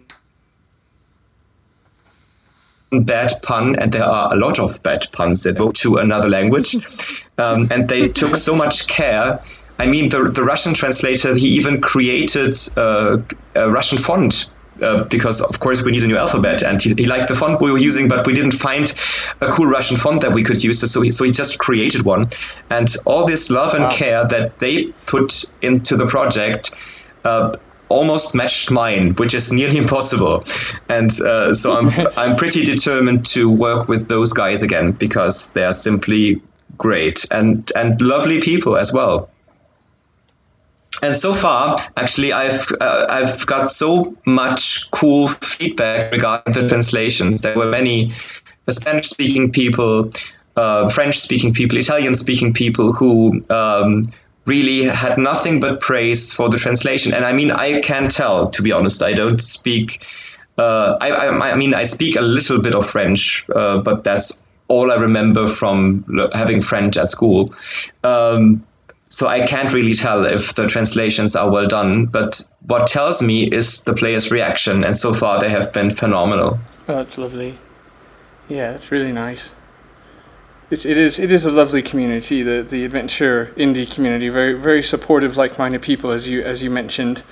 bad 2.92 3.33
pun 3.42 3.76
and 3.76 3.92
there 3.92 4.05
are 4.05 4.33
a 4.33 4.37
lot 4.37 4.59
of 4.61 4.83
bad 4.83 5.07
puns 5.12 5.42
that 5.42 5.59
go 5.59 5.72
to 5.72 5.96
another 5.98 6.29
language. 6.29 6.76
Um, 7.38 7.68
and 7.70 7.87
they 7.87 8.09
took 8.09 8.38
so 8.38 8.57
much 8.57 8.87
care. 8.87 9.42
I 9.79 9.85
mean, 9.85 10.09
the, 10.09 10.24
the 10.24 10.42
Russian 10.42 10.72
translator, 10.72 11.35
he 11.35 11.48
even 11.48 11.83
created 11.83 12.57
uh, 12.79 13.18
a 13.55 13.70
Russian 13.70 13.98
font 13.98 14.46
uh, 14.81 15.05
because 15.05 15.41
of 15.41 15.59
course 15.61 15.83
we 15.83 15.93
need 15.93 16.03
a 16.03 16.07
new 16.07 16.17
alphabet. 16.17 16.62
And 16.62 16.81
he, 16.81 16.95
he, 16.95 17.07
liked 17.07 17.29
the 17.29 17.35
font 17.35 17.61
we 17.61 17.71
were 17.71 17.79
using 17.79 18.09
but 18.09 18.27
we 18.27 18.35
didn't 18.35 18.53
find 18.53 18.93
a 19.41 19.49
cool 19.49 19.67
russian 19.67 19.97
font 19.97 20.23
that 20.23 20.33
we 20.33 20.43
could 20.43 20.62
use. 20.62 20.81
So 20.91 21.03
he, 21.03 21.11
so 21.12 21.25
he 21.25 21.31
just 21.31 21.59
created 21.59 22.03
one. 22.03 22.29
And 22.71 22.95
all 23.05 23.27
this 23.27 23.51
love 23.51 23.75
and 23.75 23.85
wow. 23.85 23.91
care 23.91 24.27
that 24.27 24.59
they 24.59 24.87
put 25.07 25.45
into 25.62 25.97
the 25.97 26.07
project 26.07 26.75
uh, 27.25 27.53
almost 27.89 28.35
matched 28.35 28.71
mine 28.71 29.15
which 29.15 29.35
is 29.35 29.53
nearly 29.53 29.77
impossible. 29.85 30.45
And 30.89 31.11
uh, 31.21 31.55
so 31.55 31.77
i'm 31.79 31.91
i'm 32.17 32.37
pretty 32.37 32.65
determined 32.65 33.27
to 33.27 33.51
work 33.51 33.89
with 33.89 34.09
those 34.09 34.33
guys 34.33 34.62
again 34.62 34.93
because 34.93 35.53
they 35.53 35.65
are 35.65 35.73
simply 35.73 36.41
great 36.77 37.27
and 37.31 37.71
and 37.75 38.01
lovely 38.01 38.41
people 38.41 38.77
as 38.77 38.93
well 38.93 39.31
and 41.03 41.17
so 41.17 41.35
far, 41.35 41.79
actually, 41.97 42.33
I've 42.33 42.71
uh, 42.81 43.07
I've 43.09 43.47
got 43.47 43.71
so 43.71 44.17
much 44.25 44.91
cool 44.91 45.29
feedback 45.29 46.13
regarding 46.13 46.55
the 46.55 46.69
translations. 46.69 47.43
There 47.43 47.57
were 47.57 47.67
many 47.67 48.13
Spanish-speaking 48.69 49.53
people, 49.53 50.11
uh, 50.57 50.89
French-speaking 50.89 51.55
people, 51.55 51.79
Italian-speaking 51.79 52.55
people 52.55 52.93
who 52.93 53.43
um, 53.51 54.05
really 54.47 54.85
had 54.85 55.19
nothing 55.19 55.61
but 55.61 55.81
praise 55.81 56.35
for 56.35 56.49
the 56.49 56.57
translation. 56.57 57.13
And 57.13 57.25
I 57.25 57.33
mean, 57.33 57.51
I 57.51 57.81
can 57.81 58.09
tell, 58.09 58.51
to 58.53 58.63
be 58.63 58.73
honest, 58.73 59.03
I 59.03 59.13
don't 59.13 59.41
speak. 59.41 60.07
Uh, 60.57 60.97
I, 61.01 61.11
I, 61.11 61.51
I, 61.53 61.57
mean, 61.57 61.75
I 61.75 61.85
speak 61.85 62.17
a 62.17 62.23
little 62.23 62.63
bit 62.63 62.75
of 62.75 62.87
French, 62.87 63.45
uh, 63.55 63.79
but 63.79 64.05
that's 64.05 64.47
all 64.69 64.91
I 64.91 64.97
remember 64.97 65.47
from 65.47 66.29
having 66.33 66.63
French 66.63 66.97
at 66.97 67.11
school. 67.11 67.53
Um, 68.03 68.65
so 69.09 69.29
I 69.29 69.47
can't 69.47 69.73
really 69.73 69.95
tell 69.95 70.25
if 70.25 70.55
the 70.55 70.66
translations 70.66 71.37
are 71.37 71.51
well 71.51 71.66
done, 71.66 72.07
but 72.07 72.42
what 72.66 72.88
tells 72.88 73.23
me 73.23 73.45
is 73.45 73.85
the 73.85 73.95
players' 73.95 74.33
reaction, 74.33 74.85
and 74.85 74.97
so 74.97 75.12
far 75.12 75.40
they 75.40 75.49
have 75.51 75.73
been 75.73 75.90
phenomenal. 75.90 76.59
Oh, 76.88 76.95
that's 76.95 77.16
lovely. 77.16 77.55
Yeah, 78.49 78.73
it's 78.73 78.90
really 78.90 79.12
nice. 79.12 79.53
It's, 80.69 80.85
it 80.85 80.99
is 80.99 81.21
it 81.21 81.31
is 81.31 81.45
a 81.45 81.51
lovely 81.51 81.83
community, 81.83 82.42
the 82.42 82.62
the 82.62 82.85
adventure 82.85 83.53
indie 83.57 83.92
community, 83.92 84.29
very 84.29 84.55
very 84.55 84.83
supportive, 84.83 85.37
like-minded 85.37 85.83
people, 85.83 86.11
as 86.11 86.29
you 86.29 86.42
as 86.42 86.62
you 86.62 86.71
mentioned. 86.71 87.23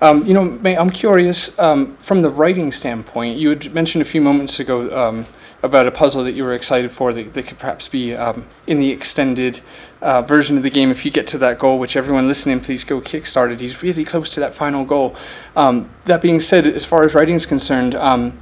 Um, 0.00 0.26
you 0.26 0.34
know, 0.34 0.58
I'm 0.64 0.90
curious 0.90 1.56
um, 1.60 1.96
from 1.98 2.22
the 2.22 2.30
writing 2.30 2.72
standpoint. 2.72 3.38
You 3.38 3.50
had 3.50 3.72
mentioned 3.72 4.02
a 4.02 4.04
few 4.04 4.20
moments 4.20 4.58
ago 4.58 4.90
um, 4.90 5.26
about 5.62 5.86
a 5.86 5.90
puzzle 5.90 6.24
that 6.24 6.32
you 6.32 6.42
were 6.42 6.52
excited 6.52 6.90
for 6.90 7.12
that, 7.12 7.34
that 7.34 7.46
could 7.46 7.58
perhaps 7.58 7.88
be 7.88 8.14
um, 8.14 8.46
in 8.66 8.78
the 8.78 8.90
extended 8.90 9.60
uh, 10.00 10.22
version 10.22 10.56
of 10.56 10.62
the 10.62 10.70
game 10.70 10.90
if 10.90 11.04
you 11.04 11.10
get 11.10 11.26
to 11.28 11.38
that 11.38 11.58
goal, 11.58 11.78
which 11.78 11.96
everyone 11.96 12.26
listening, 12.26 12.60
please 12.60 12.82
go 12.84 13.00
Kickstarted. 13.00 13.60
He's 13.60 13.82
really 13.82 14.04
close 14.04 14.30
to 14.30 14.40
that 14.40 14.54
final 14.54 14.84
goal. 14.84 15.14
Um, 15.54 15.88
that 16.06 16.20
being 16.20 16.40
said, 16.40 16.66
as 16.66 16.84
far 16.84 17.04
as 17.04 17.14
writing 17.14 17.36
is 17.36 17.46
concerned, 17.46 17.94
um, 17.94 18.38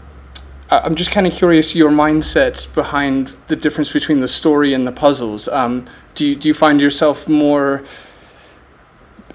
I'm 0.71 0.95
just 0.95 1.11
kind 1.11 1.27
of 1.27 1.33
curious 1.33 1.75
your 1.75 1.91
mindset 1.91 2.73
behind 2.75 3.37
the 3.49 3.57
difference 3.57 3.93
between 3.93 4.21
the 4.21 4.29
story 4.29 4.73
and 4.73 4.87
the 4.87 4.93
puzzles. 4.93 5.49
Um, 5.49 5.87
do, 6.15 6.27
you, 6.27 6.37
do 6.37 6.49
you 6.49 6.55
find 6.55 6.81
yourself 6.81 7.29
more 7.29 7.83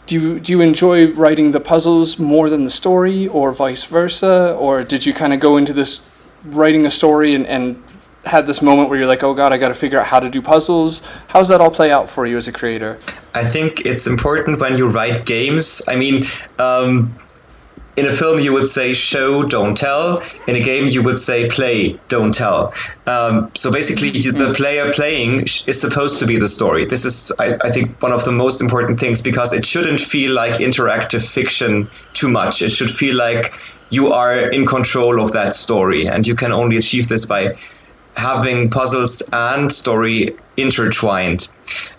do 0.05 0.19
you 0.19 0.39
do 0.39 0.51
you 0.51 0.61
enjoy 0.61 1.11
writing 1.13 1.51
the 1.51 1.59
puzzles 1.59 2.19
more 2.19 2.47
than 2.47 2.63
the 2.63 2.69
story 2.69 3.27
or 3.27 3.51
vice 3.51 3.85
versa 3.85 4.55
or 4.59 4.83
did 4.83 5.03
you 5.03 5.13
kind 5.13 5.33
of 5.33 5.39
go 5.39 5.57
into 5.57 5.73
this 5.73 6.14
writing 6.45 6.85
a 6.85 6.91
story 6.91 7.33
and, 7.33 7.45
and 7.47 7.81
had 8.25 8.47
this 8.47 8.61
moment 8.61 8.89
where 8.89 8.97
you're 8.97 9.07
like, 9.07 9.23
oh 9.23 9.33
god, 9.33 9.53
I 9.53 9.57
got 9.57 9.69
to 9.69 9.73
figure 9.73 9.99
out 9.99 10.05
how 10.05 10.19
to 10.19 10.29
do 10.29 10.41
puzzles? 10.41 11.05
How 11.27 11.39
does 11.39 11.49
that 11.49 11.61
all 11.61 11.71
play 11.71 11.91
out 11.91 12.09
for 12.09 12.25
you 12.25 12.37
as 12.37 12.47
a 12.47 12.51
creator? 12.51 12.97
I 13.33 13.43
think 13.43 13.85
it's 13.85 14.07
important 14.07 14.59
when 14.59 14.77
you 14.77 14.87
write 14.87 15.25
games. 15.25 15.81
I 15.87 15.95
mean, 15.95 16.23
um, 16.57 17.13
in 17.97 18.07
a 18.07 18.11
film 18.11 18.39
you 18.39 18.53
would 18.53 18.67
say 18.67 18.93
show 18.93 19.43
don't 19.43 19.77
tell 19.77 20.21
in 20.47 20.55
a 20.55 20.59
game 20.59 20.87
you 20.87 21.01
would 21.01 21.17
say 21.17 21.47
play 21.47 21.99
don't 22.07 22.33
tell 22.33 22.73
um, 23.07 23.51
so 23.55 23.71
basically 23.71 24.09
the 24.09 24.53
player 24.55 24.91
playing 24.91 25.41
is 25.41 25.79
supposed 25.79 26.19
to 26.19 26.25
be 26.25 26.37
the 26.37 26.47
story 26.47 26.85
this 26.85 27.05
is 27.05 27.31
I, 27.39 27.55
I, 27.63 27.69
think 27.69 28.01
one 28.01 28.11
of 28.11 28.25
the 28.25 28.31
most 28.31 28.61
important 28.61 28.99
things 28.99 29.21
because 29.21 29.53
it 29.53 29.65
shouldn't 29.65 30.01
feel 30.01 30.33
like 30.33 30.55
interactive 30.55 31.25
fiction 31.25 31.87
too 32.13 32.29
much 32.29 32.61
it 32.61 32.69
should 32.69 32.91
feel 32.91 33.15
like 33.15 33.53
you 33.89 34.13
are 34.13 34.49
in 34.49 34.65
control 34.65 35.21
of 35.21 35.33
that 35.33 35.53
story 35.53 36.07
and 36.07 36.27
you 36.27 36.35
can 36.35 36.51
only 36.51 36.77
achieve 36.77 37.07
this 37.07 37.25
by 37.25 37.57
having 38.15 38.69
puzzles 38.69 39.29
and 39.31 39.71
story 39.71 40.35
intertwined 40.57 41.47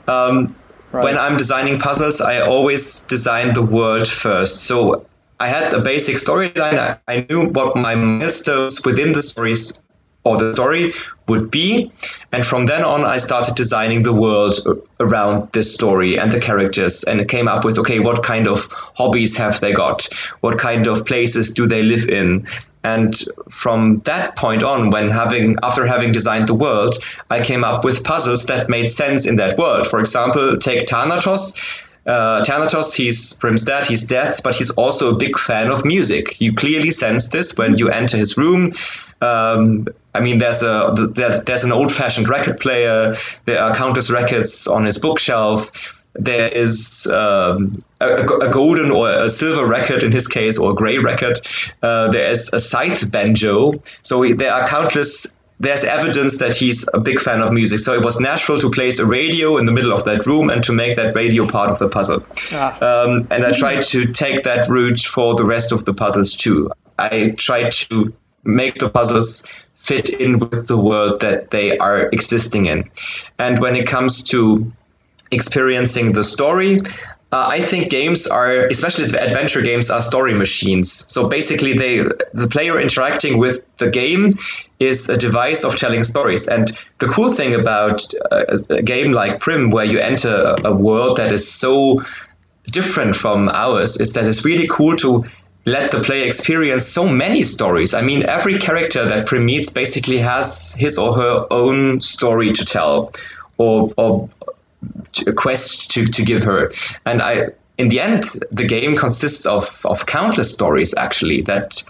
um, 0.09 0.47
Right. 0.93 1.05
When 1.05 1.19
I'm 1.19 1.37
designing 1.37 1.79
puzzles, 1.79 2.21
I 2.21 2.41
always 2.41 3.05
design 3.05 3.53
the 3.53 3.63
world 3.63 4.09
first. 4.09 4.65
So 4.65 5.05
I 5.39 5.49
had 5.49 5.75
a 5.75 5.81
basic 5.81 6.17
storyline. 6.17 6.99
I 7.07 7.27
knew 7.29 7.51
what 7.51 7.77
my 7.77 7.95
milestones 7.97 8.85
within 8.85 9.13
the 9.13 9.23
stories 9.23 9.83
or 10.27 10.37
the 10.37 10.53
story 10.55 10.93
would 11.29 11.51
be. 11.51 11.93
And 12.33 12.45
from 12.45 12.67
then 12.67 12.83
on, 12.83 13.05
I 13.05 13.19
started 13.19 13.55
designing 13.55 14.03
the 14.03 14.13
world 14.13 14.55
around 14.99 15.53
this 15.53 15.73
story 15.73 16.19
and 16.19 16.33
the 16.33 16.41
characters 16.41 17.05
and 17.05 17.29
came 17.29 17.49
up 17.49 17.65
with 17.65 17.79
okay, 17.79 18.01
what 18.01 18.23
kind 18.23 18.49
of 18.49 18.67
hobbies 18.71 19.37
have 19.37 19.61
they 19.61 19.73
got? 19.73 20.09
What 20.41 20.59
kind 20.59 20.87
of 20.87 21.07
places 21.07 21.53
do 21.53 21.67
they 21.67 21.83
live 21.83 22.09
in? 22.09 22.47
And 22.83 23.17
from 23.49 24.01
that 24.01 24.37
point 24.37 24.63
on, 24.63 24.91
when 24.91 25.11
having 25.11 25.57
after 25.63 25.87
having 25.87 26.13
designed 26.13 26.49
the 26.49 26.55
world, 26.55 26.95
I 27.31 27.41
came 27.41 27.65
up 27.65 27.85
with 27.85 28.05
puzzles 28.05 28.47
that 28.47 28.69
made 28.69 28.89
sense 28.89 29.27
in 29.27 29.37
that 29.37 29.59
world. 29.59 29.87
For 29.87 29.99
example, 30.01 30.57
take 30.59 30.89
Thanatos 30.89 31.55
uh, 32.07 32.45
Thanatos, 32.45 32.95
he's 32.95 33.35
Prim's 33.35 33.65
dad, 33.65 33.87
he's 33.87 34.07
death, 34.07 34.43
but 34.43 34.55
he's 34.55 34.71
also 34.71 35.13
a 35.13 35.19
big 35.19 35.37
fan 35.37 35.71
of 35.71 35.85
music. 35.85 36.41
You 36.41 36.55
clearly 36.55 36.93
sense 36.93 37.31
this 37.31 37.59
when 37.59 37.77
you 37.77 37.89
enter 37.89 38.17
his 38.17 38.37
room. 38.37 38.75
Um, 39.21 39.87
I 40.15 40.21
mean, 40.21 40.39
there's 40.39 40.63
a 40.63 40.95
there's, 41.15 41.43
there's 41.43 41.65
an 41.65 41.73
old-fashioned 41.73 42.29
record 42.29 42.59
player. 42.59 43.17
There 43.45 43.63
are 43.63 43.75
countless 43.75 44.11
records 44.11 44.67
on 44.67 44.85
his 44.85 44.99
bookshelf. 44.99 45.95
There 46.15 46.49
is 46.49 47.07
um, 47.07 47.73
a, 48.01 48.07
a, 48.07 48.51
golden 48.51 48.91
or 48.91 49.11
a 49.11 49.29
silver 49.29 49.67
record 49.67 50.03
in 50.03 50.13
his 50.13 50.29
case, 50.29 50.59
or 50.59 50.71
a 50.71 50.75
gray 50.75 50.97
record. 50.97 51.41
Uh, 51.83 52.11
there 52.11 52.31
is 52.31 52.55
a 52.55 52.61
scythe 52.61 53.11
banjo. 53.11 53.75
So 54.03 54.27
there 54.33 54.53
are 54.53 54.67
countless 54.67 55.39
there's 55.59 55.85
evidence 55.85 56.39
that 56.39 56.55
he's 56.55 56.89
a 56.93 57.01
big 57.01 57.19
fan 57.19 57.41
of 57.41 57.53
music. 57.53 57.79
So 57.79 57.95
it 57.95 58.05
was 58.05 58.21
natural 58.21 58.59
to 58.59 58.71
place 58.71 58.99
a 58.99 59.07
radio 59.07 59.57
in 59.57 59.67
the 59.67 59.73
middle 59.73 59.93
of 59.93 60.05
that 60.05 60.27
room 60.27 60.51
and 60.51 60.63
to 60.65 60.73
make 60.73 60.97
that 60.97 61.15
radio 61.15 61.47
part 61.47 61.71
of 61.71 61.79
the 61.79 61.89
puzzle. 61.89 62.25
Ah. 62.53 63.05
Um, 63.05 63.27
and 63.31 63.45
I 63.45 63.53
tried 63.53 63.83
to 63.85 64.13
take 64.13 64.45
that 64.45 64.69
route 64.69 65.01
for 65.01 65.35
the 65.35 65.45
rest 65.45 65.73
of 65.73 65.85
the 65.85 65.95
puzzles 65.95 66.37
too. 66.37 66.71
I 66.99 67.31
tried 67.31 67.73
to 67.73 68.13
make 68.47 68.79
the 68.79 68.89
puzzles 68.89 69.47
fit 69.75 70.09
in 70.09 70.39
with 70.39 70.67
the 70.67 70.77
world 70.77 71.21
that 71.21 71.51
they 71.51 71.79
are 71.79 72.09
existing 72.13 72.67
in. 72.67 72.91
And 73.39 73.61
when 73.61 73.77
it 73.77 73.87
comes 73.87 74.25
to 74.25 74.73
experiencing 75.31 76.13
the 76.13 76.25
story, 76.25 76.81
uh, 77.33 77.47
I 77.49 77.61
think 77.61 77.91
games 77.91 78.29
are, 78.29 78.67
especially 78.67 79.05
adventure 79.19 79.61
games, 79.61 79.91
are 79.91 80.01
story 80.01 80.35
machines. 80.35 81.07
So 81.13 81.29
basically, 81.29 81.75
they 81.75 81.99
the 82.33 82.49
player 82.49 82.81
interacting 82.81 83.39
with 83.39 83.61
the 83.79 83.91
game 83.91 84.35
is 84.79 85.11
a 85.11 85.17
device 85.17 85.65
of 85.65 85.77
telling 85.77 86.05
stories. 86.05 86.47
And 86.47 86.71
the 86.99 87.09
cool 87.09 87.31
thing 87.31 87.55
about 87.55 88.15
a, 88.15 88.59
a 88.71 88.83
game 88.83 89.13
like 89.13 89.41
Prim, 89.41 89.71
where 89.71 89.85
you 89.85 89.99
enter 89.99 90.55
a 90.65 90.73
world 90.73 91.17
that 91.17 91.33
is 91.33 91.51
so 91.51 92.05
different 92.71 93.17
from 93.17 93.49
ours, 93.49 94.01
is 94.01 94.15
that 94.15 94.25
it's 94.25 94.45
really 94.45 94.69
cool 94.69 94.97
to 94.97 95.25
let 95.67 95.91
the 95.91 96.01
player 96.01 96.25
experience 96.25 96.87
so 96.87 97.09
many 97.09 97.43
stories. 97.43 97.93
I 97.93 98.01
mean, 98.01 98.23
every 98.23 98.59
character 98.59 99.05
that 99.05 99.27
Prim 99.27 99.45
meets 99.45 99.71
basically 99.71 100.19
has 100.19 100.75
his 100.75 100.97
or 100.97 101.15
her 101.15 101.47
own 101.51 102.01
story 102.01 102.53
to 102.53 102.65
tell, 102.65 103.13
or, 103.59 103.93
or 103.97 104.31
a 105.27 105.33
quest 105.33 105.91
to, 105.91 106.07
to 106.07 106.25
give 106.25 106.45
her. 106.45 106.73
And 107.05 107.21
I, 107.21 107.49
in 107.77 107.89
the 107.89 107.99
end, 107.99 108.25
the 108.53 108.65
game 108.65 108.97
consists 108.97 109.45
of, 109.45 109.85
of 109.85 110.07
countless 110.07 110.55
stories 110.55 110.95
actually 110.97 111.43
that 111.43 111.83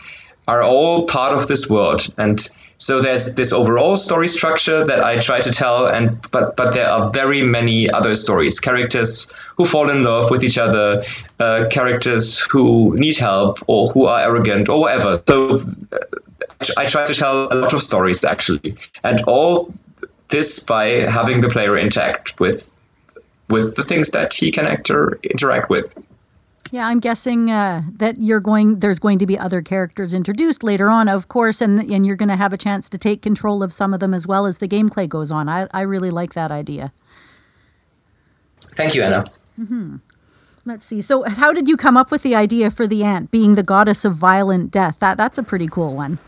are 0.48 0.62
all 0.62 1.06
part 1.06 1.34
of 1.34 1.46
this 1.46 1.68
world. 1.68 2.08
And 2.16 2.40
so 2.78 3.00
there's 3.00 3.34
this 3.34 3.52
overall 3.52 3.96
story 3.96 4.28
structure 4.28 4.84
that 4.84 5.02
I 5.02 5.18
try 5.18 5.40
to 5.40 5.50
tell, 5.50 5.86
and 5.86 6.20
but 6.30 6.56
but 6.56 6.74
there 6.74 6.88
are 6.88 7.10
very 7.10 7.42
many 7.42 7.90
other 7.90 8.14
stories. 8.14 8.60
Characters 8.60 9.30
who 9.56 9.64
fall 9.64 9.88
in 9.88 10.02
love 10.02 10.30
with 10.30 10.44
each 10.44 10.58
other, 10.58 11.02
uh, 11.40 11.66
characters 11.70 12.38
who 12.38 12.94
need 12.96 13.16
help 13.16 13.60
or 13.66 13.88
who 13.88 14.06
are 14.06 14.20
arrogant 14.20 14.68
or 14.68 14.80
whatever. 14.80 15.22
So 15.26 15.56
uh, 15.92 15.98
I 16.76 16.86
try 16.86 17.06
to 17.06 17.14
tell 17.14 17.50
a 17.50 17.56
lot 17.56 17.72
of 17.72 17.82
stories 17.82 18.24
actually, 18.24 18.76
and 19.02 19.22
all 19.22 19.72
this 20.28 20.64
by 20.64 20.86
having 21.10 21.40
the 21.40 21.48
player 21.48 21.78
interact 21.78 22.38
with 22.38 22.74
with 23.48 23.76
the 23.76 23.84
things 23.84 24.10
that 24.10 24.34
he 24.34 24.50
can 24.50 24.66
act 24.66 24.90
or 24.90 25.18
interact 25.22 25.70
with. 25.70 25.94
Yeah, 26.70 26.86
I'm 26.86 27.00
guessing 27.00 27.50
uh, 27.50 27.82
that 27.92 28.20
you're 28.20 28.40
going. 28.40 28.80
There's 28.80 28.98
going 28.98 29.18
to 29.18 29.26
be 29.26 29.38
other 29.38 29.62
characters 29.62 30.12
introduced 30.14 30.62
later 30.62 30.88
on, 30.88 31.08
of 31.08 31.28
course, 31.28 31.60
and 31.60 31.80
and 31.80 32.04
you're 32.04 32.16
going 32.16 32.28
to 32.28 32.36
have 32.36 32.52
a 32.52 32.56
chance 32.56 32.90
to 32.90 32.98
take 32.98 33.22
control 33.22 33.62
of 33.62 33.72
some 33.72 33.94
of 33.94 34.00
them 34.00 34.12
as 34.12 34.26
well 34.26 34.46
as 34.46 34.58
the 34.58 34.68
gameplay 34.68 35.08
goes 35.08 35.30
on. 35.30 35.48
I 35.48 35.68
I 35.72 35.82
really 35.82 36.10
like 36.10 36.34
that 36.34 36.50
idea. 36.50 36.92
Thank 38.60 38.94
you, 38.94 39.02
Anna. 39.02 39.24
Mm-hmm. 39.58 39.96
Let's 40.64 40.84
see. 40.84 41.00
So, 41.00 41.22
how 41.22 41.52
did 41.52 41.68
you 41.68 41.76
come 41.76 41.96
up 41.96 42.10
with 42.10 42.22
the 42.22 42.34
idea 42.34 42.70
for 42.70 42.86
the 42.86 43.04
aunt 43.04 43.30
being 43.30 43.54
the 43.54 43.62
goddess 43.62 44.04
of 44.04 44.14
violent 44.14 44.72
death? 44.72 44.98
That 44.98 45.16
that's 45.16 45.38
a 45.38 45.42
pretty 45.42 45.68
cool 45.68 45.94
one. 45.94 46.18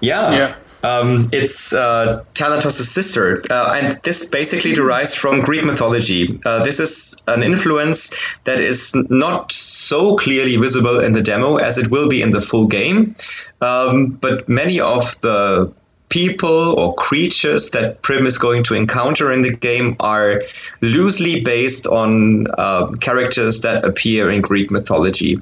Yeah. 0.00 0.32
Yeah. 0.32 0.54
Um, 0.82 1.28
it's 1.32 1.72
uh, 1.72 2.24
Thanatos' 2.34 2.88
sister, 2.88 3.40
uh, 3.50 3.78
and 3.80 4.02
this 4.02 4.28
basically 4.28 4.72
derives 4.72 5.14
from 5.14 5.40
Greek 5.40 5.64
mythology. 5.64 6.40
Uh, 6.44 6.64
this 6.64 6.80
is 6.80 7.22
an 7.28 7.42
influence 7.42 8.12
that 8.44 8.60
is 8.60 8.94
not 9.08 9.52
so 9.52 10.16
clearly 10.16 10.56
visible 10.56 11.00
in 11.00 11.12
the 11.12 11.22
demo 11.22 11.56
as 11.56 11.78
it 11.78 11.88
will 11.88 12.08
be 12.08 12.20
in 12.20 12.30
the 12.30 12.40
full 12.40 12.66
game, 12.66 13.14
um, 13.60 14.08
but 14.08 14.48
many 14.48 14.80
of 14.80 15.20
the 15.20 15.72
people 16.08 16.78
or 16.78 16.94
creatures 16.94 17.70
that 17.70 18.02
Prim 18.02 18.26
is 18.26 18.36
going 18.36 18.64
to 18.64 18.74
encounter 18.74 19.32
in 19.32 19.40
the 19.40 19.56
game 19.56 19.96
are 19.98 20.42
loosely 20.82 21.40
based 21.40 21.86
on 21.86 22.46
uh, 22.58 22.92
characters 23.00 23.62
that 23.62 23.84
appear 23.84 24.30
in 24.30 24.42
Greek 24.42 24.70
mythology. 24.70 25.40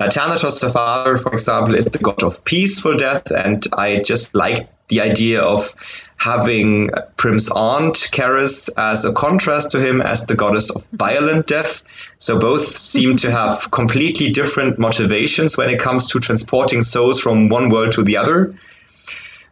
Uh, 0.00 0.10
Thanatos, 0.10 0.60
the 0.60 0.70
father, 0.70 1.18
for 1.18 1.30
example, 1.30 1.74
is 1.74 1.92
the 1.92 1.98
god 1.98 2.22
of 2.22 2.42
peaceful 2.46 2.96
death, 2.96 3.30
and 3.30 3.66
I 3.76 4.00
just 4.00 4.34
like 4.34 4.66
the 4.88 5.02
idea 5.02 5.42
of 5.42 5.74
having 6.16 6.88
Prim's 7.18 7.50
aunt, 7.50 8.08
Charis, 8.10 8.70
as 8.78 9.04
a 9.04 9.12
contrast 9.12 9.72
to 9.72 9.78
him 9.78 10.00
as 10.00 10.24
the 10.24 10.36
goddess 10.36 10.74
of 10.74 10.86
violent 10.86 11.46
death. 11.46 11.82
So 12.16 12.38
both 12.38 12.62
seem 12.62 13.16
to 13.18 13.30
have 13.30 13.70
completely 13.70 14.30
different 14.30 14.78
motivations 14.78 15.58
when 15.58 15.68
it 15.68 15.78
comes 15.78 16.08
to 16.10 16.18
transporting 16.18 16.82
souls 16.82 17.20
from 17.20 17.50
one 17.50 17.68
world 17.68 17.92
to 17.92 18.02
the 18.02 18.16
other. 18.16 18.54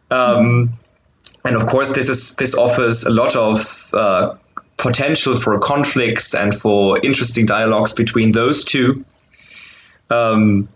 Um, 0.09 0.71
and 1.45 1.55
of 1.55 1.67
course, 1.67 1.93
this 1.93 2.09
is 2.09 2.35
this 2.35 2.57
offers 2.57 3.05
a 3.05 3.11
lot 3.11 3.35
of 3.35 3.91
uh, 3.93 4.35
potential 4.77 5.35
for 5.35 5.59
conflicts 5.59 6.33
and 6.33 6.55
for 6.55 6.99
interesting 7.03 7.45
dialogues 7.45 7.93
between 7.93 8.31
those 8.31 8.63
two. 8.63 9.05
Um, 10.09 10.69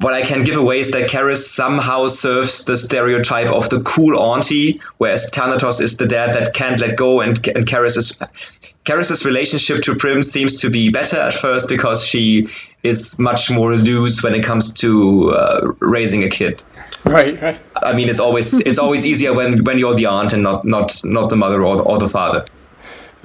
what 0.00 0.12
I 0.12 0.22
can 0.22 0.44
give 0.44 0.56
away 0.56 0.80
is 0.80 0.92
that 0.92 1.08
Charis 1.08 1.50
somehow 1.50 2.08
serves 2.08 2.66
the 2.66 2.76
stereotype 2.76 3.50
of 3.50 3.70
the 3.70 3.80
cool 3.80 4.18
auntie, 4.18 4.80
whereas 4.98 5.30
Thanatos 5.30 5.80
is 5.80 5.96
the 5.96 6.06
dad 6.06 6.34
that 6.34 6.52
can't 6.52 6.78
let 6.80 6.96
go, 6.96 7.20
and 7.20 7.46
and 7.48 7.66
Charis 7.66 7.96
is 7.96 9.24
relationship 9.24 9.82
to 9.84 9.94
Prim 9.94 10.22
seems 10.22 10.60
to 10.60 10.70
be 10.70 10.90
better 10.90 11.16
at 11.16 11.34
first 11.34 11.68
because 11.68 12.04
she 12.04 12.46
is 12.82 13.18
much 13.18 13.50
more 13.50 13.74
loose 13.74 14.22
when 14.22 14.34
it 14.34 14.44
comes 14.44 14.72
to 14.74 15.30
uh, 15.30 15.72
raising 15.80 16.22
a 16.24 16.28
kid. 16.28 16.62
Right, 17.04 17.40
right. 17.40 17.58
I 17.82 17.94
mean, 17.94 18.08
it's 18.08 18.20
always 18.20 18.60
it's 18.60 18.78
always 18.78 19.06
easier 19.06 19.32
when, 19.32 19.64
when 19.64 19.78
you're 19.78 19.94
the 19.94 20.06
aunt 20.06 20.32
and 20.32 20.42
not 20.42 20.64
not 20.64 21.00
not 21.04 21.30
the 21.30 21.36
mother 21.36 21.64
or, 21.64 21.80
or 21.80 21.98
the 21.98 22.08
father. 22.08 22.44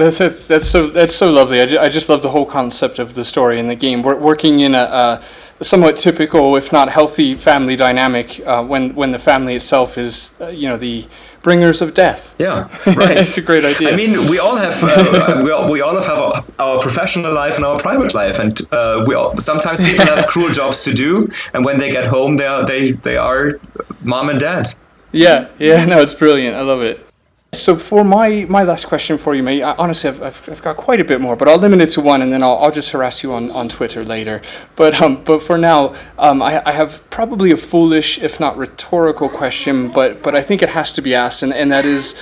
That's, 0.01 0.17
that's, 0.17 0.47
that's 0.47 0.67
so 0.67 0.87
that's 0.87 1.15
so 1.15 1.29
lovely. 1.29 1.61
I, 1.61 1.65
ju- 1.65 1.79
I 1.79 1.89
just 1.89 2.09
love 2.09 2.21
the 2.21 2.31
whole 2.31 2.45
concept 2.45 2.99
of 2.99 3.13
the 3.13 3.23
story 3.23 3.59
in 3.59 3.67
the 3.67 3.75
game. 3.75 4.01
We're 4.01 4.17
working 4.17 4.61
in 4.61 4.73
a, 4.73 5.21
a 5.59 5.63
somewhat 5.63 5.95
typical, 5.95 6.55
if 6.55 6.73
not 6.73 6.89
healthy, 6.89 7.35
family 7.35 7.75
dynamic 7.75 8.41
uh, 8.45 8.63
when 8.63 8.95
when 8.95 9.11
the 9.11 9.19
family 9.19 9.55
itself 9.55 9.97
is, 9.97 10.33
uh, 10.41 10.47
you 10.47 10.67
know, 10.67 10.77
the 10.77 11.07
bringers 11.43 11.81
of 11.81 11.93
death. 11.93 12.35
Yeah, 12.39 12.67
right. 12.95 13.17
it's 13.17 13.37
a 13.37 13.41
great 13.41 13.63
idea. 13.63 13.93
I 13.93 13.95
mean, 13.95 14.29
we 14.29 14.39
all 14.39 14.55
have 14.55 14.83
uh, 14.83 15.41
we, 15.43 15.51
all, 15.51 15.71
we 15.71 15.81
all 15.81 15.95
have 15.95 16.09
our, 16.09 16.43
our, 16.59 16.81
professional 16.81 17.33
life 17.33 17.55
and 17.55 17.65
our 17.65 17.79
private 17.79 18.13
life, 18.13 18.39
and 18.39 18.59
uh, 18.71 19.05
we 19.07 19.15
all, 19.15 19.37
sometimes 19.37 19.85
people 19.85 20.05
have 20.05 20.25
cruel 20.27 20.51
jobs 20.61 20.83
to 20.83 20.93
do, 20.93 21.29
and 21.53 21.63
when 21.63 21.77
they 21.77 21.91
get 21.91 22.07
home, 22.07 22.35
they 22.35 22.47
are 22.47 22.65
they 22.65 22.91
they 22.91 23.17
are 23.17 23.59
mom 24.01 24.29
and 24.29 24.39
dad. 24.39 24.67
Yeah, 25.11 25.49
yeah, 25.59 25.85
no, 25.85 26.01
it's 26.01 26.13
brilliant. 26.13 26.55
I 26.55 26.61
love 26.61 26.81
it. 26.81 27.05
So 27.53 27.75
for 27.75 28.05
my, 28.05 28.45
my 28.47 28.63
last 28.63 28.85
question 28.85 29.17
for 29.17 29.35
you, 29.35 29.43
mate, 29.43 29.61
I, 29.61 29.75
honestly, 29.77 30.09
I've, 30.09 30.21
I've, 30.23 30.49
I've, 30.49 30.61
got 30.61 30.77
quite 30.77 31.01
a 31.01 31.03
bit 31.03 31.19
more, 31.19 31.35
but 31.35 31.49
I'll 31.49 31.57
limit 31.57 31.81
it 31.81 31.87
to 31.87 32.01
one, 32.01 32.21
and 32.21 32.31
then 32.31 32.41
I'll, 32.41 32.57
I'll 32.59 32.71
just 32.71 32.91
harass 32.91 33.23
you 33.23 33.33
on, 33.33 33.51
on 33.51 33.67
Twitter 33.67 34.05
later. 34.05 34.41
But 34.77 35.01
um, 35.01 35.21
but 35.25 35.41
for 35.41 35.57
now, 35.57 35.93
um, 36.17 36.41
I, 36.41 36.61
I 36.65 36.71
have 36.71 37.09
probably 37.09 37.51
a 37.51 37.57
foolish, 37.57 38.19
if 38.19 38.39
not 38.39 38.55
rhetorical, 38.55 39.27
question, 39.27 39.89
but 39.89 40.23
but 40.23 40.33
I 40.33 40.41
think 40.41 40.61
it 40.61 40.69
has 40.69 40.93
to 40.93 41.01
be 41.01 41.13
asked, 41.13 41.43
and, 41.43 41.53
and 41.53 41.69
that 41.73 41.85
is 41.85 42.15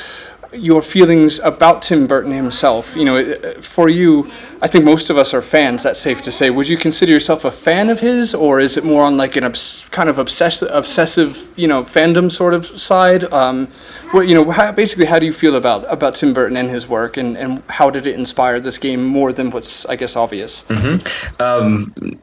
your 0.52 0.82
feelings 0.82 1.40
about 1.40 1.82
Tim 1.82 2.08
Burton 2.08 2.32
himself. 2.32 2.96
You 2.96 3.06
know, 3.06 3.34
for 3.62 3.90
you, 3.90 4.32
I 4.62 4.68
think 4.68 4.84
most 4.84 5.10
of 5.10 5.18
us 5.18 5.34
are 5.34 5.42
fans. 5.42 5.84
That's 5.84 6.00
safe 6.00 6.22
to 6.24 6.32
say. 6.32 6.50
Would 6.50 6.68
you 6.68 6.78
consider 6.78 7.12
yourself 7.12 7.46
a 7.46 7.52
fan 7.52 7.90
of 7.90 8.00
his, 8.00 8.34
or 8.34 8.60
is 8.60 8.78
it 8.78 8.84
more 8.84 9.04
on 9.04 9.18
like 9.18 9.36
an 9.36 9.44
obs- 9.44 9.86
kind 9.92 10.10
of 10.10 10.18
obsessive, 10.18 10.70
obsessive, 10.72 11.48
you 11.56 11.68
know, 11.68 11.84
fandom 11.84 12.32
sort 12.32 12.54
of 12.54 12.66
side? 12.66 13.32
Um, 13.32 13.68
what 14.12 14.28
you 14.28 14.36
know, 14.36 14.50
how, 14.50 14.72
basically, 14.72 15.06
how 15.06 15.20
do 15.20 15.26
you 15.26 15.34
feel 15.34 15.56
about 15.56 15.86
about 15.92 16.16
Tim 16.16 16.34
Burton 16.34 16.58
and 16.58 16.70
his 16.70 16.88
work, 16.88 17.18
and 17.18 17.38
and 17.38 17.64
how 17.70 17.90
did 17.90 18.08
it 18.08 18.16
inspire 18.16 18.60
this 18.60 18.78
game 18.78 19.06
more 19.06 19.32
than 19.32 19.52
what's 19.52 19.86
I 19.86 19.96
guess 19.96 20.16
obvious? 20.16 20.64
Mm-hmm. 20.64 21.42
Um, 21.42 22.20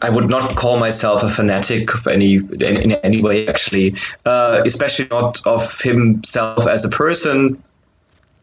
I 0.00 0.10
would 0.10 0.28
not 0.28 0.56
call 0.56 0.78
myself 0.78 1.22
a 1.22 1.28
fanatic 1.28 1.94
of 1.94 2.06
any 2.06 2.36
in, 2.36 2.62
in 2.62 2.92
any 2.92 3.22
way, 3.22 3.46
actually, 3.46 3.96
uh, 4.24 4.62
especially 4.64 5.08
not 5.10 5.46
of 5.46 5.80
himself 5.80 6.66
as 6.66 6.84
a 6.84 6.90
person. 6.90 7.62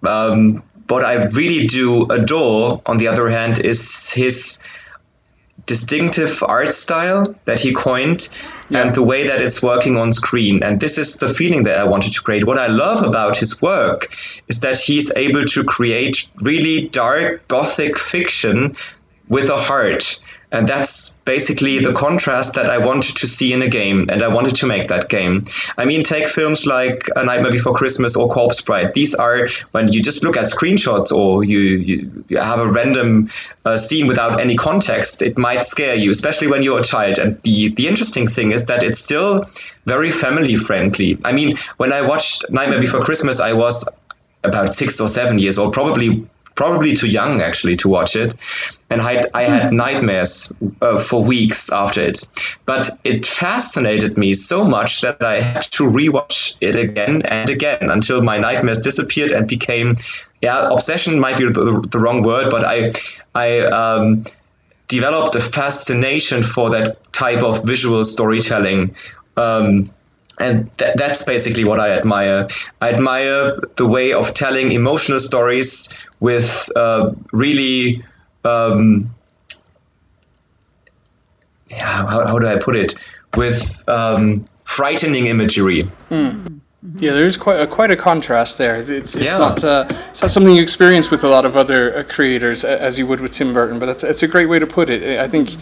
Um, 0.04 0.64
what 0.88 1.06
I 1.06 1.26
really 1.28 1.68
do 1.68 2.08
adore, 2.08 2.82
on 2.86 2.98
the 2.98 3.08
other 3.08 3.30
hand, 3.30 3.60
is 3.60 4.12
his 4.12 4.62
distinctive 5.66 6.44
art 6.44 6.74
style 6.74 7.36
that 7.46 7.60
he 7.60 7.74
coined 7.74 8.30
yeah. 8.70 8.82
and 8.82 8.96
the 8.96 9.04
way 9.04 9.28
that 9.28 9.42
it's 9.42 9.62
working 9.62 9.98
on 9.98 10.12
screen. 10.12 10.64
And 10.64 10.80
this 10.80 10.98
is 10.98 11.18
the 11.18 11.30
feeling 11.30 11.64
that 11.64 11.78
I 11.78 11.84
wanted 11.86 12.14
to 12.14 12.22
create. 12.22 12.46
What 12.46 12.58
I 12.58 12.68
love 12.68 13.04
about 13.04 13.38
his 13.38 13.62
work 13.62 14.16
is 14.48 14.60
that 14.62 14.80
he's 14.80 15.16
able 15.16 15.46
to 15.46 15.64
create 15.64 16.28
really 16.42 16.88
dark 16.90 17.48
gothic 17.48 17.98
fiction 17.98 18.74
with 19.32 19.50
a 19.50 19.58
heart 19.58 20.20
and 20.52 20.68
that's 20.68 21.18
basically 21.24 21.80
the 21.80 21.94
contrast 21.94 22.56
that 22.56 22.70
I 22.70 22.80
wanted 22.80 23.18
to 23.18 23.28
see 23.28 23.54
in 23.54 23.62
a 23.62 23.70
game, 23.70 24.10
and 24.10 24.22
I 24.22 24.28
wanted 24.28 24.58
to 24.58 24.66
make 24.66 24.90
that 24.90 25.08
game. 25.08 25.46
I 25.78 25.86
mean, 25.86 26.04
take 26.04 26.28
films 26.28 26.68
like 26.68 27.08
A 27.16 27.24
Nightmare 27.24 27.52
Before 27.52 27.74
Christmas 27.74 28.18
or 28.18 28.30
Corpse 28.30 28.60
Bride. 28.62 28.94
These 28.94 29.16
are 29.16 29.48
when 29.72 29.92
you 29.92 30.02
just 30.02 30.24
look 30.24 30.36
at 30.36 30.46
screenshots 30.46 31.12
or 31.14 31.46
you, 31.46 31.60
you, 31.60 32.24
you 32.28 32.38
have 32.38 32.60
a 32.60 32.68
random 32.68 33.30
uh, 33.64 33.78
scene 33.78 34.08
without 34.08 34.42
any 34.42 34.56
context, 34.56 35.22
it 35.22 35.38
might 35.38 35.64
scare 35.64 35.96
you, 35.96 36.12
especially 36.12 36.48
when 36.48 36.64
you're 36.64 36.82
a 36.82 36.84
child. 36.84 37.18
And 37.18 37.42
the, 37.44 37.70
the 37.70 37.88
interesting 37.88 38.28
thing 38.28 38.52
is 38.52 38.66
that 38.66 38.84
it's 38.84 39.00
still 39.00 39.46
very 39.86 40.12
family 40.12 40.58
friendly. 40.58 41.18
I 41.24 41.32
mean, 41.32 41.58
when 41.78 41.94
I 41.94 42.02
watched 42.02 42.50
Nightmare 42.50 42.82
Before 42.82 43.02
Christmas, 43.04 43.40
I 43.40 43.54
was 43.54 43.88
about 44.44 44.74
six 44.74 45.00
or 45.00 45.08
seven 45.08 45.38
years 45.38 45.60
old, 45.60 45.72
probably 45.72 46.28
probably 46.56 46.96
too 46.96 47.08
young 47.08 47.42
actually 47.42 47.76
to 47.78 47.90
watch 47.90 48.16
it, 48.16 48.36
and 48.90 49.02
I, 49.02 49.22
I 49.34 49.44
had 49.44 49.70
hmm. 49.70 49.78
nightmares 49.78 50.54
uh, 50.82 50.98
for 50.98 51.24
weeks 51.24 51.72
after 51.72 52.02
it. 52.02 52.26
But 52.66 52.90
it 53.04 53.26
fascinated 53.26 54.18
me 54.18 54.34
so 54.34 54.64
much 54.64 55.02
that 55.02 55.24
I 55.24 55.42
had 55.42 55.64
to 55.64 55.84
rewatch 55.84 56.56
it 56.62 56.76
again 56.76 57.24
and 57.24 57.50
again 57.50 57.90
until 57.90 58.22
my 58.22 58.38
nightmares 58.38 58.80
disappeared 58.80 59.32
and 59.32 59.48
became, 59.48 59.96
yeah, 60.42 60.70
obsession 60.72 61.20
might 61.20 61.38
be 61.38 61.46
the, 61.46 61.88
the 61.92 62.00
wrong 62.00 62.24
word, 62.24 62.50
but 62.50 62.64
I, 62.64 62.94
I. 63.34 63.60
Um, 63.60 64.24
developed 64.88 65.36
a 65.36 65.40
fascination 65.40 66.44
for 66.44 66.72
that 66.72 67.02
type 67.14 67.44
of 67.44 67.64
visual 67.64 68.04
storytelling 68.04 68.94
um, 69.38 69.90
and 70.40 70.76
th- 70.78 70.94
that's 70.96 71.24
basically 71.26 71.64
what 71.64 71.80
I 71.80 71.92
admire. 71.92 72.48
I 72.82 72.90
admire 72.90 73.58
the 73.76 73.86
way 73.86 74.14
of 74.14 74.34
telling 74.34 74.72
emotional 74.72 75.20
stories 75.20 76.06
with 76.20 76.70
uh, 76.76 77.14
really, 77.32 78.04
um, 78.44 79.14
yeah, 81.70 82.08
how, 82.08 82.26
how, 82.26 82.40
do 82.40 82.48
I 82.48 82.58
put 82.58 82.76
it? 82.76 82.96
With 83.36 83.84
um, 83.88 84.46
frightening 84.66 85.28
imagery. 85.28 85.90
Mm. 86.10 86.60
Yeah, 86.96 87.12
there's 87.12 87.38
quite 87.38 87.60
a, 87.60 87.68
quite 87.68 87.92
a 87.92 87.96
contrast 87.96 88.58
there. 88.58 88.76
It's, 88.76 88.90
it's, 88.90 89.16
yeah. 89.16 89.38
not 89.38 89.64
uh, 89.64 89.86
it's 90.10 90.24
not 90.24 90.32
something 90.32 90.56
you 90.56 90.64
experience 90.64 91.12
with 91.12 91.24
a 91.24 91.30
lot 91.30 91.46
of 91.46 91.56
other 91.56 91.96
uh, 91.96 92.04
creators 92.04 92.64
as 92.64 92.98
you 92.98 93.06
would 93.06 93.22
with 93.22 93.34
Tim 93.34 93.54
Burton, 93.54 93.78
but 93.78 93.86
that's 93.86 94.04
it's 94.04 94.24
a 94.24 94.28
great 94.28 94.48
way 94.48 94.58
to 94.58 94.66
put 94.66 94.90
it. 94.90 95.20
I 95.20 95.28
think 95.28 95.56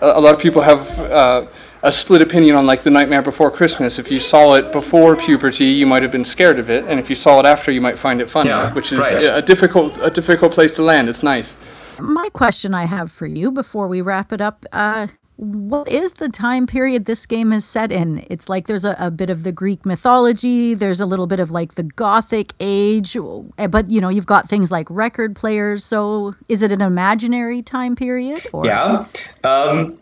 a, 0.00 0.12
a 0.14 0.20
lot 0.20 0.34
of 0.34 0.40
people 0.40 0.62
have 0.62 0.98
uh, 0.98 1.46
a 1.82 1.90
split 1.90 2.22
opinion 2.22 2.56
on 2.56 2.66
like 2.66 2.82
the 2.82 2.90
Nightmare 2.90 3.22
Before 3.22 3.50
Christmas. 3.50 3.98
If 3.98 4.10
you 4.10 4.20
saw 4.20 4.54
it 4.54 4.72
before 4.72 5.16
puberty, 5.16 5.66
you 5.66 5.86
might 5.86 6.02
have 6.02 6.12
been 6.12 6.24
scared 6.24 6.58
of 6.58 6.70
it, 6.70 6.84
and 6.84 7.00
if 7.00 7.10
you 7.10 7.16
saw 7.16 7.40
it 7.40 7.46
after, 7.46 7.72
you 7.72 7.80
might 7.80 7.98
find 7.98 8.20
it 8.20 8.30
funny, 8.30 8.50
yeah, 8.50 8.72
which 8.72 8.92
is 8.92 9.00
right. 9.00 9.22
a 9.22 9.42
difficult 9.42 9.98
a 10.02 10.10
difficult 10.10 10.52
place 10.52 10.74
to 10.76 10.82
land. 10.82 11.08
It's 11.08 11.22
nice. 11.22 11.56
My 11.98 12.28
question 12.30 12.74
I 12.74 12.84
have 12.86 13.12
for 13.12 13.26
you 13.26 13.50
before 13.50 13.88
we 13.88 14.00
wrap 14.00 14.32
it 14.32 14.40
up. 14.40 14.64
Uh, 14.72 15.08
what 15.36 15.88
is 15.88 16.14
the 16.14 16.28
time 16.28 16.66
period 16.66 17.06
this 17.06 17.26
game 17.26 17.52
is 17.52 17.64
set 17.64 17.90
in? 17.90 18.24
It's 18.30 18.48
like 18.48 18.66
there's 18.66 18.84
a, 18.84 18.94
a, 18.98 19.10
bit 19.10 19.28
of 19.28 19.42
the 19.42 19.50
Greek 19.50 19.84
mythology, 19.84 20.74
there's 20.74 21.00
a 21.00 21.06
little 21.06 21.26
bit 21.26 21.40
of 21.40 21.50
like 21.50 21.74
the 21.74 21.82
Gothic 21.82 22.52
age, 22.60 23.16
eh, 23.58 23.66
but 23.66 23.90
you 23.90 24.00
know, 24.00 24.08
you've 24.08 24.26
got 24.26 24.48
things 24.48 24.70
like 24.70 24.86
record 24.88 25.34
players. 25.34 25.84
So 25.84 26.34
is 26.48 26.62
it 26.62 26.70
an 26.70 26.80
imaginary 26.80 27.60
time 27.60 27.96
period? 27.96 28.46
Or? 28.52 28.66
Yeah. 28.66 29.06
Um, 29.42 29.98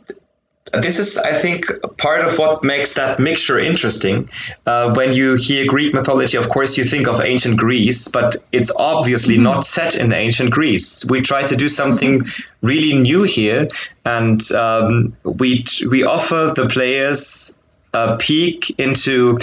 this 0.73 0.99
is, 0.99 1.18
I 1.18 1.33
think, 1.33 1.66
part 1.99 2.25
of 2.25 2.39
what 2.39 2.62
makes 2.62 2.95
that 2.95 3.18
mixture 3.18 3.59
interesting. 3.59 4.29
Uh, 4.66 4.95
when 4.95 5.12
you 5.12 5.35
hear 5.35 5.66
Greek 5.66 5.95
mythology, 5.95 6.37
of 6.37 6.49
course, 6.49 6.79
you 6.79 6.85
think 6.85 7.09
of 7.09 7.21
ancient 7.21 7.59
Greece, 7.59 8.09
but 8.09 8.37
it's 8.53 8.75
obviously 8.75 9.35
mm-hmm. 9.35 9.45
not 9.45 9.64
set 9.64 9.97
in 9.97 10.12
ancient 10.12 10.51
Greece. 10.51 11.07
We 11.09 11.21
try 11.23 11.43
to 11.45 11.57
do 11.57 11.68
something 11.68 12.21
mm-hmm. 12.21 12.66
really 12.66 12.99
new 12.99 13.23
here, 13.23 13.68
and 14.05 14.41
um, 14.53 15.14
we 15.25 15.64
we 15.89 16.05
offer 16.05 16.53
the 16.55 16.68
players 16.68 17.61
a 17.93 18.16
peek 18.16 18.79
into 18.79 19.39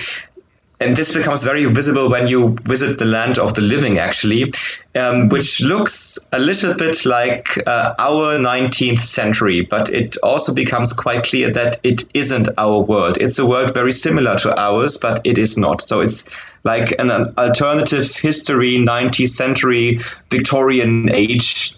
and 0.80 0.96
this 0.96 1.16
becomes 1.16 1.44
very 1.44 1.66
visible 1.66 2.10
when 2.10 2.28
you 2.28 2.56
visit 2.64 3.00
the 3.00 3.06
land 3.06 3.40
of 3.40 3.56
the 3.56 3.62
living, 3.62 3.98
actually, 3.98 4.52
um, 4.94 5.28
which 5.30 5.60
looks 5.60 6.30
a 6.32 6.38
little 6.38 6.76
bit 6.76 7.04
like 7.04 7.58
uh, 7.68 7.96
our 7.98 8.38
19th 8.38 9.00
century, 9.00 9.62
but 9.62 9.90
it 9.90 10.18
also 10.22 10.54
becomes 10.54 10.94
quite 10.94 11.24
clear 11.24 11.52
that 11.52 11.80
it 11.84 12.04
isn't 12.14 12.50
our 12.60 12.82
world. 12.82 13.18
It's 13.20 13.40
a 13.40 13.46
world 13.46 13.74
very 13.74 13.92
similar 13.92 14.38
to 14.38 14.56
ours, 14.60 15.00
but 15.00 15.22
it 15.26 15.40
is 15.40 15.58
not. 15.58 15.82
So 15.82 16.02
it's 16.02 16.26
like 16.64 16.94
an 17.00 17.10
alternative 17.10 18.16
history, 18.16 18.78
19th 18.78 19.30
century 19.30 20.02
Victorian 20.30 21.10
age, 21.12 21.76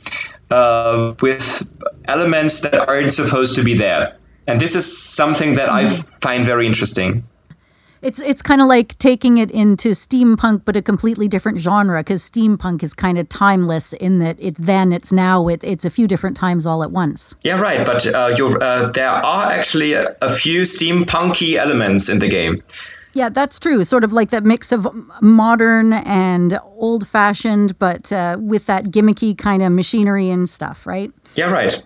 uh, 0.52 1.14
with 1.22 1.66
elements 2.06 2.62
that 2.62 2.76
aren't 2.76 3.14
supposed 3.14 3.56
to 3.56 3.64
be 3.64 3.76
there. 3.76 4.18
And 4.46 4.60
this 4.60 4.76
is 4.76 4.98
something 4.98 5.54
that 5.54 5.70
I 5.70 5.86
find 5.86 6.44
very 6.44 6.66
interesting. 6.66 7.24
It's 8.02 8.20
it's 8.20 8.42
kind 8.42 8.62
of 8.62 8.68
like 8.68 8.98
taking 8.98 9.38
it 9.38 9.52
into 9.52 9.90
steampunk, 9.90 10.64
but 10.66 10.76
a 10.76 10.82
completely 10.82 11.28
different 11.28 11.60
genre 11.60 12.00
because 12.00 12.30
steampunk 12.30 12.84
is 12.84 12.94
kind 12.94 13.18
of 13.18 13.28
timeless 13.28 13.94
in 13.94 14.20
that 14.20 14.38
it's 14.40 14.60
then, 14.60 14.94
it's 14.94 15.12
now, 15.12 15.48
it, 15.48 15.64
it's 15.64 15.86
a 15.86 15.90
few 15.90 16.08
different 16.08 16.38
times 16.38 16.66
all 16.66 16.84
at 16.84 16.92
once. 16.92 17.36
Yeah, 17.42 17.60
right. 17.60 17.86
But 17.86 18.06
uh, 18.08 18.36
uh, 18.62 18.92
there 18.92 19.10
are 19.10 19.52
actually 19.52 19.94
a, 19.94 20.16
a 20.22 20.30
few 20.30 20.62
steampunky 20.62 21.56
elements 21.56 22.10
in 22.10 22.20
the 22.20 22.30
game. 22.30 22.64
Yeah, 23.14 23.30
that's 23.30 23.60
true. 23.60 23.84
Sort 23.84 24.04
of 24.04 24.14
like 24.14 24.30
that 24.30 24.44
mix 24.44 24.72
of 24.72 24.88
modern 25.22 25.94
and 25.94 26.60
old 26.64 27.08
fashioned, 27.08 27.78
but 27.80 28.14
uh, 28.14 28.38
with 28.40 28.68
that 28.68 28.86
gimmicky 28.86 29.38
kind 29.38 29.64
of 29.64 29.72
machinery 29.72 30.30
and 30.30 30.48
stuff, 30.48 30.86
right? 30.86 31.12
Yeah, 31.34 31.52
right. 31.52 31.84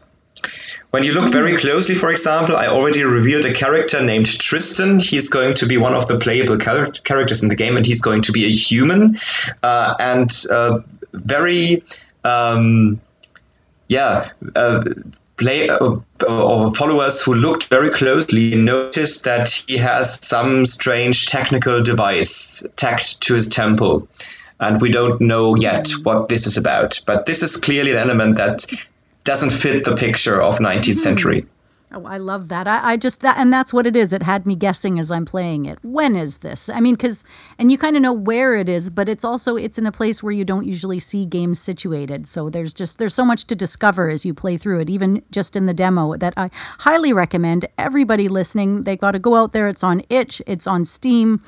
When 0.92 1.04
you 1.04 1.14
look 1.14 1.32
very 1.32 1.58
closely, 1.58 1.96
for 1.96 2.10
example, 2.12 2.56
I 2.56 2.68
already 2.68 3.04
revealed 3.04 3.46
a 3.46 3.54
character 3.54 4.02
named 4.02 4.28
Tristan. 4.28 5.00
He's 5.00 5.30
going 5.30 5.56
to 5.56 5.66
be 5.66 5.78
one 5.78 5.94
of 5.94 6.08
the 6.08 6.18
playable 6.18 6.58
char- 6.58 6.92
characters 6.92 7.42
in 7.42 7.50
the 7.50 7.56
game, 7.56 7.78
and 7.78 7.86
he's 7.86 8.02
going 8.02 8.22
to 8.24 8.32
be 8.32 8.46
a 8.46 8.52
human 8.52 9.20
uh, 9.64 9.96
and 10.00 10.32
uh, 10.52 10.80
very, 11.14 11.84
um, 12.24 13.02
yeah. 13.88 14.30
Uh, 14.56 14.84
play 15.36 15.68
uh, 15.68 15.98
or 16.28 16.74
followers 16.76 17.24
who 17.24 17.34
looked 17.34 17.66
very 17.66 17.90
closely 17.90 18.54
noticed 18.54 19.24
that 19.24 19.50
he 19.50 19.78
has 19.78 20.24
some 20.26 20.64
strange 20.64 21.26
technical 21.26 21.82
device 21.82 22.64
tacked 22.76 23.20
to 23.20 23.34
his 23.34 23.50
temple 23.50 24.08
and 24.60 24.82
we 24.82 24.92
don't 24.92 25.20
know 25.22 25.56
yet 25.56 25.90
what 26.04 26.30
this 26.30 26.48
is 26.48 26.58
about. 26.58 27.02
But 27.06 27.26
this 27.26 27.44
is 27.44 27.58
clearly 27.58 27.92
an 27.92 27.98
element 27.98 28.38
that 28.38 28.66
doesn't 29.24 29.52
fit 29.52 29.84
the 29.84 29.96
picture 29.96 30.42
of 30.42 30.60
19th 30.60 30.86
hmm. 30.86 30.94
century. 30.94 31.46
Oh, 31.96 32.06
I 32.06 32.18
love 32.18 32.48
that. 32.50 32.68
I, 32.68 32.94
I, 32.94 32.98
just 32.98 33.22
that, 33.22 33.38
and 33.38 33.54
that's 33.54 33.72
what 33.72 33.86
it 33.86 33.96
is. 33.96 34.14
It 34.14 34.24
had 34.24 34.48
me 34.48 34.56
guessing 34.56 34.98
as 34.98 35.12
I'm 35.12 35.26
playing 35.26 35.66
it. 35.66 35.78
When 35.84 36.16
is 36.16 36.40
this? 36.40 36.68
I 36.68 36.80
mean, 36.80 36.96
because 36.96 37.24
and 37.60 37.72
you 37.72 37.78
kind 37.78 37.96
of 37.96 38.02
know 38.02 38.12
where 38.14 38.56
it 38.56 38.68
is, 38.68 38.90
but 38.90 39.08
it's 39.08 39.24
also 39.24 39.58
it's 39.58 39.78
in 39.78 39.86
a 39.86 39.92
place 39.92 40.24
where 40.24 40.32
you 40.32 40.44
don't 40.44 40.66
usually 40.66 41.00
see 41.00 41.24
games 41.24 41.60
situated. 41.60 42.26
So 42.26 42.50
there's 42.50 42.74
just 42.74 42.98
there's 42.98 43.14
so 43.14 43.24
much 43.24 43.46
to 43.46 43.56
discover 43.56 44.10
as 44.10 44.26
you 44.26 44.34
play 44.34 44.58
through 44.58 44.80
it. 44.80 44.90
Even 44.90 45.22
just 45.30 45.56
in 45.56 45.68
the 45.68 45.74
demo, 45.74 46.18
that 46.18 46.34
I 46.36 46.50
highly 46.80 47.14
recommend 47.14 47.68
everybody 47.78 48.28
listening. 48.28 48.86
They 48.86 48.98
got 48.98 49.12
to 49.12 49.20
go 49.20 49.36
out 49.36 49.54
there. 49.54 49.68
It's 49.68 49.84
on 49.84 50.02
itch. 50.10 50.42
It's 50.48 50.66
on 50.66 50.86
Steam. 50.86 51.42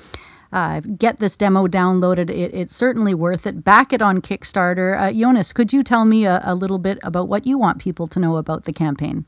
Uh, 0.52 0.80
get 0.80 1.20
this 1.20 1.38
demo 1.38 1.68
downloaded. 1.68 2.30
It, 2.30 2.54
it's 2.54 2.76
certainly 2.76 3.14
worth 3.14 3.46
it. 3.46 3.64
Back 3.64 3.93
it 3.93 4.02
on 4.02 4.22
Kickstarter. 4.22 5.00
Uh, 5.00 5.12
Jonas, 5.12 5.54
could 5.54 5.74
you 5.74 5.84
tell 5.84 6.06
me 6.06 6.26
a, 6.26 6.41
a 6.43 6.56
little 6.56 6.80
bit 6.80 7.00
about 7.04 7.28
what 7.28 7.46
you 7.46 7.58
want 7.58 7.80
people 7.80 8.08
to 8.08 8.20
know 8.20 8.38
about 8.38 8.66
the 8.66 8.74
campaign? 8.74 9.26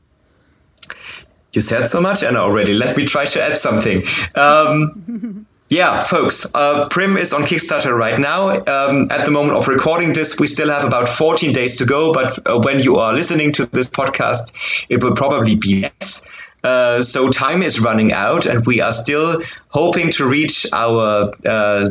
You 1.52 1.60
said 1.62 1.86
so 1.88 2.00
much, 2.00 2.22
and 2.22 2.36
already. 2.36 2.74
Let 2.74 2.96
me 2.96 3.04
try 3.06 3.24
to 3.24 3.42
add 3.42 3.56
something. 3.56 3.98
Um, 4.34 5.46
yeah, 5.68 6.02
folks, 6.02 6.54
uh, 6.54 6.88
Prim 6.88 7.16
is 7.16 7.32
on 7.32 7.42
Kickstarter 7.42 7.96
right 7.96 8.18
now. 8.18 8.50
Um, 8.50 9.10
at 9.10 9.24
the 9.24 9.30
moment 9.30 9.56
of 9.56 9.66
recording 9.66 10.12
this, 10.12 10.38
we 10.38 10.46
still 10.46 10.68
have 10.68 10.84
about 10.84 11.08
14 11.08 11.52
days 11.52 11.78
to 11.78 11.86
go, 11.86 12.12
but 12.12 12.46
uh, 12.46 12.60
when 12.60 12.80
you 12.80 12.96
are 12.96 13.14
listening 13.14 13.52
to 13.52 13.66
this 13.66 13.88
podcast, 13.88 14.52
it 14.88 15.02
will 15.02 15.14
probably 15.14 15.56
be 15.56 15.80
less. 15.80 16.28
Uh, 16.62 17.02
so 17.02 17.28
time 17.28 17.62
is 17.62 17.80
running 17.80 18.12
out, 18.12 18.46
and 18.46 18.66
we 18.66 18.80
are 18.80 18.92
still 18.92 19.42
hoping 19.68 20.10
to 20.12 20.26
reach 20.26 20.66
our 20.72 21.32
uh, 21.46 21.90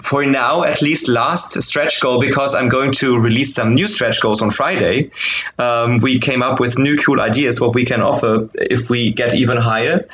for 0.00 0.26
now, 0.26 0.64
at 0.64 0.82
least 0.82 1.08
last 1.08 1.62
stretch 1.62 2.00
goal, 2.00 2.20
because 2.20 2.54
I'm 2.54 2.68
going 2.68 2.92
to 2.94 3.18
release 3.20 3.54
some 3.54 3.74
new 3.74 3.86
stretch 3.86 4.20
goals 4.20 4.42
on 4.42 4.50
Friday. 4.50 5.12
Um, 5.58 5.98
we 5.98 6.18
came 6.18 6.42
up 6.42 6.58
with 6.58 6.78
new 6.78 6.96
cool 6.96 7.20
ideas 7.20 7.60
what 7.60 7.74
we 7.74 7.84
can 7.84 8.02
offer 8.02 8.48
if 8.54 8.90
we 8.90 9.12
get 9.12 9.34
even 9.34 9.56
higher. 9.56 10.08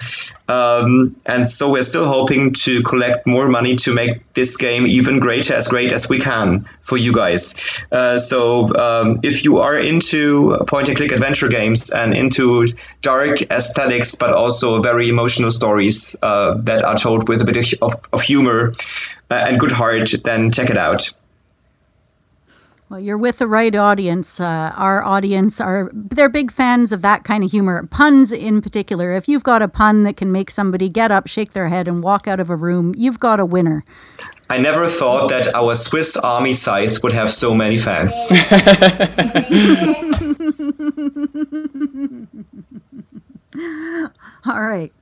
Um, 0.48 1.16
and 1.26 1.46
so 1.46 1.70
we're 1.70 1.82
still 1.82 2.06
hoping 2.06 2.52
to 2.64 2.82
collect 2.82 3.26
more 3.26 3.48
money 3.48 3.76
to 3.76 3.92
make 3.92 4.32
this 4.32 4.56
game 4.56 4.86
even 4.86 5.18
greater, 5.18 5.54
as 5.54 5.68
great 5.68 5.92
as 5.92 6.08
we 6.08 6.18
can 6.18 6.66
for 6.80 6.96
you 6.96 7.12
guys. 7.12 7.60
Uh, 7.92 8.18
so 8.18 8.74
um, 8.74 9.20
if 9.22 9.44
you 9.44 9.58
are 9.58 9.78
into 9.78 10.56
point 10.66 10.88
and 10.88 10.96
click 10.96 11.12
adventure 11.12 11.48
games 11.48 11.90
and 11.90 12.14
into 12.14 12.68
dark 13.02 13.42
aesthetics, 13.50 14.14
but 14.14 14.32
also 14.32 14.80
very 14.80 15.08
emotional 15.08 15.50
stories 15.50 16.16
uh, 16.22 16.54
that 16.58 16.82
are 16.82 16.96
told 16.96 17.28
with 17.28 17.42
a 17.42 17.44
bit 17.44 17.74
of, 17.82 17.94
of 18.12 18.22
humor 18.22 18.72
uh, 19.30 19.34
and 19.34 19.60
good 19.60 19.72
heart, 19.72 20.14
then 20.24 20.50
check 20.50 20.70
it 20.70 20.76
out. 20.78 21.10
Well, 22.90 23.00
you're 23.00 23.18
with 23.18 23.36
the 23.36 23.46
right 23.46 23.74
audience. 23.74 24.40
Uh, 24.40 24.72
our 24.74 25.04
audience 25.04 25.60
are 25.60 25.90
they're 25.92 26.30
big 26.30 26.50
fans 26.50 26.90
of 26.90 27.02
that 27.02 27.22
kind 27.22 27.44
of 27.44 27.50
humor, 27.50 27.86
puns 27.86 28.32
in 28.32 28.62
particular. 28.62 29.12
If 29.12 29.28
you've 29.28 29.42
got 29.42 29.60
a 29.60 29.68
pun 29.68 30.04
that 30.04 30.16
can 30.16 30.32
make 30.32 30.50
somebody 30.50 30.88
get 30.88 31.10
up, 31.10 31.26
shake 31.26 31.52
their 31.52 31.68
head, 31.68 31.86
and 31.86 32.02
walk 32.02 32.26
out 32.26 32.40
of 32.40 32.48
a 32.48 32.56
room, 32.56 32.94
you've 32.96 33.20
got 33.20 33.40
a 33.40 33.44
winner. 33.44 33.84
I 34.48 34.56
never 34.56 34.88
thought 34.88 35.28
that 35.28 35.54
our 35.54 35.74
Swiss 35.74 36.16
Army 36.16 36.54
scythe 36.54 37.02
would 37.02 37.12
have 37.12 37.30
so 37.30 37.54
many 37.54 37.76
fans. 37.76 38.32
All 44.46 44.62
right. 44.62 44.92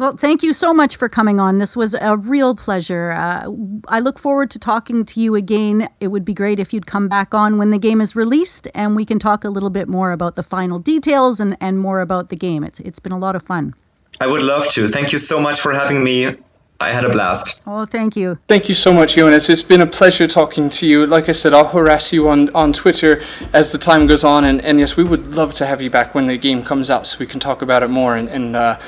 Well, 0.00 0.16
thank 0.16 0.42
you 0.42 0.54
so 0.54 0.72
much 0.72 0.96
for 0.96 1.10
coming 1.10 1.38
on. 1.38 1.58
This 1.58 1.76
was 1.76 1.92
a 1.92 2.16
real 2.16 2.54
pleasure. 2.54 3.12
Uh, 3.12 3.52
I 3.86 4.00
look 4.00 4.18
forward 4.18 4.50
to 4.52 4.58
talking 4.58 5.04
to 5.04 5.20
you 5.20 5.34
again. 5.34 5.90
It 6.00 6.08
would 6.08 6.24
be 6.24 6.32
great 6.32 6.58
if 6.58 6.72
you'd 6.72 6.86
come 6.86 7.06
back 7.06 7.34
on 7.34 7.58
when 7.58 7.68
the 7.68 7.78
game 7.78 8.00
is 8.00 8.16
released 8.16 8.66
and 8.74 8.96
we 8.96 9.04
can 9.04 9.18
talk 9.18 9.44
a 9.44 9.50
little 9.50 9.68
bit 9.68 9.88
more 9.88 10.12
about 10.12 10.36
the 10.36 10.42
final 10.42 10.78
details 10.78 11.38
and, 11.38 11.54
and 11.60 11.78
more 11.78 12.00
about 12.00 12.30
the 12.30 12.36
game. 12.36 12.64
It's, 12.64 12.80
it's 12.80 12.98
been 12.98 13.12
a 13.12 13.18
lot 13.18 13.36
of 13.36 13.42
fun. 13.42 13.74
I 14.18 14.26
would 14.26 14.42
love 14.42 14.70
to. 14.70 14.88
Thank 14.88 15.12
you 15.12 15.18
so 15.18 15.38
much 15.38 15.60
for 15.60 15.74
having 15.74 16.02
me. 16.02 16.34
I 16.80 16.92
had 16.92 17.04
a 17.04 17.10
blast. 17.10 17.62
Oh, 17.66 17.84
thank 17.84 18.16
you. 18.16 18.38
Thank 18.48 18.70
you 18.70 18.74
so 18.74 18.94
much, 18.94 19.16
Jonas. 19.16 19.50
It's 19.50 19.62
been 19.62 19.82
a 19.82 19.86
pleasure 19.86 20.26
talking 20.26 20.70
to 20.70 20.86
you. 20.86 21.06
Like 21.06 21.28
I 21.28 21.32
said, 21.32 21.52
I'll 21.52 21.68
harass 21.68 22.10
you 22.10 22.26
on, 22.30 22.48
on 22.54 22.72
Twitter 22.72 23.20
as 23.52 23.70
the 23.70 23.76
time 23.76 24.06
goes 24.06 24.24
on. 24.24 24.44
And, 24.44 24.62
and 24.62 24.80
yes, 24.80 24.96
we 24.96 25.04
would 25.04 25.36
love 25.36 25.52
to 25.56 25.66
have 25.66 25.82
you 25.82 25.90
back 25.90 26.14
when 26.14 26.26
the 26.26 26.38
game 26.38 26.62
comes 26.62 26.88
out 26.88 27.06
so 27.06 27.18
we 27.20 27.26
can 27.26 27.38
talk 27.38 27.60
about 27.60 27.82
it 27.82 27.90
more 27.90 28.16
and, 28.16 28.30
and 28.30 28.56
uh, 28.56 28.78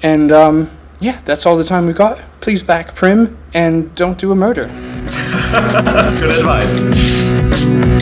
And, 0.00 0.30
um, 0.30 0.70
yeah, 1.00 1.20
that's 1.24 1.46
all 1.46 1.56
the 1.56 1.64
time 1.64 1.86
we 1.86 1.92
got. 1.92 2.18
Please 2.40 2.62
back 2.62 2.94
Prim 2.94 3.36
and 3.54 3.94
don't 3.94 4.18
do 4.18 4.32
a 4.32 4.34
murder. 4.34 4.64
Good 6.18 6.30
advice. 6.38 7.97